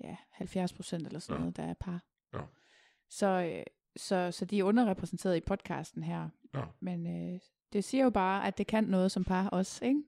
[0.04, 1.40] ja, 70 procent eller sådan Ja.
[1.40, 2.02] noget, der er par.
[2.34, 2.40] Ja.
[3.10, 3.62] Så, øh,
[3.96, 6.28] så, så de er underrepræsenteret i podcasten her.
[6.54, 6.62] Ja.
[6.80, 7.40] Men øh,
[7.72, 10.02] det siger jo bare, at det kan noget som par også, ikke?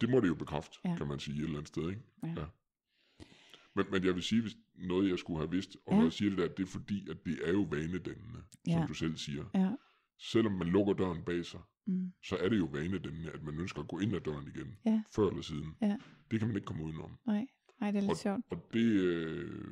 [0.00, 0.90] Det må det jo bekræfte, Ja.
[0.90, 0.96] ja.
[0.96, 2.02] kan man sige et eller andet sted, ikke?
[2.22, 2.28] Ja.
[2.28, 2.44] Ja.
[3.76, 5.96] Men, men jeg vil sige, hvis noget jeg skulle have vidst, og Ja.
[5.96, 8.72] når jeg siger det der, det er fordi, at det er jo vanedannende, Ja.
[8.72, 9.44] som du selv siger.
[9.54, 9.70] Ja.
[10.18, 12.12] Selvom man lukker døren bag sig, Mm.
[12.24, 15.02] så er det jo vanedannende, at man ønsker at gå ind ad døren igen, Ja.
[15.14, 15.74] før eller siden.
[15.82, 15.96] Ja.
[16.30, 17.18] Det kan man ikke komme udenom.
[17.26, 17.46] Nej,
[17.80, 18.44] nej, det er lidt Og, sjovt.
[18.50, 19.64] og det, øh,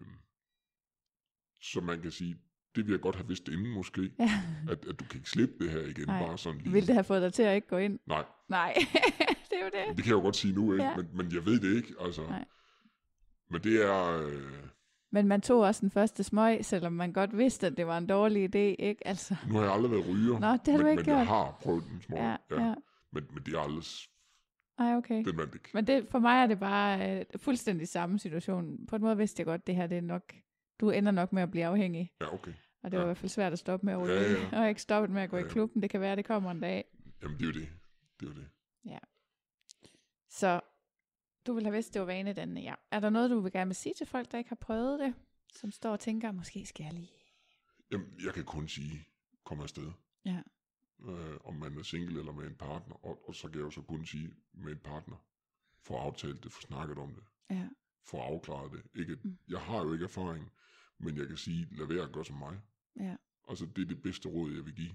[1.60, 2.36] som man kan sige,
[2.76, 4.42] det vil jeg godt have vidst inden måske, Ja.
[4.68, 6.26] at, at du kan ikke slippe det her igen, Nej.
[6.26, 6.72] bare sådan lige.
[6.72, 7.98] Ville det have fået dig til at ikke gå ind?
[8.06, 8.74] Nej, Nej,
[9.50, 9.96] det er jo det.
[9.96, 10.84] det kan jeg jo godt sige nu, ikke?
[10.84, 10.96] Ja.
[10.96, 12.22] Men, men jeg ved det ikke, altså.
[12.22, 12.44] Nej.
[13.52, 14.52] Men det er, øh,
[15.10, 18.06] Men man tog også den første smøg, selvom man godt vidste, at det var en
[18.06, 19.06] dårlig idé, ikke?
[19.06, 21.16] Altså, nu har jeg aldrig været ryger, Nå, det har du men, ikke men gjort.
[21.16, 22.16] jeg har prøvet den små.
[22.16, 22.74] ja, ja.
[23.12, 23.84] Men, men det er aldrig,
[24.78, 25.24] Ej, okay.
[25.24, 25.68] den vandt ikke.
[25.74, 28.86] Men det, for mig er det bare øh, fuldstændig samme situation.
[28.88, 30.34] På en måde vidste jeg godt, det her det er nok,
[30.80, 32.12] du ender nok med at blive afhængig.
[32.20, 32.52] Ja, okay.
[32.82, 33.06] Og det var Ja.
[33.06, 34.12] i hvert fald svært at stoppe med at ryge.
[34.14, 34.36] Ja, ja.
[34.46, 35.52] Og jeg har ikke stoppet med at gå Ja, i ja.
[35.52, 35.82] klubben.
[35.82, 36.84] Det kan være, det kommer en dag.
[37.22, 37.68] Jamen, det er jo det.
[38.20, 38.46] Det er jo det.
[40.30, 40.60] Så
[41.46, 42.74] du vil have vidst, det var vanedannende, ja.
[42.90, 45.14] Er der noget, du vil gerne vil sige til folk, der ikke har prøvet det?
[45.54, 47.10] Som står og tænker, måske skal jeg lige...
[47.92, 49.08] Jamen, jeg kan kun sige,
[49.44, 49.92] kom afsted.
[50.24, 50.42] Ja.
[51.08, 53.06] Øh, om man er single eller med en partner.
[53.06, 55.16] Og, og så kan jeg jo så kun sige, med en partner.
[55.80, 57.22] Få aftalt det, få snakket om det.
[57.50, 57.68] Ja.
[58.04, 59.00] Få afklaret det.
[59.00, 59.38] Ikke, Mm.
[59.48, 60.52] Jeg har jo ikke erfaring,
[60.98, 62.60] men jeg kan sige, lad være at gøre som mig.
[63.00, 63.16] Ja.
[63.48, 64.94] Altså, det er det bedste råd, jeg vil give.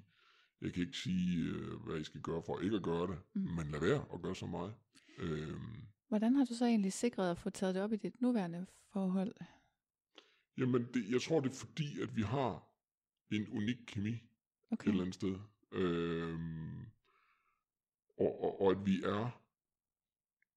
[0.61, 3.41] Jeg kan ikke sige, øh, hvad I skal gøre for ikke at gøre det, Mm.
[3.41, 3.47] mm.
[3.55, 4.73] men lad være at gøre som mig.
[5.17, 5.75] Øhm,
[6.07, 9.35] Hvordan har du så egentlig sikret at få taget det op i dit nuværende forhold?
[10.57, 12.67] jamen, det, jeg tror, det er fordi, at vi har
[13.31, 14.19] en unik kemi et
[14.71, 14.89] Okay.
[14.89, 15.39] eller andet sted.
[15.71, 16.79] Øhm,
[18.17, 19.41] og, og, og at vi er,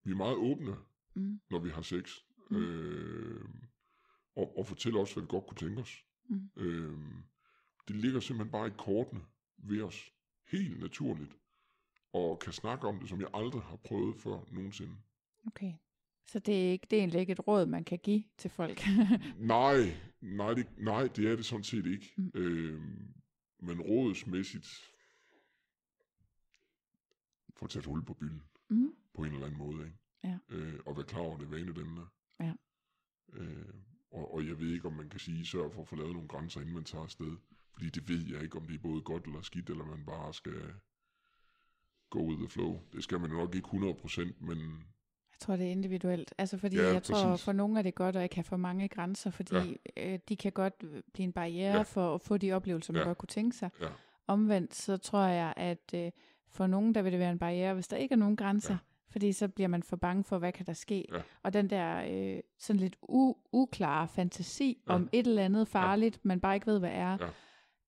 [0.05, 0.77] vi er meget åbne,
[1.15, 1.41] Mm.
[1.51, 2.19] når vi har sex.
[2.51, 2.57] Mm.
[2.57, 3.63] Øhm,
[4.37, 6.05] og, og fortæller os, hvad vi godt kunne tænke os.
[6.29, 6.51] Mm.
[6.57, 7.23] Øhm,
[7.89, 9.21] det ligger simpelthen bare i kortene
[9.57, 10.13] ved os.
[10.49, 11.37] Helt naturligt.
[12.13, 14.97] Og kan snakke om det, som jeg aldrig har prøvet før nogensinde.
[15.51, 15.73] Okay.
[16.27, 18.83] Så det er, ikke, det er egentlig ikke et råd, man kan give til folk.
[19.57, 19.77] Nej,
[20.21, 22.13] nej det, nej, det er det sådan set ikke.
[22.17, 22.31] Mm.
[22.35, 23.15] Øhm,
[23.59, 24.93] men rådsmæssigt
[27.57, 28.95] få taget hul på bylden mm.
[29.15, 29.85] på en eller anden måde.
[29.87, 29.99] Ikke?
[30.25, 30.39] Ja.
[30.49, 32.07] Øh, og være klar over det vanedannende.
[32.41, 32.53] Ja.
[33.33, 33.75] Øh,
[34.11, 36.29] og, og jeg ved ikke, om man kan sige, sørg for at få lavet nogle
[36.29, 37.37] grænser, inden man tager afsted.
[37.73, 40.35] Fordi det ved jeg ikke, om det er både godt eller skidt, eller man bare
[40.35, 40.75] skal
[42.11, 42.81] go with the flow.
[42.93, 44.85] Det skal man nok ikke 100%, men
[45.41, 46.35] Jeg tror, det er individuelt.
[46.39, 47.45] Altså, fordi Ja, jeg tror, præcis.
[47.45, 50.13] for nogle er det godt at ikke have for mange grænser, fordi ja.
[50.13, 51.77] øh, de kan godt blive en barriere ja.
[51.77, 51.83] Ja.
[51.83, 53.03] for at få de oplevelser, man ja.
[53.03, 53.09] Ja.
[53.09, 53.71] godt kunne tænke sig.
[53.81, 53.87] Ja.
[54.27, 56.11] Omvendt, så tror jeg, at øh,
[56.49, 58.73] for nogen, der vil det være en barriere, hvis der ikke er nogen grænser.
[58.75, 58.79] Ja.
[59.11, 61.05] Fordi så bliver man for bange for, hvad kan der ske.
[61.13, 61.21] Ja.
[61.43, 64.93] Og den der øh, sådan lidt u- uklare fantasi ja.
[64.93, 64.97] Ja.
[64.97, 66.21] om et eller andet farligt, ja.
[66.29, 67.11] man bare ikke ved, hvad er.
[67.21, 67.29] Ja.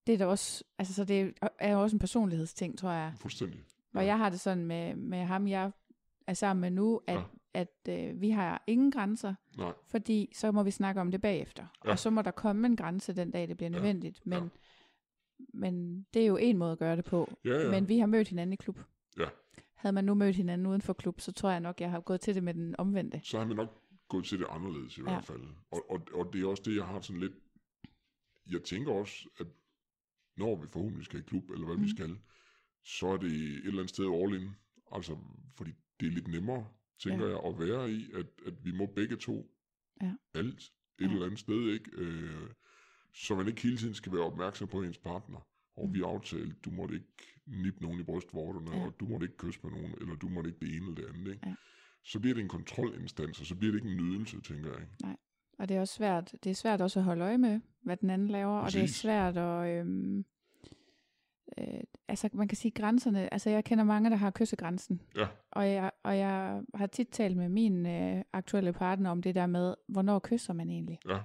[0.06, 3.12] Det er da også, altså så det er jo også en personlighedsting, tror jeg.
[3.16, 3.60] fuldstændig.
[3.94, 5.70] Og jeg har det sådan med, med ham, jeg
[6.26, 7.22] er sammen med nu, at, Ja.
[7.54, 11.62] At øh, vi har ingen grænser, Nej, fordi så må vi snakke om det bagefter.
[11.62, 11.68] Ja.
[11.88, 11.92] Ja.
[11.92, 13.76] Og så må der komme en grænse den dag, det bliver Ja.
[13.76, 14.26] nødvendigt.
[14.26, 14.48] Men, Ja.
[15.54, 17.30] men det er jo en måde at gøre det på.
[17.44, 17.70] ja, ja.
[17.70, 18.78] Men vi har mødt hinanden i klub.
[19.18, 19.28] Ja.
[19.74, 22.20] Havde man nu mødt hinanden uden for klub, så tror jeg nok, jeg har gået
[22.20, 23.20] til det med den omvendte.
[23.24, 25.06] så har man nok gået til det anderledes i Ja.
[25.10, 25.14] ja.
[25.14, 25.42] hvert fald.
[25.70, 27.32] Og, og, og det er også det, jeg har sådan lidt...
[28.50, 29.46] Jeg tænker også, at
[30.36, 31.80] når vi forhåbentlig skal i klub, eller hvad mm.
[31.82, 31.86] Mm.
[31.86, 32.18] vi skal,
[32.84, 34.50] så er det et eller andet sted all in.
[34.92, 35.16] Altså,
[35.56, 35.70] fordi
[36.00, 36.66] det er lidt nemmere,
[37.02, 37.32] tænker Ja.
[37.32, 39.50] jeg, at være i, at, at vi må begge to
[40.02, 40.12] Ja.
[40.34, 40.70] alt et
[41.00, 41.04] Ja.
[41.12, 41.90] eller andet sted, ikke?
[41.94, 42.50] Øh,
[43.14, 45.46] så man ikke hele tiden skal være opmærksom på ens partner.
[45.76, 45.94] Og Mm.
[45.94, 47.06] vi aftalte, du måtte ikke
[47.46, 48.84] nippe nogen i brystvorterne, Ja.
[48.86, 51.06] og du måtte ikke kysse med nogen, eller du måtte ikke det ene eller det
[51.14, 51.48] andet, ikke?
[51.48, 51.54] Ja.
[52.04, 54.80] Så bliver det en kontrolinstans, og så bliver det ikke en nydelse, tænker jeg.
[54.80, 55.16] Ikke?
[55.58, 58.10] Og det er også svært, det er svært også at holde øje med, hvad den
[58.10, 58.96] anden laver, og det er Præcis.
[58.96, 60.24] svært at, øhm,
[61.58, 65.68] øh, altså man kan sige grænserne, altså jeg kender mange, der har kyssegrænsen, Ja, og
[65.70, 69.74] jeg, og jeg har tit talt med min øh, aktuelle partner om det der med,
[69.88, 70.98] hvornår kysser man egentlig?
[71.08, 71.18] ja,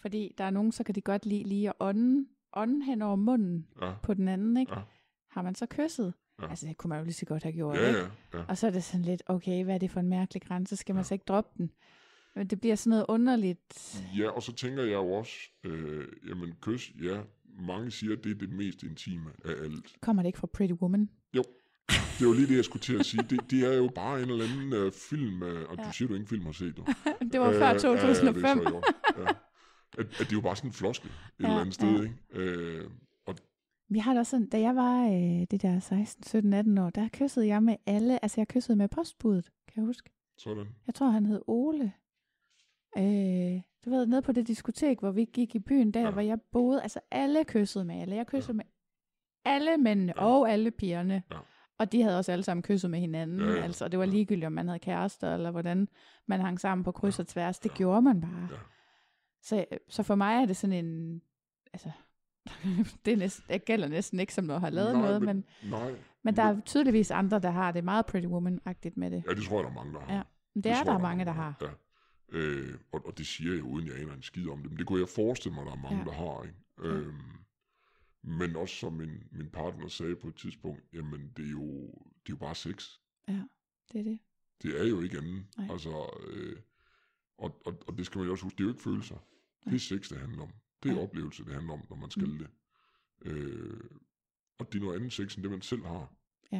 [0.00, 2.26] Fordi der er nogen, så kan de godt lide lige at ånde,
[2.56, 4.72] ånde hen over munden ja, på den anden, ikke?
[4.74, 4.82] Ja.
[5.28, 6.14] Har man så kysset?
[6.42, 6.48] Ja.
[6.50, 8.00] Altså det kunne man jo lige så godt have gjort, ja, ikke?
[8.00, 8.44] ja, ja.
[8.48, 10.76] Og så er det sådan lidt, okay, hvad er det for en mærkelig grænse?
[10.76, 11.04] Skal man Ja.
[11.04, 11.70] så ikke droppe den?
[12.34, 14.04] Men det bliver sådan noget underligt.
[14.18, 15.32] Ja, og så tænker jeg jo også,
[15.64, 17.20] øh, jamen kys, ja,
[17.60, 19.96] mange siger, at det er det mest intime af alt.
[20.00, 21.10] Kommer det ikke fra Pretty Woman?
[22.18, 23.22] Det var lige det, jeg skulle til at sige.
[23.30, 25.82] Det, det er jo bare en eller anden øh, film, øh, og Ja.
[25.84, 26.84] du siger, du ingen film har set, du.
[27.32, 28.44] det var før Øh, 2005.
[28.44, 29.28] Ja, ja, det er så ja.
[29.98, 32.02] at, at det er jo bare sådan en floskel et Ja, eller andet sted, ja.
[32.02, 32.14] ikke?
[32.30, 32.90] Øh,
[33.26, 33.34] og
[33.88, 36.90] Vi har da også sådan, da jeg var øh, det der 16, 17, 18 år,
[36.90, 40.10] der kyssede jeg med alle, altså jeg kyssede med postbuddet, kan jeg huske.
[40.38, 40.66] sådan.
[40.86, 41.92] Jeg tror, han hed Ole.
[42.98, 46.10] Øh, du ved, nede på det diskotek, hvor vi gik i byen, der Ja.
[46.10, 48.14] hvor jeg boede, altså alle kyssede med alle.
[48.16, 48.56] Jeg kyssede ja.
[48.56, 48.64] med
[49.44, 50.24] alle mændene ja.
[50.24, 51.22] og alle pigerne.
[51.30, 51.36] Ja.
[51.78, 53.40] Og de havde også alle sammen kysset med hinanden.
[53.40, 53.62] Ja, ja.
[53.62, 54.10] Altså, og det var Ja.
[54.10, 55.88] ligegyldigt, om man havde kærester, eller hvordan
[56.26, 57.22] man hang sammen på kryds Ja.
[57.22, 57.58] og tværs.
[57.58, 57.74] Det Ja.
[57.76, 58.48] gjorde man bare.
[58.50, 58.56] Ja.
[59.42, 61.22] Så, så for mig er det sådan en...
[61.72, 61.90] Altså,
[63.04, 65.94] det, er næsten, det gælder næsten ikke som noget har lavet Nej, noget, men, Nej,
[66.22, 69.24] Men der er tydeligvis andre, der har det meget Pretty Woman-agtigt med det.
[69.28, 70.14] Ja, det tror jeg, der er mange, der har.
[70.14, 70.22] Ja.
[70.54, 71.54] Men det, er tror der jeg, mange, der har.
[71.62, 71.66] Ja.
[72.38, 74.86] Øh, og, og det siger jeg uden jeg aner en skid om det, men det
[74.86, 76.04] kunne jeg forestille mig, der er mange, Ja.
[76.04, 76.42] der har.
[76.42, 76.56] Ikke?
[76.78, 77.14] Øhm,
[78.26, 82.26] men også som min, min partner sagde på et tidspunkt, jamen det er jo, det
[82.26, 82.90] er jo bare sex.
[83.28, 83.42] Ja,
[83.92, 84.18] det er det.
[84.62, 85.44] Det er jo ikke andet.
[85.58, 85.68] Nej.
[85.70, 86.56] Altså, øh,
[87.38, 89.16] og, og, og det skal man jo også huske, det er jo ikke følelser.
[89.64, 90.50] Det er sex, det handler om.
[90.82, 91.02] Det er Nej.
[91.02, 92.38] oplevelse, det handler om, når man skal Mm.
[92.38, 92.48] det.
[93.22, 93.80] Øh,
[94.58, 96.14] og det er noget andet sex, end det man selv har.
[96.52, 96.58] Ja.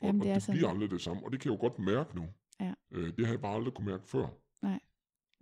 [0.00, 0.58] Og, Jamen, og det er det sådan.
[0.58, 2.28] bliver aldrig det samme, og det kan jeg jo godt mærke nu.
[2.60, 2.74] Ja.
[2.90, 4.28] Øh, det har jeg bare aldrig kunne mærke før.
[4.62, 4.80] Nej.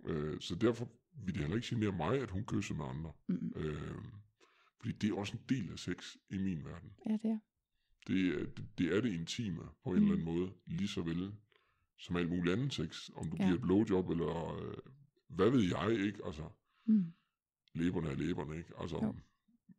[0.05, 0.89] Øh, så derfor
[1.25, 3.11] vil det heller ikke genere mig, at hun kysser med andre.
[3.27, 3.53] Mm.
[3.55, 3.97] Øh,
[4.87, 6.91] fordi det er også en del af sex i min verden.
[7.09, 7.39] Ja, det er.
[8.07, 10.01] Det, er- det, det er det intime på en Mm.
[10.01, 11.31] eller anden måde, lige så vel
[11.99, 13.09] som alt muligt andet sex.
[13.15, 13.43] Om du Ja.
[13.45, 14.73] giver et blowjob, eller øh,
[15.29, 16.19] hvad ved jeg, ikke?
[16.25, 16.43] Altså,
[16.85, 17.05] Mm.
[17.75, 18.69] læberne er læberne, ikke?
[18.79, 19.15] Altså, Jo.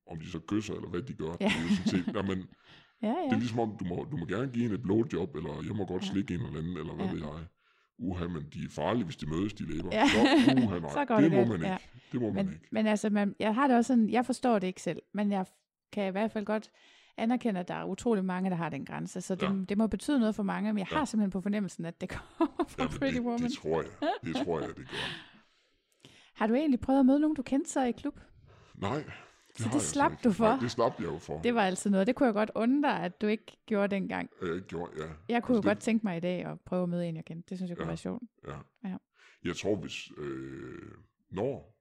[0.07, 1.37] om de så kysser, eller hvad de gør.
[1.41, 1.47] Ja.
[1.49, 2.39] Det er jo sådan set, jamen,
[3.03, 3.39] Ja, det er ja.
[3.39, 6.03] ligesom om, du må, du må gerne give en et blowjob, eller jeg må godt
[6.03, 6.09] Ja.
[6.13, 7.13] slikke en eller anden, eller hvad Ja.
[7.13, 7.47] ved jeg.
[7.99, 9.89] Uha, men de er farlige, hvis de mødes, de læber.
[9.93, 10.07] Ja.
[10.09, 10.21] Så,
[10.65, 11.67] uha, nej, Så går det, det må man ikke.
[11.67, 11.77] ja.
[12.13, 12.67] Det må man Men, ikke.
[12.73, 15.47] men altså, man, jeg har det også sådan, jeg forstår det ikke selv, men jeg
[15.93, 16.71] kan i hvert fald godt
[17.17, 19.53] anerkende, at der er utrolig mange, der har den grænse, så det, Ja.
[19.69, 20.97] det må betyde noget for mange, men jeg Ja.
[20.99, 22.09] har simpelthen på fornemmelsen, at det
[22.39, 23.39] kommer fra Jamen, Pretty det, Woman.
[23.43, 23.91] det tror jeg.
[24.25, 24.85] Det tror jeg, det gør.
[26.39, 28.21] Har du egentlig prøvet at møde nogen, du kendte så i klub?
[28.75, 29.05] Nej,
[29.59, 30.23] Så det altså slap ikke.
[30.25, 30.45] du for?
[30.49, 31.41] Nej, det slap jeg jo for.
[31.43, 32.07] Det var altid noget.
[32.07, 34.31] Det kunne jeg godt undre, at du ikke gjorde dengang.
[34.43, 35.13] Jeg ikke gjorde, ja.
[35.29, 37.25] Jeg kunne jo Altså, godt tænke mig i dag at prøve at møde en, jeg
[37.25, 37.51] kendte.
[37.51, 37.89] Det synes jeg kunne Ja.
[37.91, 38.23] være sjovt.
[38.47, 38.59] Ja.
[38.89, 38.97] Ja.
[39.45, 40.93] Jeg tror, hvis, øh,
[41.31, 41.77] når,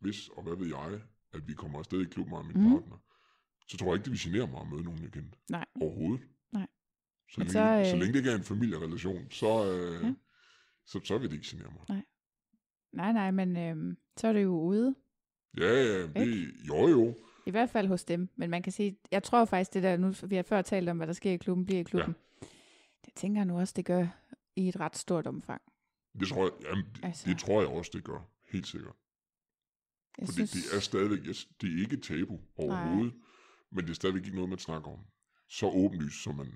[0.00, 1.00] hvis og hvad ved jeg,
[1.32, 2.70] at vi kommer afsted i klubben med min Mhm.
[2.80, 2.96] partner,
[3.68, 5.38] så tror jeg ikke, det vil genere mig at møde nogen, jeg kendte.
[5.50, 5.64] Nej.
[5.80, 6.20] Overhovedet.
[6.52, 6.66] Nej.
[7.30, 10.14] Så længe, så, øh, så længe det ikke er en familierelation, så, øh, Ja.
[10.86, 12.02] så, så vil det ikke genere mig.
[12.92, 14.94] Nej, nej, men øhm, så er det jo ude.
[15.58, 17.14] Ja, ja, det, jo jo.
[17.46, 18.28] I hvert fald hos dem.
[18.36, 20.96] Men man kan sige, jeg tror faktisk, det der, nu vi har før talt om,
[20.96, 22.14] hvad der sker i klubben, bliver i klubben.
[22.42, 22.46] Ja.
[23.04, 24.06] Det tænker jeg nu også, det gør
[24.56, 25.62] i et ret stort omfang.
[26.20, 27.30] Det tror jeg, jamen, det, Altså.
[27.30, 28.30] det tror jeg også, det gør.
[28.52, 28.94] Helt sikkert.
[30.18, 30.52] Jeg Fordi synes...
[30.52, 31.18] det er stadigvæk,
[31.60, 33.22] det er ikke tabu overhovedet, Nej.
[33.72, 34.98] men det er stadigvæk ikke noget, man snakker om.
[35.48, 36.46] Så åbenlyst, som man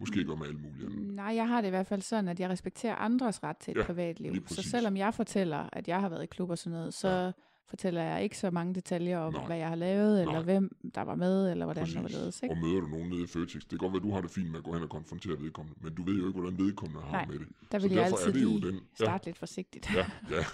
[0.00, 1.14] måske gør med alt muligt andet.
[1.14, 3.76] Nej, jeg har det i hvert fald sådan, at jeg respekterer andres ret til et
[3.76, 4.46] ja, privatliv.
[4.46, 7.32] Så selvom jeg fortæller, at jeg har været i klub og sådan noget, så ja.
[7.68, 9.46] Fortæller jeg ikke så mange detaljer om, Nej.
[9.46, 10.42] hvad jeg har lavet, eller Nej.
[10.42, 11.94] hvem der var med, eller hvordan Præcis.
[11.94, 12.42] der var ledet.
[12.42, 12.54] Ikke?
[12.54, 14.50] Og møder du nogen nede i Føtex, det kan godt være, du har det fint
[14.50, 17.12] med at gå hen og konfrontere vedkommende, men du ved jo ikke, hvordan vedkommende har
[17.12, 17.48] Nej, med det.
[17.72, 19.04] Der Så vil jeg derfor altid det lige den- ja.
[19.04, 19.90] starte lidt forsigtigt.
[19.94, 20.44] Ja, ja.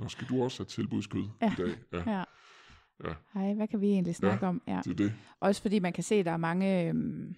[0.00, 1.52] Nå, skal du også have tilbudskød Ja.
[1.52, 1.74] i dag?
[1.92, 2.24] Ja, ja.
[3.04, 3.14] Ja.
[3.34, 4.48] Hej, hvad kan vi egentlig snakke Ja.
[4.48, 4.62] om?
[4.66, 4.80] Ja.
[4.84, 5.12] det er det.
[5.40, 6.88] Også fordi man kan se, at der er mange...
[6.88, 7.34] Øhm,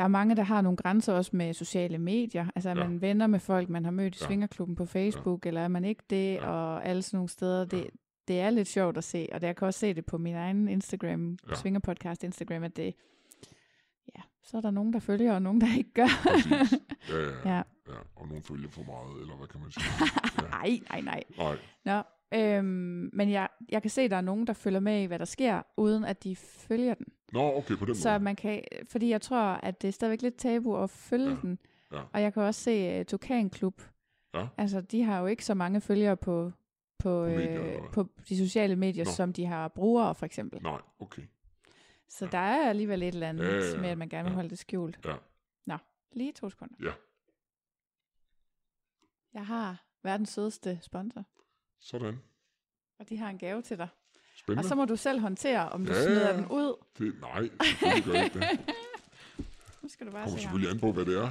[0.00, 2.46] der er mange, der har nogle grænser også med sociale medier.
[2.54, 2.88] Altså, er Ja.
[2.88, 4.26] man venner med folk, man har mødt i Ja.
[4.26, 6.46] Svingerklubben på Facebook, eller er man ikke det, Ja.
[6.50, 7.64] og alle sådan nogle steder.
[7.64, 7.84] Det, Ja.
[8.28, 10.68] det er lidt sjovt at se, og jeg kan også se det på min egen
[10.68, 11.54] Instagram, Ja.
[11.54, 12.94] Svingerpodcast Instagram, at det,
[14.16, 16.06] ja, så er der nogen, der følger, og nogen, der ikke gør.
[16.22, 16.50] Præcis.
[17.10, 17.50] Ja, ja, Ja.
[17.50, 17.56] ja.
[17.88, 17.98] ja.
[18.16, 19.84] Og nogen følger for meget, eller hvad kan man sige?
[20.42, 20.48] Ja.
[20.48, 21.22] Nej, nej, nej.
[21.38, 22.02] Nej, Nå,
[22.34, 25.18] øhm, men jeg, jeg kan se, at der er nogen, der følger med i, hvad
[25.18, 27.06] der sker, uden at de følger den.
[27.32, 28.20] Nå, okay, på den Så måde.
[28.24, 31.30] man kan, fordi jeg tror, at det er stadigvæk lidt tabu at følge ja.
[31.34, 31.58] Ja, den.
[31.92, 32.02] ja.
[32.12, 33.82] Og jeg kan også se uh, Tukan Klub.
[34.34, 34.46] Ja.
[34.56, 36.52] Altså, de har jo ikke så mange følgere på,
[36.98, 37.90] på, medier, øh, hvad?
[37.92, 39.10] på de sociale medier, Nå.
[39.10, 40.62] som de har brugere, for eksempel.
[40.62, 41.22] Nej, okay.
[42.08, 43.80] Så der er alligevel et eller andet Ja, ja, ja.
[43.80, 44.34] med, at man gerne vil Ja.
[44.34, 44.98] holde det skjult.
[45.04, 45.14] Ja,
[45.66, 45.76] Nå,
[46.12, 46.74] lige to sekunder.
[46.82, 46.92] ja.
[49.34, 51.24] Jeg har verdens sødeste sponsor,
[51.80, 52.18] Sådan.
[52.98, 53.88] og de har en gave til dig.
[54.36, 54.60] Spændende.
[54.60, 56.84] Og så må du selv håndtere, om du Ja, smider den ud.
[56.98, 58.60] Det, nej, selvfølgelig gør ikke det.
[59.82, 60.42] Nu skal du bare kommer se her.
[60.42, 61.30] selvfølgelig an på, hvad det er.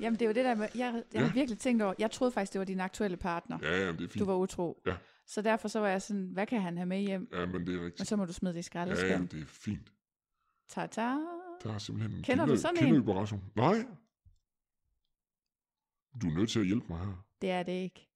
[0.00, 1.32] Jamen, det er jo det der med, jeg, jeg har Ja.
[1.32, 3.58] virkelig tænkt over, jeg troede faktisk, det var din aktuelle partner.
[3.62, 4.18] Ja, ja, det er fint.
[4.18, 4.82] Du var utro.
[4.86, 4.96] Ja.
[5.26, 7.28] Så derfor så var jeg sådan, hvad kan han have med hjem?
[7.32, 8.08] Ja, men det er Og rigtigt.
[8.08, 9.26] så må du smide det i Ja, ja, skraldespanden.
[9.26, 9.92] det er fint.
[10.68, 11.00] Ta-ta.
[11.64, 13.42] Der er simpelthen en Kender du kinder- sådan kinderoperation.
[13.54, 13.86] Nej.
[16.22, 17.24] Du er nødt til at hjælpe mig her.
[17.40, 18.08] Det er det ikke.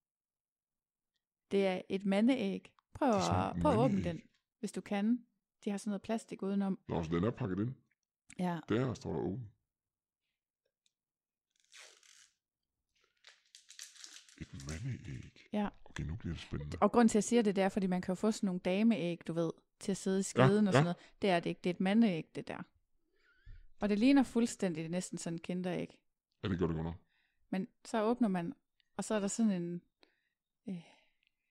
[1.51, 2.73] Det er et mandeæg.
[2.95, 4.23] Prøv, sådan at, prøv at åbne den,
[4.61, 5.27] hvis du kan.
[5.65, 6.79] De har sådan noget plastik udenom.
[6.89, 7.75] Nå, så den er pakket ind.
[8.39, 8.59] Ja.
[8.69, 9.51] Der står der åben.
[14.41, 15.47] Et mandeæg.
[15.53, 15.69] ja.
[15.85, 16.77] Okay, nu bliver det spændende.
[16.81, 18.47] Og grund til, at jeg siger det, det er, fordi man kan jo få sådan
[18.47, 19.51] nogle dameæg, du ved,
[19.81, 20.83] til at sidde i skeden Ja, og sådan ja.
[20.83, 20.97] noget.
[21.23, 21.61] Det er det ikke.
[21.65, 22.63] Det er et mandeæg, det der.
[23.81, 25.99] Og det ligner fuldstændig det er næsten sådan en kinderæg.
[26.43, 26.95] Ja, det gør det godt nok.
[27.51, 28.55] Men så åbner man,
[28.97, 29.83] og så er der sådan en,
[30.69, 30.83] øh,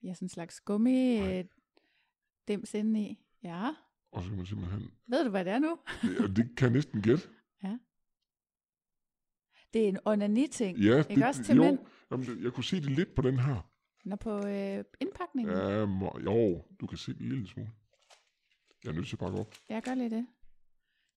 [0.03, 1.45] ja, sådan en slags gummi øh,
[2.47, 3.19] dims inde i.
[3.43, 3.69] Ja,
[4.11, 4.91] Og så kan man simpelthen...
[5.07, 5.79] ved du, hvad det er nu?
[6.01, 7.23] Det, det kan jeg næsten gætte.
[9.73, 10.77] Det er en onani-ting.
[10.77, 11.79] Ja, Ikke det, også til jo, mænd?
[12.11, 13.69] Jamen, det- jeg kunne se det lidt på den her.
[14.11, 15.55] Er på øh, indpakningen.
[15.55, 15.69] Ja.
[15.79, 17.69] Ja, må, jo, du kan se det en lille smule.
[18.83, 19.53] Jeg er nødt til at pakke op.
[19.69, 20.27] Jeg gør lige det.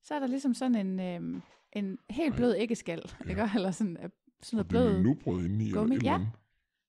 [0.02, 1.42] så er der ligesom sådan en, øhm,
[1.72, 3.30] en helt blød æggeskal, Ja.
[3.30, 3.48] ikke?
[3.54, 4.10] Eller sådan, øh,
[4.42, 5.02] sådan Og noget det er blød.
[5.02, 5.94] nubrød inde i, eller gummi.
[5.96, 6.14] eller Ja.
[6.14, 6.28] andet.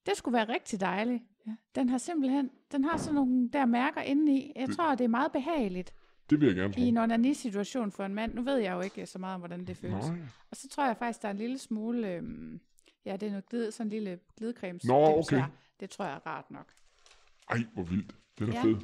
[0.05, 1.23] Det skulle være rigtig dejligt.
[1.47, 1.51] Ja.
[1.75, 4.51] Den har simpelthen, den har sådan nogle der mærker inde i.
[4.55, 5.93] Jeg Det- tror, det er meget behageligt
[6.29, 6.79] Det vil jeg gerne tro.
[6.81, 8.33] i en onani-situation for en mand.
[8.33, 10.07] Nu ved jeg jo ikke så meget om, hvordan det føles.
[10.07, 10.17] Nej.
[10.51, 12.59] Og så tror jeg faktisk, der er en lille smule, øhm,
[13.05, 14.79] ja, det er noget glid, sådan en lille glidecreme.
[14.83, 15.43] Nå, okay.
[15.79, 16.73] Det tror jeg er rart nok.
[17.49, 18.15] Ej, hvor vildt.
[18.39, 18.63] Den er Ja.
[18.63, 18.75] fed.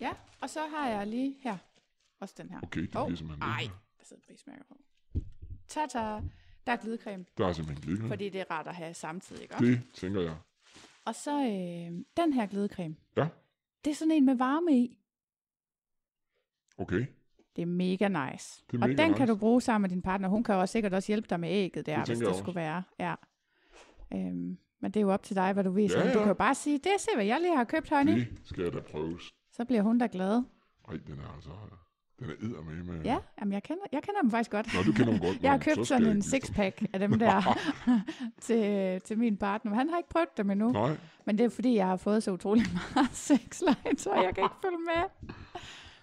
[0.00, 0.10] Ja,
[0.40, 1.56] og så har jeg lige her,
[2.20, 2.60] også den her.
[2.62, 3.70] Okay, det Åh, bliver simpelthen ej, det.
[3.98, 4.76] der sidder prismærker på.
[5.68, 5.98] Ta-ta,
[6.66, 8.08] der er glidecreme, Der er simpelthen glidecreme.
[8.08, 9.54] fordi det er rart at have samtidig, ikke?
[9.58, 10.36] Det tænker jeg.
[11.04, 13.28] Og så øh, den her glidecreme, Ja,
[13.84, 14.98] det er sådan en med varme i.
[16.78, 17.06] okay.
[17.56, 18.64] Det er mega nice.
[18.70, 19.32] Det er og mega den kan nice.
[19.32, 20.28] du bruge sammen med din partner.
[20.28, 22.54] Hun kan også sikkert også hjælpe dig med ægget der, Det hvis det jeg skulle
[22.56, 22.82] være.
[22.98, 23.14] Ja.
[24.14, 25.90] Øhm, men det er jo op til dig, hvad du vil.
[25.90, 28.18] Ja, Ja, Du kan jo bare sige, det se, hvad jeg lige har købt, honey.
[28.18, 29.34] Det skal jeg da prøves.
[29.52, 30.42] Så bliver hun da glad.
[30.88, 31.50] Ej, den er altså...
[32.24, 33.02] Den er edder med.
[33.04, 34.74] Ja, jamen jeg kender, jeg kender dem faktisk godt.
[34.74, 35.38] Nå, du kender dem godt.
[35.42, 37.58] Jeg har så købt skal sådan en sixpack af dem der
[38.46, 39.70] til, til min partner.
[39.70, 40.72] Men han har ikke prøvet dem endnu.
[40.72, 40.96] Nej,
[41.26, 42.64] Men det er fordi, jeg har fået så utrolig
[42.94, 43.10] meget
[44.00, 45.30] så jeg kan ikke følge med.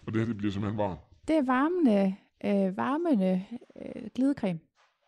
[0.06, 1.00] og det her det bliver simpelthen varmt.
[1.28, 2.16] Det er varmende,
[2.46, 3.46] øh, varmende
[3.86, 4.60] øh, glidecreme.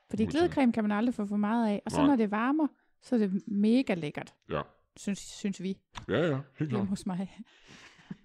[0.10, 0.42] Fordi Modtaget.
[0.44, 1.82] glidecreme kan man aldrig få for meget af.
[1.86, 2.08] Og så Nej.
[2.08, 2.68] når det varmer,
[3.02, 4.62] så er det mega lækkert, Ja,
[4.98, 5.78] synes, synes vi
[6.10, 6.88] ja, ja, helt klart.
[6.88, 7.38] hos mig.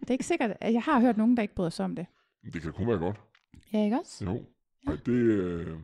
[0.00, 2.06] Det er ikke sikkert, at jeg har hørt nogen, der ikke bryder sig om det.
[2.52, 3.20] Det kan kun være godt.
[3.72, 4.24] Ja, ikke også?
[4.24, 4.44] Jo.
[4.86, 5.78] Ej, det, øh,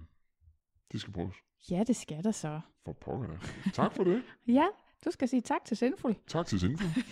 [0.92, 1.34] det skal prøves.
[1.70, 2.60] Ja, det skal der så.
[2.84, 3.38] For pokker da.
[3.72, 4.22] Tak for det.
[4.46, 4.66] Ja,
[5.04, 6.14] du skal sige tak til Sinful.
[6.26, 6.88] Tak til Sinful.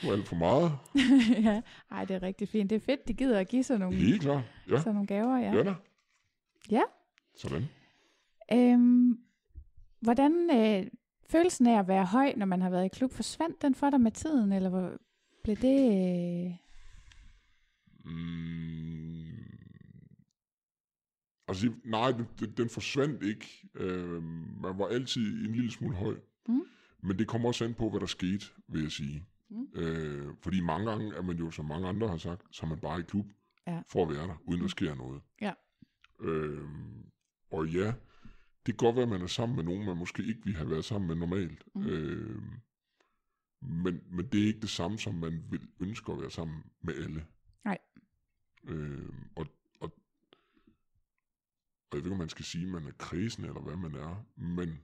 [0.00, 0.72] Det var alt for meget.
[1.46, 1.62] ja.
[1.90, 2.70] Ej, det er rigtig fint.
[2.70, 4.42] Det er fedt, de gider at give sådan nogle, Helt klart.
[4.70, 5.38] Ja, sådan nogle gaver.
[5.38, 5.52] Ja.
[5.52, 5.74] ja da.
[6.70, 6.82] ja.
[7.36, 7.68] Sådan.
[8.52, 9.18] Øhm,
[10.00, 10.86] hvordan øh,
[11.30, 14.00] følelsen af at være høj, når man har været i klub, forsvandt den for dig
[14.00, 14.92] med tiden, eller hvor,
[15.44, 16.46] blev det...
[16.46, 16.52] Øh,
[18.08, 19.24] Mm.
[21.48, 23.68] Altså, nej, den, den, forsvandt ikke.
[23.74, 24.22] Øh,
[24.62, 26.16] man var altid en lille smule høj.
[26.48, 26.62] Mm.
[27.02, 29.24] Men det kommer også an på, hvad der skete, vil jeg sige.
[29.50, 29.66] Mm.
[29.74, 32.78] Øh, fordi mange gange er man jo, som mange andre har sagt, så er man
[32.78, 33.26] bare i klub
[33.66, 33.82] Ja.
[33.88, 35.22] for at være der, uden der sker noget.
[35.40, 35.52] Ja.
[36.20, 36.68] Øh,
[37.50, 37.86] og ja,
[38.66, 40.70] det kan godt være, at man er sammen med nogen, man måske ikke ville have
[40.70, 41.64] været sammen med normalt.
[41.74, 41.86] Mm.
[41.86, 42.42] Øh,
[43.62, 46.94] men, men det er ikke det samme, som man vil ønske at være sammen med
[46.94, 47.24] alle.
[48.68, 49.46] Øh, og,
[49.80, 49.92] og,
[51.90, 53.94] og jeg ved ikke, om man skal sige, at man er krisen, eller hvad man
[53.94, 54.80] er, men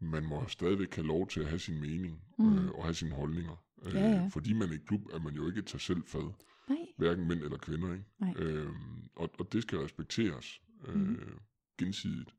[0.00, 2.58] man må stadigvæk have lov til at have sin mening, Mm.
[2.58, 3.56] øh, og have sine holdninger.
[3.82, 4.28] Øh, Ja, ja.
[4.32, 6.32] Fordi man er i klub, er man jo ikke et sig selv fad,
[6.68, 6.78] nej.
[6.96, 7.92] hverken mænd eller kvinder.
[7.92, 8.04] Ikke?
[8.18, 8.34] Nej.
[8.36, 11.38] Øhm, og, og det skal respekteres øh, Mhm.
[11.78, 12.34] gensidigt.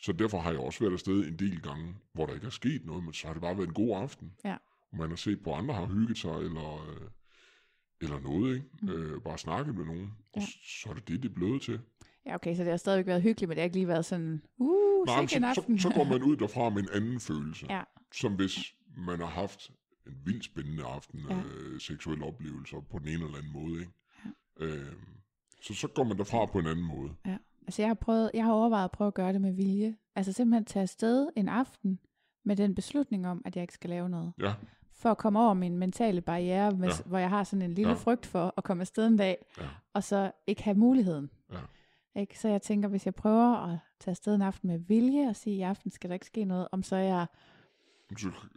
[0.00, 2.84] Så derfor har jeg også været afsted en del gange, hvor der ikke er sket
[2.86, 4.32] noget, men så har det bare været en god aften.
[4.44, 4.56] Ja.
[4.90, 7.10] Og man har set på, andre har hygget sig, eller, øh,
[8.00, 8.66] eller noget, ikke?
[8.82, 8.88] Mm.
[8.88, 10.12] Øh, bare snakket med nogen.
[10.32, 10.46] Og Ja.
[10.82, 11.80] så er det det, det er blevet til.
[12.26, 14.42] Ja, okay, så det har stadigvæk været hyggeligt, men det har ikke lige været sådan,
[14.58, 15.78] uh, Nej, så, aften.
[15.78, 17.66] så, så går man ud derfra med en anden følelse.
[17.70, 17.82] Ja.
[18.14, 19.70] Som hvis man har haft
[20.06, 21.36] en vildt spændende aften, Ja.
[21.36, 21.42] ja.
[21.42, 23.80] øh, seksuelle oplevelser på den ene eller anden måde.
[23.80, 23.92] Ikke?
[24.60, 24.66] Ja.
[24.66, 24.92] Øh,
[25.62, 27.10] så, så går man derfra på en anden måde.
[27.66, 29.96] Altså jeg har, prøvet, jeg har overvejet at prøve at gøre det med vilje.
[30.16, 31.98] Altså simpelthen tage afsted en aften
[32.44, 34.32] med den beslutning om, at jeg ikke skal lave noget.
[34.40, 34.54] Ja,
[34.98, 36.94] For at komme over min mentale barriere, med, Ja.
[37.06, 37.96] hvor jeg har sådan en lille Ja.
[37.96, 39.62] frygt for at komme afsted en dag, ja,
[39.94, 41.30] og så ikke have muligheden.
[41.52, 41.56] ja.
[42.20, 42.38] Ikke?
[42.38, 45.56] Så jeg tænker, hvis jeg prøver at tage afsted en aften med vilje og sige,
[45.56, 47.26] i aften skal der ikke ske noget, om så jeg...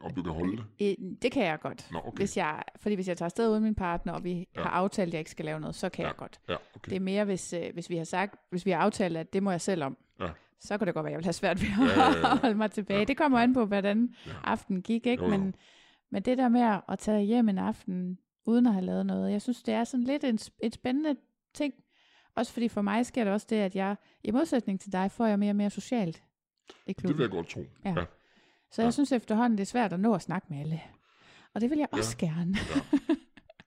[0.02, 1.22] Om du kan holde det.
[1.22, 1.88] Det kan jeg godt.
[1.92, 2.18] Nå, okay.
[2.18, 4.44] Hvis jeg, fordi hvis jeg tager afsted uden min partner, og vi ja.
[4.56, 4.62] Ja.
[4.62, 6.08] har aftalt, at jeg ikke skal lave noget, så kan Ja.
[6.08, 6.40] jeg godt.
[6.50, 6.90] Ja, okay.
[6.90, 9.44] Det er mere, hvis, øh, hvis vi har sagt, hvis vi har aftalt, at det
[9.44, 9.98] må jeg selv om.
[10.20, 10.28] Ja.
[10.60, 12.36] Så kan det godt være, at jeg vil have svært ved at Ja, ja, ja.
[12.42, 13.00] holde mig tilbage.
[13.00, 13.06] Ja.
[13.06, 14.32] Det kommer an på, hvordan Ja.
[14.44, 15.24] aftenen gik, ikke?
[15.24, 15.38] Jo, jo.
[15.38, 15.56] Men,
[16.12, 19.42] men det der med at tage hjem en aften, uden at have lavet noget, jeg
[19.42, 21.16] synes, det er sådan lidt en, et spændende
[21.54, 21.74] ting.
[22.36, 25.26] Også fordi for mig sker det også det, at jeg, i modsætning til dig, får
[25.26, 26.24] jeg mere og mere socialt
[26.88, 27.60] i Det vil jeg godt tro.
[27.86, 27.90] Ja.
[27.90, 28.06] Ja.
[28.72, 28.92] Så jeg Ja.
[28.92, 30.82] synes efterhånden, det er svært at nå at snakke med alle.
[31.54, 31.98] Og det vil jeg Ja.
[31.98, 32.56] også gerne.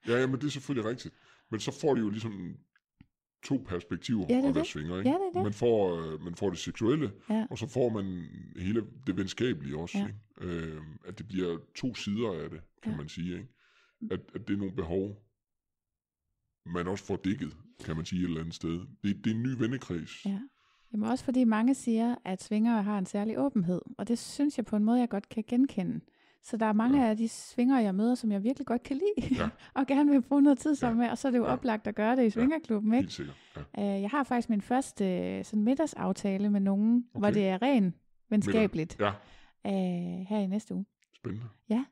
[0.09, 1.15] Ja, ja, men det er selvfølgelig rigtigt.
[1.51, 2.57] Men så får de jo ligesom
[3.45, 4.67] to perspektiver Ja, det være det.
[4.67, 4.99] svinger.
[4.99, 5.11] Ikke?
[5.11, 5.43] Ja, det det.
[5.43, 7.47] Man, får, øh, man får det seksuelle, Ja.
[7.51, 8.25] og så får man
[8.57, 9.99] hele det venskabelige også.
[9.99, 10.07] Ja.
[10.07, 10.55] Ikke?
[10.57, 12.97] Øh, at det bliver to sider af det, kan Ja.
[12.99, 13.33] man sige.
[13.35, 13.49] Ikke?
[14.11, 15.17] At, at det er nogle behov,
[16.67, 18.81] man også får dækket, kan man sige et eller andet sted.
[19.03, 20.27] Det, det er en ny vennekreds.
[20.27, 20.39] Ja.
[20.93, 24.65] Jamen også fordi mange siger, at svingere har en særlig åbenhed, og det synes jeg
[24.65, 26.01] på en måde, jeg godt kan genkende.
[26.45, 27.09] Så der er mange Ja.
[27.11, 29.49] af de svingere, jeg møder, som jeg virkelig godt kan lide, Ja.
[29.81, 31.07] og gerne vil bruge noget tid sammen Ja.
[31.07, 31.53] med, og så er det jo Ja.
[31.53, 33.01] oplagt at gøre det i svingerklubben, ikke?
[33.03, 33.37] Helt sikkert.
[33.77, 33.95] Ja.
[33.97, 35.05] Øh, Jeg har faktisk min første
[35.39, 37.19] øh, sådan middagsaftale med nogen, okay.
[37.21, 37.95] hvor det er ren
[38.31, 39.09] venskabeligt ja,
[39.67, 40.87] øh, her i næste uge.
[41.17, 41.47] spændende.
[41.69, 41.85] Ja.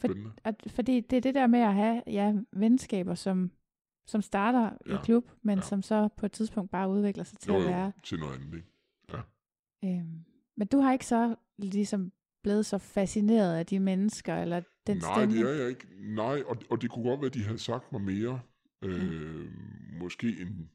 [0.00, 0.30] For- Spændende.
[0.44, 3.50] Og fordi det er det der med at have ja, venskaber, som,
[4.06, 4.92] som starter ja.
[4.92, 4.98] Ja.
[4.98, 5.62] i klub, men Ja.
[5.64, 7.92] som så på et tidspunkt bare udvikler sig til Jo, at jo, være.
[8.04, 8.68] til noget andet, ikke?
[9.84, 10.24] Øhm,
[10.56, 12.12] men du har ikke så ligesom
[12.48, 15.44] blevet så fascineret af de mennesker, eller den Nej, stemning?
[15.46, 15.86] det er jeg ikke.
[16.14, 18.40] Nej, og, og det kunne godt være, at de havde sagt mig mere,
[18.84, 19.46] øh,
[20.00, 20.68] måske end,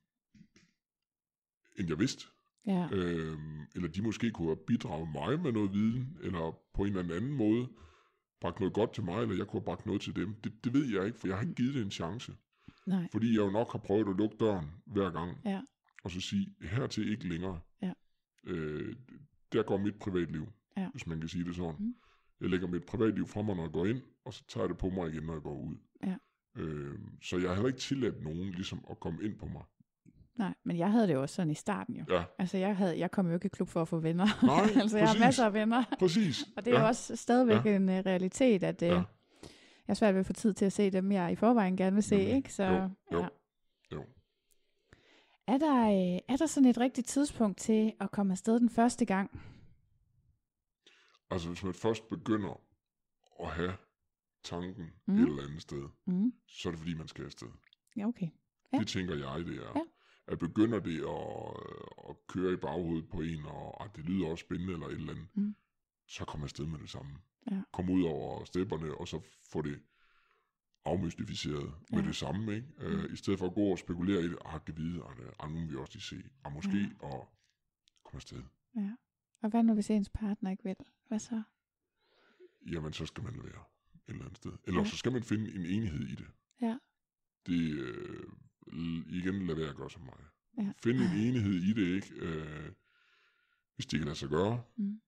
[1.79, 2.25] end jeg vidste.
[2.65, 3.37] Ja, Øh,
[3.75, 7.31] eller de måske kunne have bidraget mig med noget viden, eller på en eller anden
[7.31, 7.67] måde
[8.41, 10.33] bragt noget godt til mig, eller jeg kunne have bragt noget til dem.
[10.43, 12.33] Det, det ved jeg ikke, for jeg har ikke givet det en chance.
[12.87, 13.07] nej.
[13.11, 15.61] Fordi jeg jo nok har prøvet at lukke døren hver gang, Ja.
[16.03, 17.59] og så sige, hertil ikke længere.
[17.81, 17.93] Ja.
[18.47, 18.95] Øh,
[19.53, 20.47] der går mit privatliv,
[20.77, 20.89] Ja.
[20.91, 21.75] hvis man kan sige det sådan.
[21.79, 21.95] Mm.
[22.41, 24.77] Jeg lægger mit privatliv fra mig, når jeg går ind, og så tager jeg det
[24.77, 25.75] på mig igen, når jeg går ud.
[26.05, 26.15] Ja.
[26.57, 29.63] Øh, så jeg har heller ikke tilladt nogen ligesom at komme ind på mig.
[30.35, 32.05] Nej, men jeg havde det jo også sådan i starten jo.
[32.09, 34.45] Ja, Altså, jeg, havde, jeg kom jo ikke i klub for at få venner.
[34.45, 35.83] Nej, altså, jeg har masser af venner.
[35.99, 36.43] præcis.
[36.57, 36.81] Og det er ja.
[36.81, 37.75] jo også stadigvæk ja.
[37.75, 38.93] en uh, realitet, at uh, Ja.
[38.93, 39.03] jeg
[39.87, 42.03] er svært ved at få tid til at se dem, jeg i forvejen gerne vil
[42.03, 42.35] se, Mhm.
[42.35, 42.53] ikke?
[42.53, 43.19] Så, Jo, jo.
[43.19, 43.27] Ja.
[43.93, 44.03] Jo.
[45.47, 49.05] Er, der, uh, er der sådan et rigtigt tidspunkt til at komme afsted den første
[49.05, 49.39] gang?
[51.33, 52.61] Altså, hvis man først begynder
[53.39, 53.73] at have
[54.43, 55.13] tanken Mm.
[55.15, 56.33] et eller andet sted, Mm.
[56.47, 57.47] så er det fordi, man skal afsted.
[57.97, 58.29] Ja, okay.
[58.73, 58.79] Ja.
[58.79, 59.71] Det tænker jeg, det er.
[59.75, 59.81] Ja.
[60.27, 64.41] At begynder det at, at køre i baghovedet på en, og at det lyder også
[64.41, 65.55] spændende eller et eller andet, Mm.
[66.07, 67.11] så kommer afsted med det samme.
[67.51, 67.61] Ja.
[67.73, 69.79] Kom ud over stepperne, og så få det
[70.85, 71.95] afmystificeret ja.
[71.95, 72.55] med det samme.
[72.55, 72.67] Ikke?
[72.77, 72.85] Mm.
[72.85, 75.51] Uh, I stedet for at gå og spekulere i det, ah, kan vide, ah, ah,
[75.51, 76.89] nu vil vi også lige se, ah, måske, ja.
[77.07, 77.29] og
[78.05, 78.43] komme afsted.
[78.75, 78.89] Ja.
[79.43, 80.75] Og hvad nu, hvis ens partner ikke vil?
[81.07, 81.41] Hvad så?
[82.71, 83.63] Jamen, så skal man være
[83.93, 84.51] et eller andet sted.
[84.67, 84.85] Eller Ja.
[84.87, 86.27] så skal man finde en enhed i det.
[86.61, 86.77] Ja.
[87.45, 88.23] Det, øh,
[89.09, 90.19] igen, lad være at gøre som mig.
[90.57, 90.71] Ja.
[90.83, 92.15] Find en enhed i det, ikke?
[92.15, 92.71] Øh,
[93.75, 94.63] hvis det kan lade sig gøre.
[94.75, 95.01] Mm.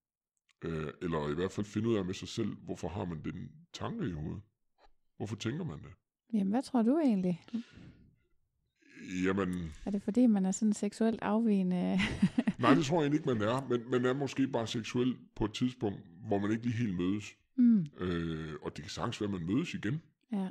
[0.65, 3.51] Øh, eller i hvert fald finde ud af med sig selv, hvorfor har man den
[3.73, 4.41] tanke i hovedet?
[5.17, 5.91] Hvorfor tænker man det?
[6.33, 7.43] Jamen, hvad tror du egentlig?
[9.23, 11.99] Jamen, Er det fordi, man er sådan seksuelt afvigende?
[12.59, 13.67] nej, det tror jeg ikke, man er.
[13.69, 17.25] Men man er måske bare seksuel på et tidspunkt, hvor man ikke lige helt mødes.
[17.57, 17.85] mm.
[17.99, 20.01] Øh, og det kan sagtens være, at man mødes igen
[20.31, 20.49] Ja.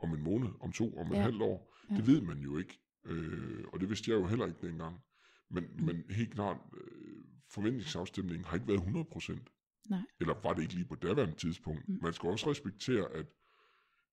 [0.00, 1.22] om en måned, om to, om et Ja.
[1.22, 1.74] halvt år.
[1.90, 1.96] Ja.
[1.96, 2.80] Det ved man jo ikke.
[3.04, 4.96] Øh, og det vidste jeg jo heller ikke dengang.
[5.50, 5.84] Men, mm.
[5.84, 7.14] men helt klart, øh,
[7.50, 9.48] forventningsafstemningen har ikke været 100 procent.
[9.90, 10.00] Nej.
[10.20, 11.88] Eller var det ikke lige på daværende tidspunkt.
[11.88, 11.98] Mm.
[12.02, 13.26] Man skal også respektere, at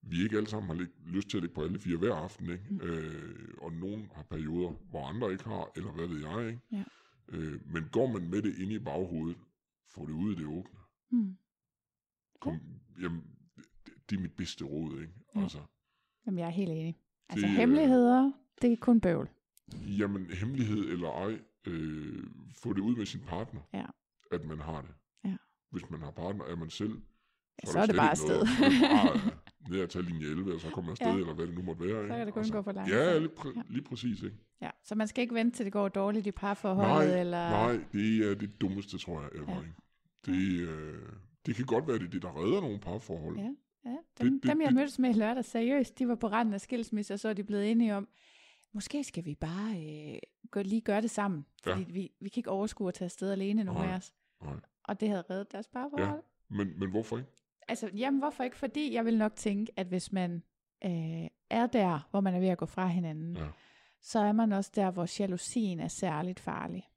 [0.03, 2.49] vi ikke alle sammen har lig- lyst til at ligge på alle fire hver aften.
[2.49, 2.63] Ikke?
[2.69, 2.79] Mm.
[2.81, 6.47] Øh, og nogen har perioder, hvor andre ikke har, eller hvad ved jeg.
[6.47, 6.61] Ikke?
[6.71, 6.83] Ja.
[7.27, 9.37] Øh, men går man med det inde i baghovedet,
[9.89, 10.79] får det ud i det åbne.
[11.11, 11.37] Mm.
[12.41, 12.59] Kom,
[13.01, 13.23] jamen,
[13.85, 15.01] det, det er mit bedste råd.
[15.01, 15.13] Ikke?
[15.35, 15.41] Ja.
[15.41, 15.59] Altså,
[16.25, 16.97] Jamen, jeg er helt enig.
[17.29, 18.31] Altså, Det, øh, hemmeligheder,
[18.61, 19.29] det er kun bøvl.
[19.99, 22.23] Jamen, hemmelighed eller ej, øh,
[22.63, 23.85] få det ud med sin partner, Ja.
[24.31, 24.91] at man har det.
[25.23, 25.35] Ja.
[25.71, 27.01] Hvis man har partner, er man selv,
[27.63, 28.41] Ja, så, så er det bare afsted.
[29.69, 31.13] Ned og tage linje 11, og så kommer man afsted, Ja.
[31.13, 31.19] ja.
[31.19, 32.07] eller hvad det nu måtte være.
[32.07, 32.57] Så kan det kun ikke?
[32.57, 32.97] gå for langsomt.
[32.99, 33.61] Ja, lige, præ- Ja.
[33.69, 34.23] lige præcis.
[34.23, 34.35] Ikke?
[34.61, 37.49] Ja, så man skal ikke vente til det går dårligt i parforholdet, Nej, eller...
[37.49, 39.51] nej, det er det dummeste, tror jeg, ever.
[39.51, 39.53] Ja.
[39.53, 39.61] Ja.
[39.61, 39.73] Ikke?
[40.61, 40.99] Det, øh,
[41.45, 43.37] det kan godt være, det er det, der redder nogle parforhold.
[43.37, 43.49] Ja, ja.
[43.89, 43.97] Dem,
[44.33, 46.61] Det- det- dem jeg det- mødtes med i lørdag, seriøst, de var på randen af
[46.61, 48.07] skilsmisse, og så er de blevet enige om,
[48.73, 49.71] måske skal vi bare
[50.13, 50.19] øh,
[50.51, 51.71] gå, lige gøre det sammen, Ja.
[51.71, 54.13] fordi vi, vi kan ikke overskue at tage afsted alene, nogen Nej, af os.
[54.43, 54.53] nej.
[54.83, 56.09] Og det havde reddet deres parforhold.
[56.09, 56.55] Ja.
[56.57, 57.29] Men, men hvorfor ikke?
[57.67, 58.57] Altså, jamen hvorfor ikke?
[58.57, 60.43] Fordi jeg vil nok tænke, at hvis man
[60.85, 63.45] øh, er der, hvor man er ved at gå fra hinanden, Ja.
[64.01, 66.87] så er man også der, hvor jalousien er særligt farlig.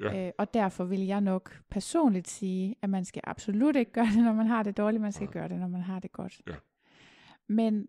[0.00, 0.26] Ja.
[0.26, 4.24] Øh, og derfor vil jeg nok personligt sige, at man skal absolut ikke gøre det,
[4.24, 5.00] når man har det dårligt.
[5.02, 5.32] Man skal Nej.
[5.32, 6.40] gøre det, når man har det godt.
[6.48, 6.54] Ja.
[7.48, 7.88] Men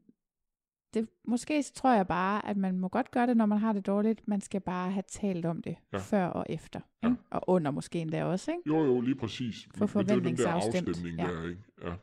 [0.94, 3.86] det, måske tror jeg bare, at man må godt gøre det, når man har det
[3.86, 4.28] dårligt.
[4.28, 5.98] Man skal bare have talt om det Ja.
[5.98, 6.80] før og efter.
[7.04, 7.14] Ja.
[7.32, 8.52] Og under måske endda også.
[8.52, 8.64] Ikke?
[8.68, 9.68] Jo, jo, lige præcis.
[9.76, 10.88] For Men det er den der forventningsafstemt.
[10.88, 11.24] afstemning Ja.
[11.28, 11.62] der, ikke?
[11.84, 11.94] Ja.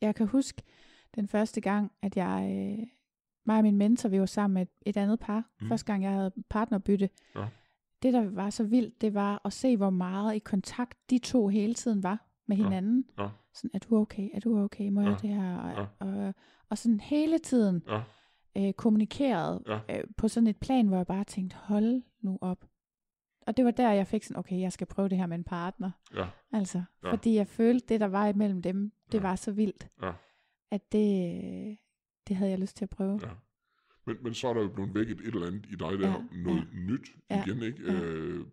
[0.00, 0.62] Jeg kan huske
[1.14, 2.48] den første gang, at jeg,
[2.80, 2.86] øh,
[3.46, 5.50] mig og min mentor, vi var sammen med et, et andet par.
[5.60, 5.68] Mm.
[5.68, 7.08] Første gang, jeg havde partnerbytte.
[7.36, 7.46] Ja.
[8.02, 11.48] Det, der var så vildt, det var at se, hvor meget i kontakt de to
[11.48, 12.62] hele tiden var med Ja.
[12.64, 13.04] hinanden.
[13.18, 13.28] Ja.
[13.54, 14.28] Sådan, er du okay?
[14.34, 14.88] Er du okay?
[14.88, 15.28] Må jeg Ja.
[15.28, 15.56] det her?
[15.56, 16.06] Og, Ja.
[16.26, 16.34] og,
[16.70, 18.00] og sådan hele tiden Ja.
[18.58, 19.78] Øh, kommunikeret Ja.
[19.98, 22.64] øh, på sådan et plan, hvor jeg bare tænkte, hold nu op.
[23.46, 25.44] Og det var der, jeg fik sådan, okay, jeg skal prøve det her med en
[25.44, 25.90] partner.
[26.14, 26.26] Ja.
[26.52, 27.12] Altså, Ja.
[27.12, 29.22] fordi jeg følte, det der var imellem dem, det Ja.
[29.22, 30.12] var så vildt, Ja.
[30.70, 31.78] at det,
[32.28, 33.20] det havde jeg lyst til at prøve.
[33.22, 33.30] Ja.
[34.06, 36.16] Men, men så er der jo blevet vækket et eller andet i dig, der Ja,
[36.42, 36.78] noget ja.
[36.78, 37.82] nyt Ja, igen, ikke?
[37.92, 38.00] ja.
[38.00, 38.46] Øh,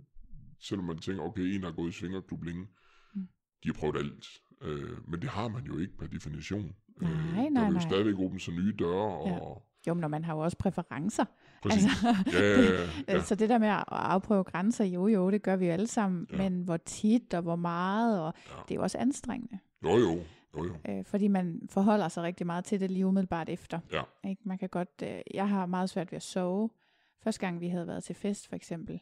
[0.60, 2.68] selvom man tænker, okay, en har gået i svingerklub længe,
[3.14, 3.28] Mm.
[3.64, 4.26] de har prøvet alt.
[4.62, 6.76] Øh, men det har man jo ikke per definition.
[7.02, 7.80] Nej, øh, nej, der vil jo nej.
[7.90, 11.26] stadigvæk åbne sig nye døre, og Jo, men når man har jo også præferencer.
[11.64, 11.84] præcis.
[11.84, 13.22] Altså, ja, ja, ja, ja.
[13.30, 16.28] Så det der med at afprøve grænser, jo jo, det gør vi jo alle sammen,
[16.32, 16.38] Ja.
[16.38, 18.54] men hvor tit og hvor meget, og Ja.
[18.68, 19.60] det er jo også anstrengende.
[19.84, 20.20] Jo, jo.
[20.58, 20.76] Jo, jo.
[20.90, 23.80] Øh, fordi man forholder sig rigtig meget til det lige umiddelbart efter.
[23.92, 24.02] Ja.
[24.30, 24.42] Ikke?
[24.46, 26.70] Man kan godt, øh, jeg har meget svært ved at sove.
[27.24, 29.00] Første gang vi havde været til fest for eksempel,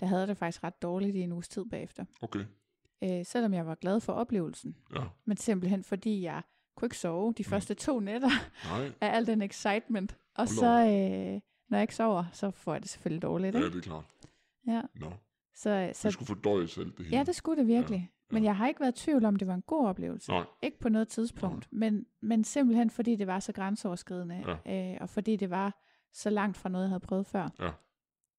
[0.00, 2.04] der havde det faktisk ret dårligt i en uges tid bagefter.
[2.22, 2.44] Okay.
[3.04, 4.76] Øh, selvom jeg var glad for oplevelsen.
[4.94, 5.00] Ja.
[5.24, 6.42] Men simpelthen fordi jeg
[6.76, 7.50] kunne ikke sove de Mm.
[7.50, 8.28] første to nætter
[8.70, 8.92] Nej.
[9.00, 10.12] af al den excitement.
[10.12, 11.40] Og Hold så, øh,
[11.70, 13.54] når jeg ikke sover, så får jeg det selvfølgelig dårligt.
[13.54, 13.70] Ja, Ikke?
[13.70, 14.04] det er klart.
[14.66, 14.82] Ja.
[14.94, 15.10] Nå.
[15.54, 16.00] Så, Så...
[16.00, 17.16] så, Det skulle fordøjes alt det hele.
[17.18, 17.98] ja, det skulle det virkelig.
[17.98, 18.48] Ja, Men ja.
[18.48, 20.30] jeg har ikke været i tvivl om, det var en god oplevelse.
[20.30, 20.44] Nej.
[20.62, 24.92] Ikke på noget tidspunkt, men, men simpelthen fordi det var så grænseoverskridende, Ja.
[24.92, 25.82] øh, og fordi det var
[26.12, 27.48] så langt fra noget, jeg havde prøvet før.
[27.60, 27.70] Ja.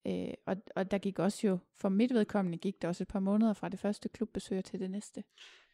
[0.08, 3.20] Øh, og, og der gik også jo, for mit vedkommende gik der også et par
[3.20, 5.24] måneder fra det første klubbesøg til det næste.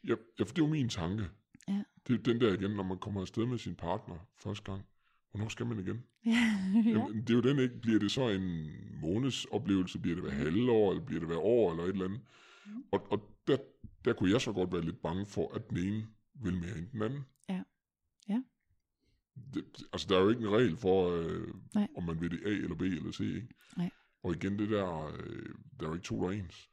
[0.07, 1.23] Ja, ja, for det er jo min tanke.
[1.67, 1.83] Ja.
[2.07, 4.85] Det er den der igen, når man kommer afsted med sin partner første gang.
[5.31, 6.03] Hvornår skal man igen?
[6.25, 6.59] ja.
[6.85, 7.79] Jamen, det er jo den ikke.
[7.81, 8.71] Bliver det så en
[9.01, 9.99] måneds oplevelse?
[9.99, 10.91] Bliver det hver halvår?
[10.91, 11.71] Eller bliver det hver år?
[11.71, 12.21] Eller et eller andet?
[12.65, 12.83] Mm.
[12.91, 13.57] Og, og der,
[14.05, 16.87] der kunne jeg så godt være lidt bange for, at den ene vil mere end
[16.91, 17.25] den anden.
[17.49, 17.63] Ja.
[18.29, 18.41] Ja.
[19.53, 21.87] Det, altså, der er jo ikke en regel for, øh, Nej.
[21.97, 23.19] om man vil det A eller B eller C.
[23.19, 23.47] Ikke?
[23.77, 23.89] Nej.
[24.23, 26.69] Og igen, det der, øh, der er jo ikke to, der er ens.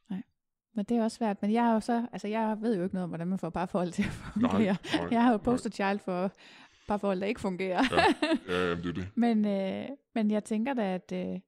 [0.73, 1.41] Men det er også svært.
[1.41, 3.49] Men jeg har jo så, altså jeg ved jo ikke noget om, hvordan man får
[3.49, 4.51] parforhold til at fungere.
[4.63, 6.31] Nej, nej, jeg har jo poster child for
[6.87, 7.83] parforhold, der ikke fungerer.
[7.91, 8.03] Ja,
[8.53, 9.09] ja jamen, det er det.
[9.15, 9.85] Men, øh,
[10.15, 11.39] men jeg tænker da, at øh,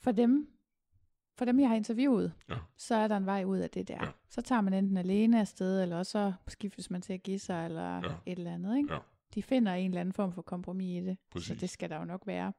[0.00, 0.48] for dem,
[1.38, 2.54] for dem, jeg har interviewet, Ja.
[2.76, 3.98] så er der en vej ud af det der.
[4.04, 4.08] Ja.
[4.30, 7.64] Så tager man enten alene afsted, eller også så skiftes man til at give sig,
[7.64, 8.14] eller Ja.
[8.26, 8.76] et eller andet.
[8.76, 8.92] Ikke?
[8.94, 8.98] Ja.
[9.34, 11.18] De finder en eller anden form for kompromis i det.
[11.30, 11.48] Præcis.
[11.48, 12.52] Så det skal der jo nok være.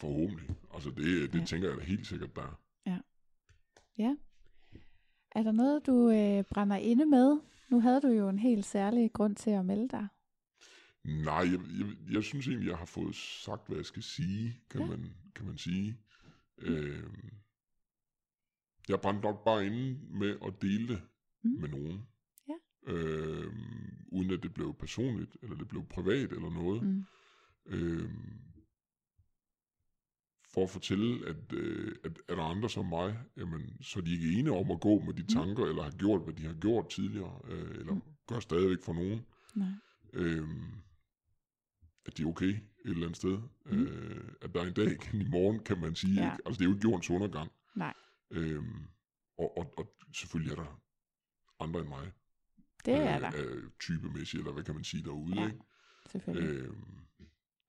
[0.00, 0.48] Forhåbentlig.
[0.74, 1.44] Altså, det, det Ja.
[1.44, 2.98] tænker jeg da helt sikkert, der er.
[3.98, 4.16] Ja.
[5.36, 7.40] Er der noget, du øh, brænder inde med?
[7.68, 10.08] Nu havde du jo en helt særlig grund til at melde dig.
[11.04, 14.80] Nej, jeg, jeg, jeg synes egentlig, jeg har fået sagt, hvad jeg skal sige, kan,
[14.80, 14.86] Ja.
[14.86, 15.96] man, kan man sige.
[16.58, 17.02] Øh,
[18.88, 21.02] jeg brændte nok bare inde med at dele det
[21.42, 21.50] Mm.
[21.50, 21.60] mm.
[21.60, 22.06] med nogen.
[22.48, 22.54] Ja.
[22.92, 23.52] Øh,
[24.12, 26.82] uden at det blev personligt, eller det blev privat, eller noget.
[26.82, 27.04] Mm.
[27.66, 28.10] Øh,
[30.56, 34.12] for at fortælle, at, øh, at er der andre som mig, jamen, så er de
[34.12, 36.88] ikke ene om at gå med de tanker, eller har gjort, hvad de har gjort
[36.90, 38.02] tidligere, øh, eller Mm.
[38.26, 39.20] gør stadigvæk for nogen
[39.54, 39.68] Nej.
[40.12, 40.62] øhm,
[42.06, 43.38] at de er okay et eller andet sted.
[43.66, 43.76] Mm.
[43.76, 43.86] Mm.
[43.86, 46.14] Øh, at der er en dag igen i morgen, kan man sige.
[46.22, 46.32] Ja.
[46.32, 46.42] Ikke?
[46.46, 47.50] Altså, det er jo ikke jordens undergang.
[47.74, 47.94] Nej,
[48.30, 48.82] Øhm,
[49.38, 50.80] og, og, og selvfølgelig er der
[51.60, 52.12] andre end mig.
[52.84, 53.30] det er der.
[53.44, 55.40] Øh, typemæssigt, eller hvad kan man sige derude.
[55.40, 55.58] Ja, Ikke?
[56.10, 56.48] Selvfølgelig.
[56.48, 56.84] Øhm,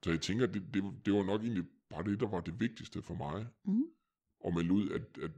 [0.04, 3.02] så jeg tænker, det, det, det var nok egentlig bare det, der var det vigtigste
[3.02, 3.48] for mig.
[3.66, 3.84] Mm.
[4.46, 5.32] At melde ud, at, at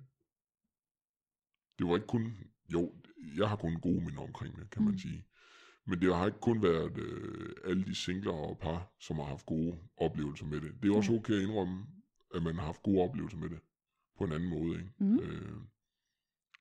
[1.79, 2.37] det var ikke kun...
[2.73, 2.93] Jo,
[3.37, 4.87] jeg har kun gode minder omkring det, kan mm.
[4.87, 5.25] Man sige.
[5.85, 9.45] Men det har ikke kun været øh, alle de singler og par, som har haft
[9.45, 10.83] gode oplevelser med det.
[10.83, 11.85] Det er også okay at indrømme,
[12.35, 13.59] at man har haft gode oplevelser med det.
[14.17, 14.93] På en anden måde, ikke?
[14.99, 15.19] Mm.
[15.19, 15.61] Øh,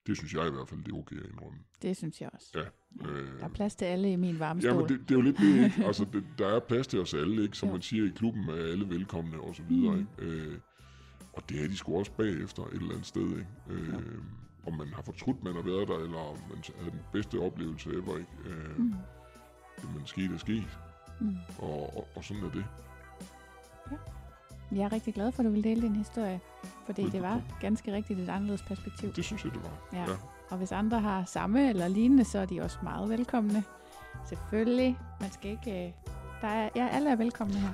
[0.09, 1.59] det synes jeg i hvert fald, det er okay at indrømme.
[1.83, 2.49] Det synes jeg også.
[2.55, 3.09] Ja.
[3.11, 5.21] Øh, Der er plads til alle i min varme Ja, men det, det er jo
[5.21, 5.85] lidt det, ikke?
[5.87, 7.57] Altså, det, der er plads til os alle, ikke?
[7.57, 7.73] Som Jo.
[7.73, 10.07] man siger i klubben, er alle velkomne, og så videre, Mm.
[10.21, 10.37] ikke?
[10.37, 10.59] Øh,
[11.33, 13.47] og det er de sgu også bagefter et eller andet sted, ikke?
[13.71, 13.95] Øh,
[14.67, 17.91] om man har fortrudt, man har været der, eller om man havde den bedste oplevelse
[17.91, 18.31] ever, ikke?
[18.47, 18.95] Øh, Mm.
[19.95, 20.79] Men sket er sket,
[21.21, 21.37] Mm.
[21.59, 22.65] og, og, og sådan er det.
[24.73, 26.41] Jeg er rigtig glad for, at du vil dele din historie,
[26.87, 29.13] fordi det var ganske rigtigt et anderledes perspektiv.
[29.13, 29.99] Det synes jeg, det var.
[29.99, 30.01] Ja.
[30.11, 30.17] ja.
[30.51, 33.65] Og hvis andre har samme eller lignende, så er de også meget velkomne.
[34.29, 34.99] Selvfølgelig.
[35.21, 35.87] Man skal ikke...
[35.87, 35.93] øh,
[36.43, 37.69] Der er, ja, alle er velkomne her.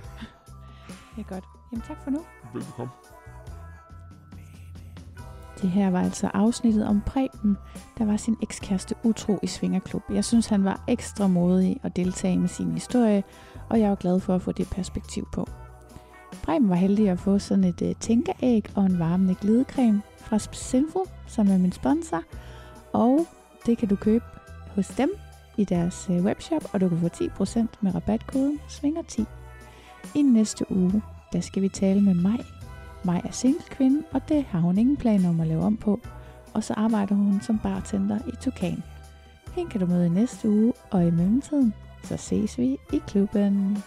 [1.16, 1.44] Det er godt.
[1.72, 2.20] Jamen tak for nu.
[2.54, 2.92] Velbekomme.
[5.62, 7.56] Det her var altså afsnittet om Preben,
[7.98, 10.02] der var sin ekskæreste utro i Svingerklub.
[10.10, 13.24] Jeg synes, han var ekstra modig at deltage med sin historie,
[13.70, 15.48] og jeg er glad for at få det perspektiv på.
[16.44, 21.06] Preben var heldig at få sådan et uh, tænkeæg og en varmende glidecreme fra Sinful,
[21.26, 22.22] som er min sponsor.
[22.92, 23.26] Og
[23.66, 24.24] det kan du købe
[24.74, 25.10] hos dem
[25.56, 29.24] i deres uh, webshop, og du kan få 10% med rabatkoden SVINGER10.
[30.14, 31.02] I næste uge,
[31.32, 32.38] der skal vi tale med mig,
[33.04, 36.00] Maj er single-kvinde, og det har hun ingen planer om at lave om på.
[36.54, 38.82] Og så arbejder hun som bartender i Tukan.
[39.52, 43.78] Hende kan du møde i næste uge, og i mellemtiden, så ses vi i klubben.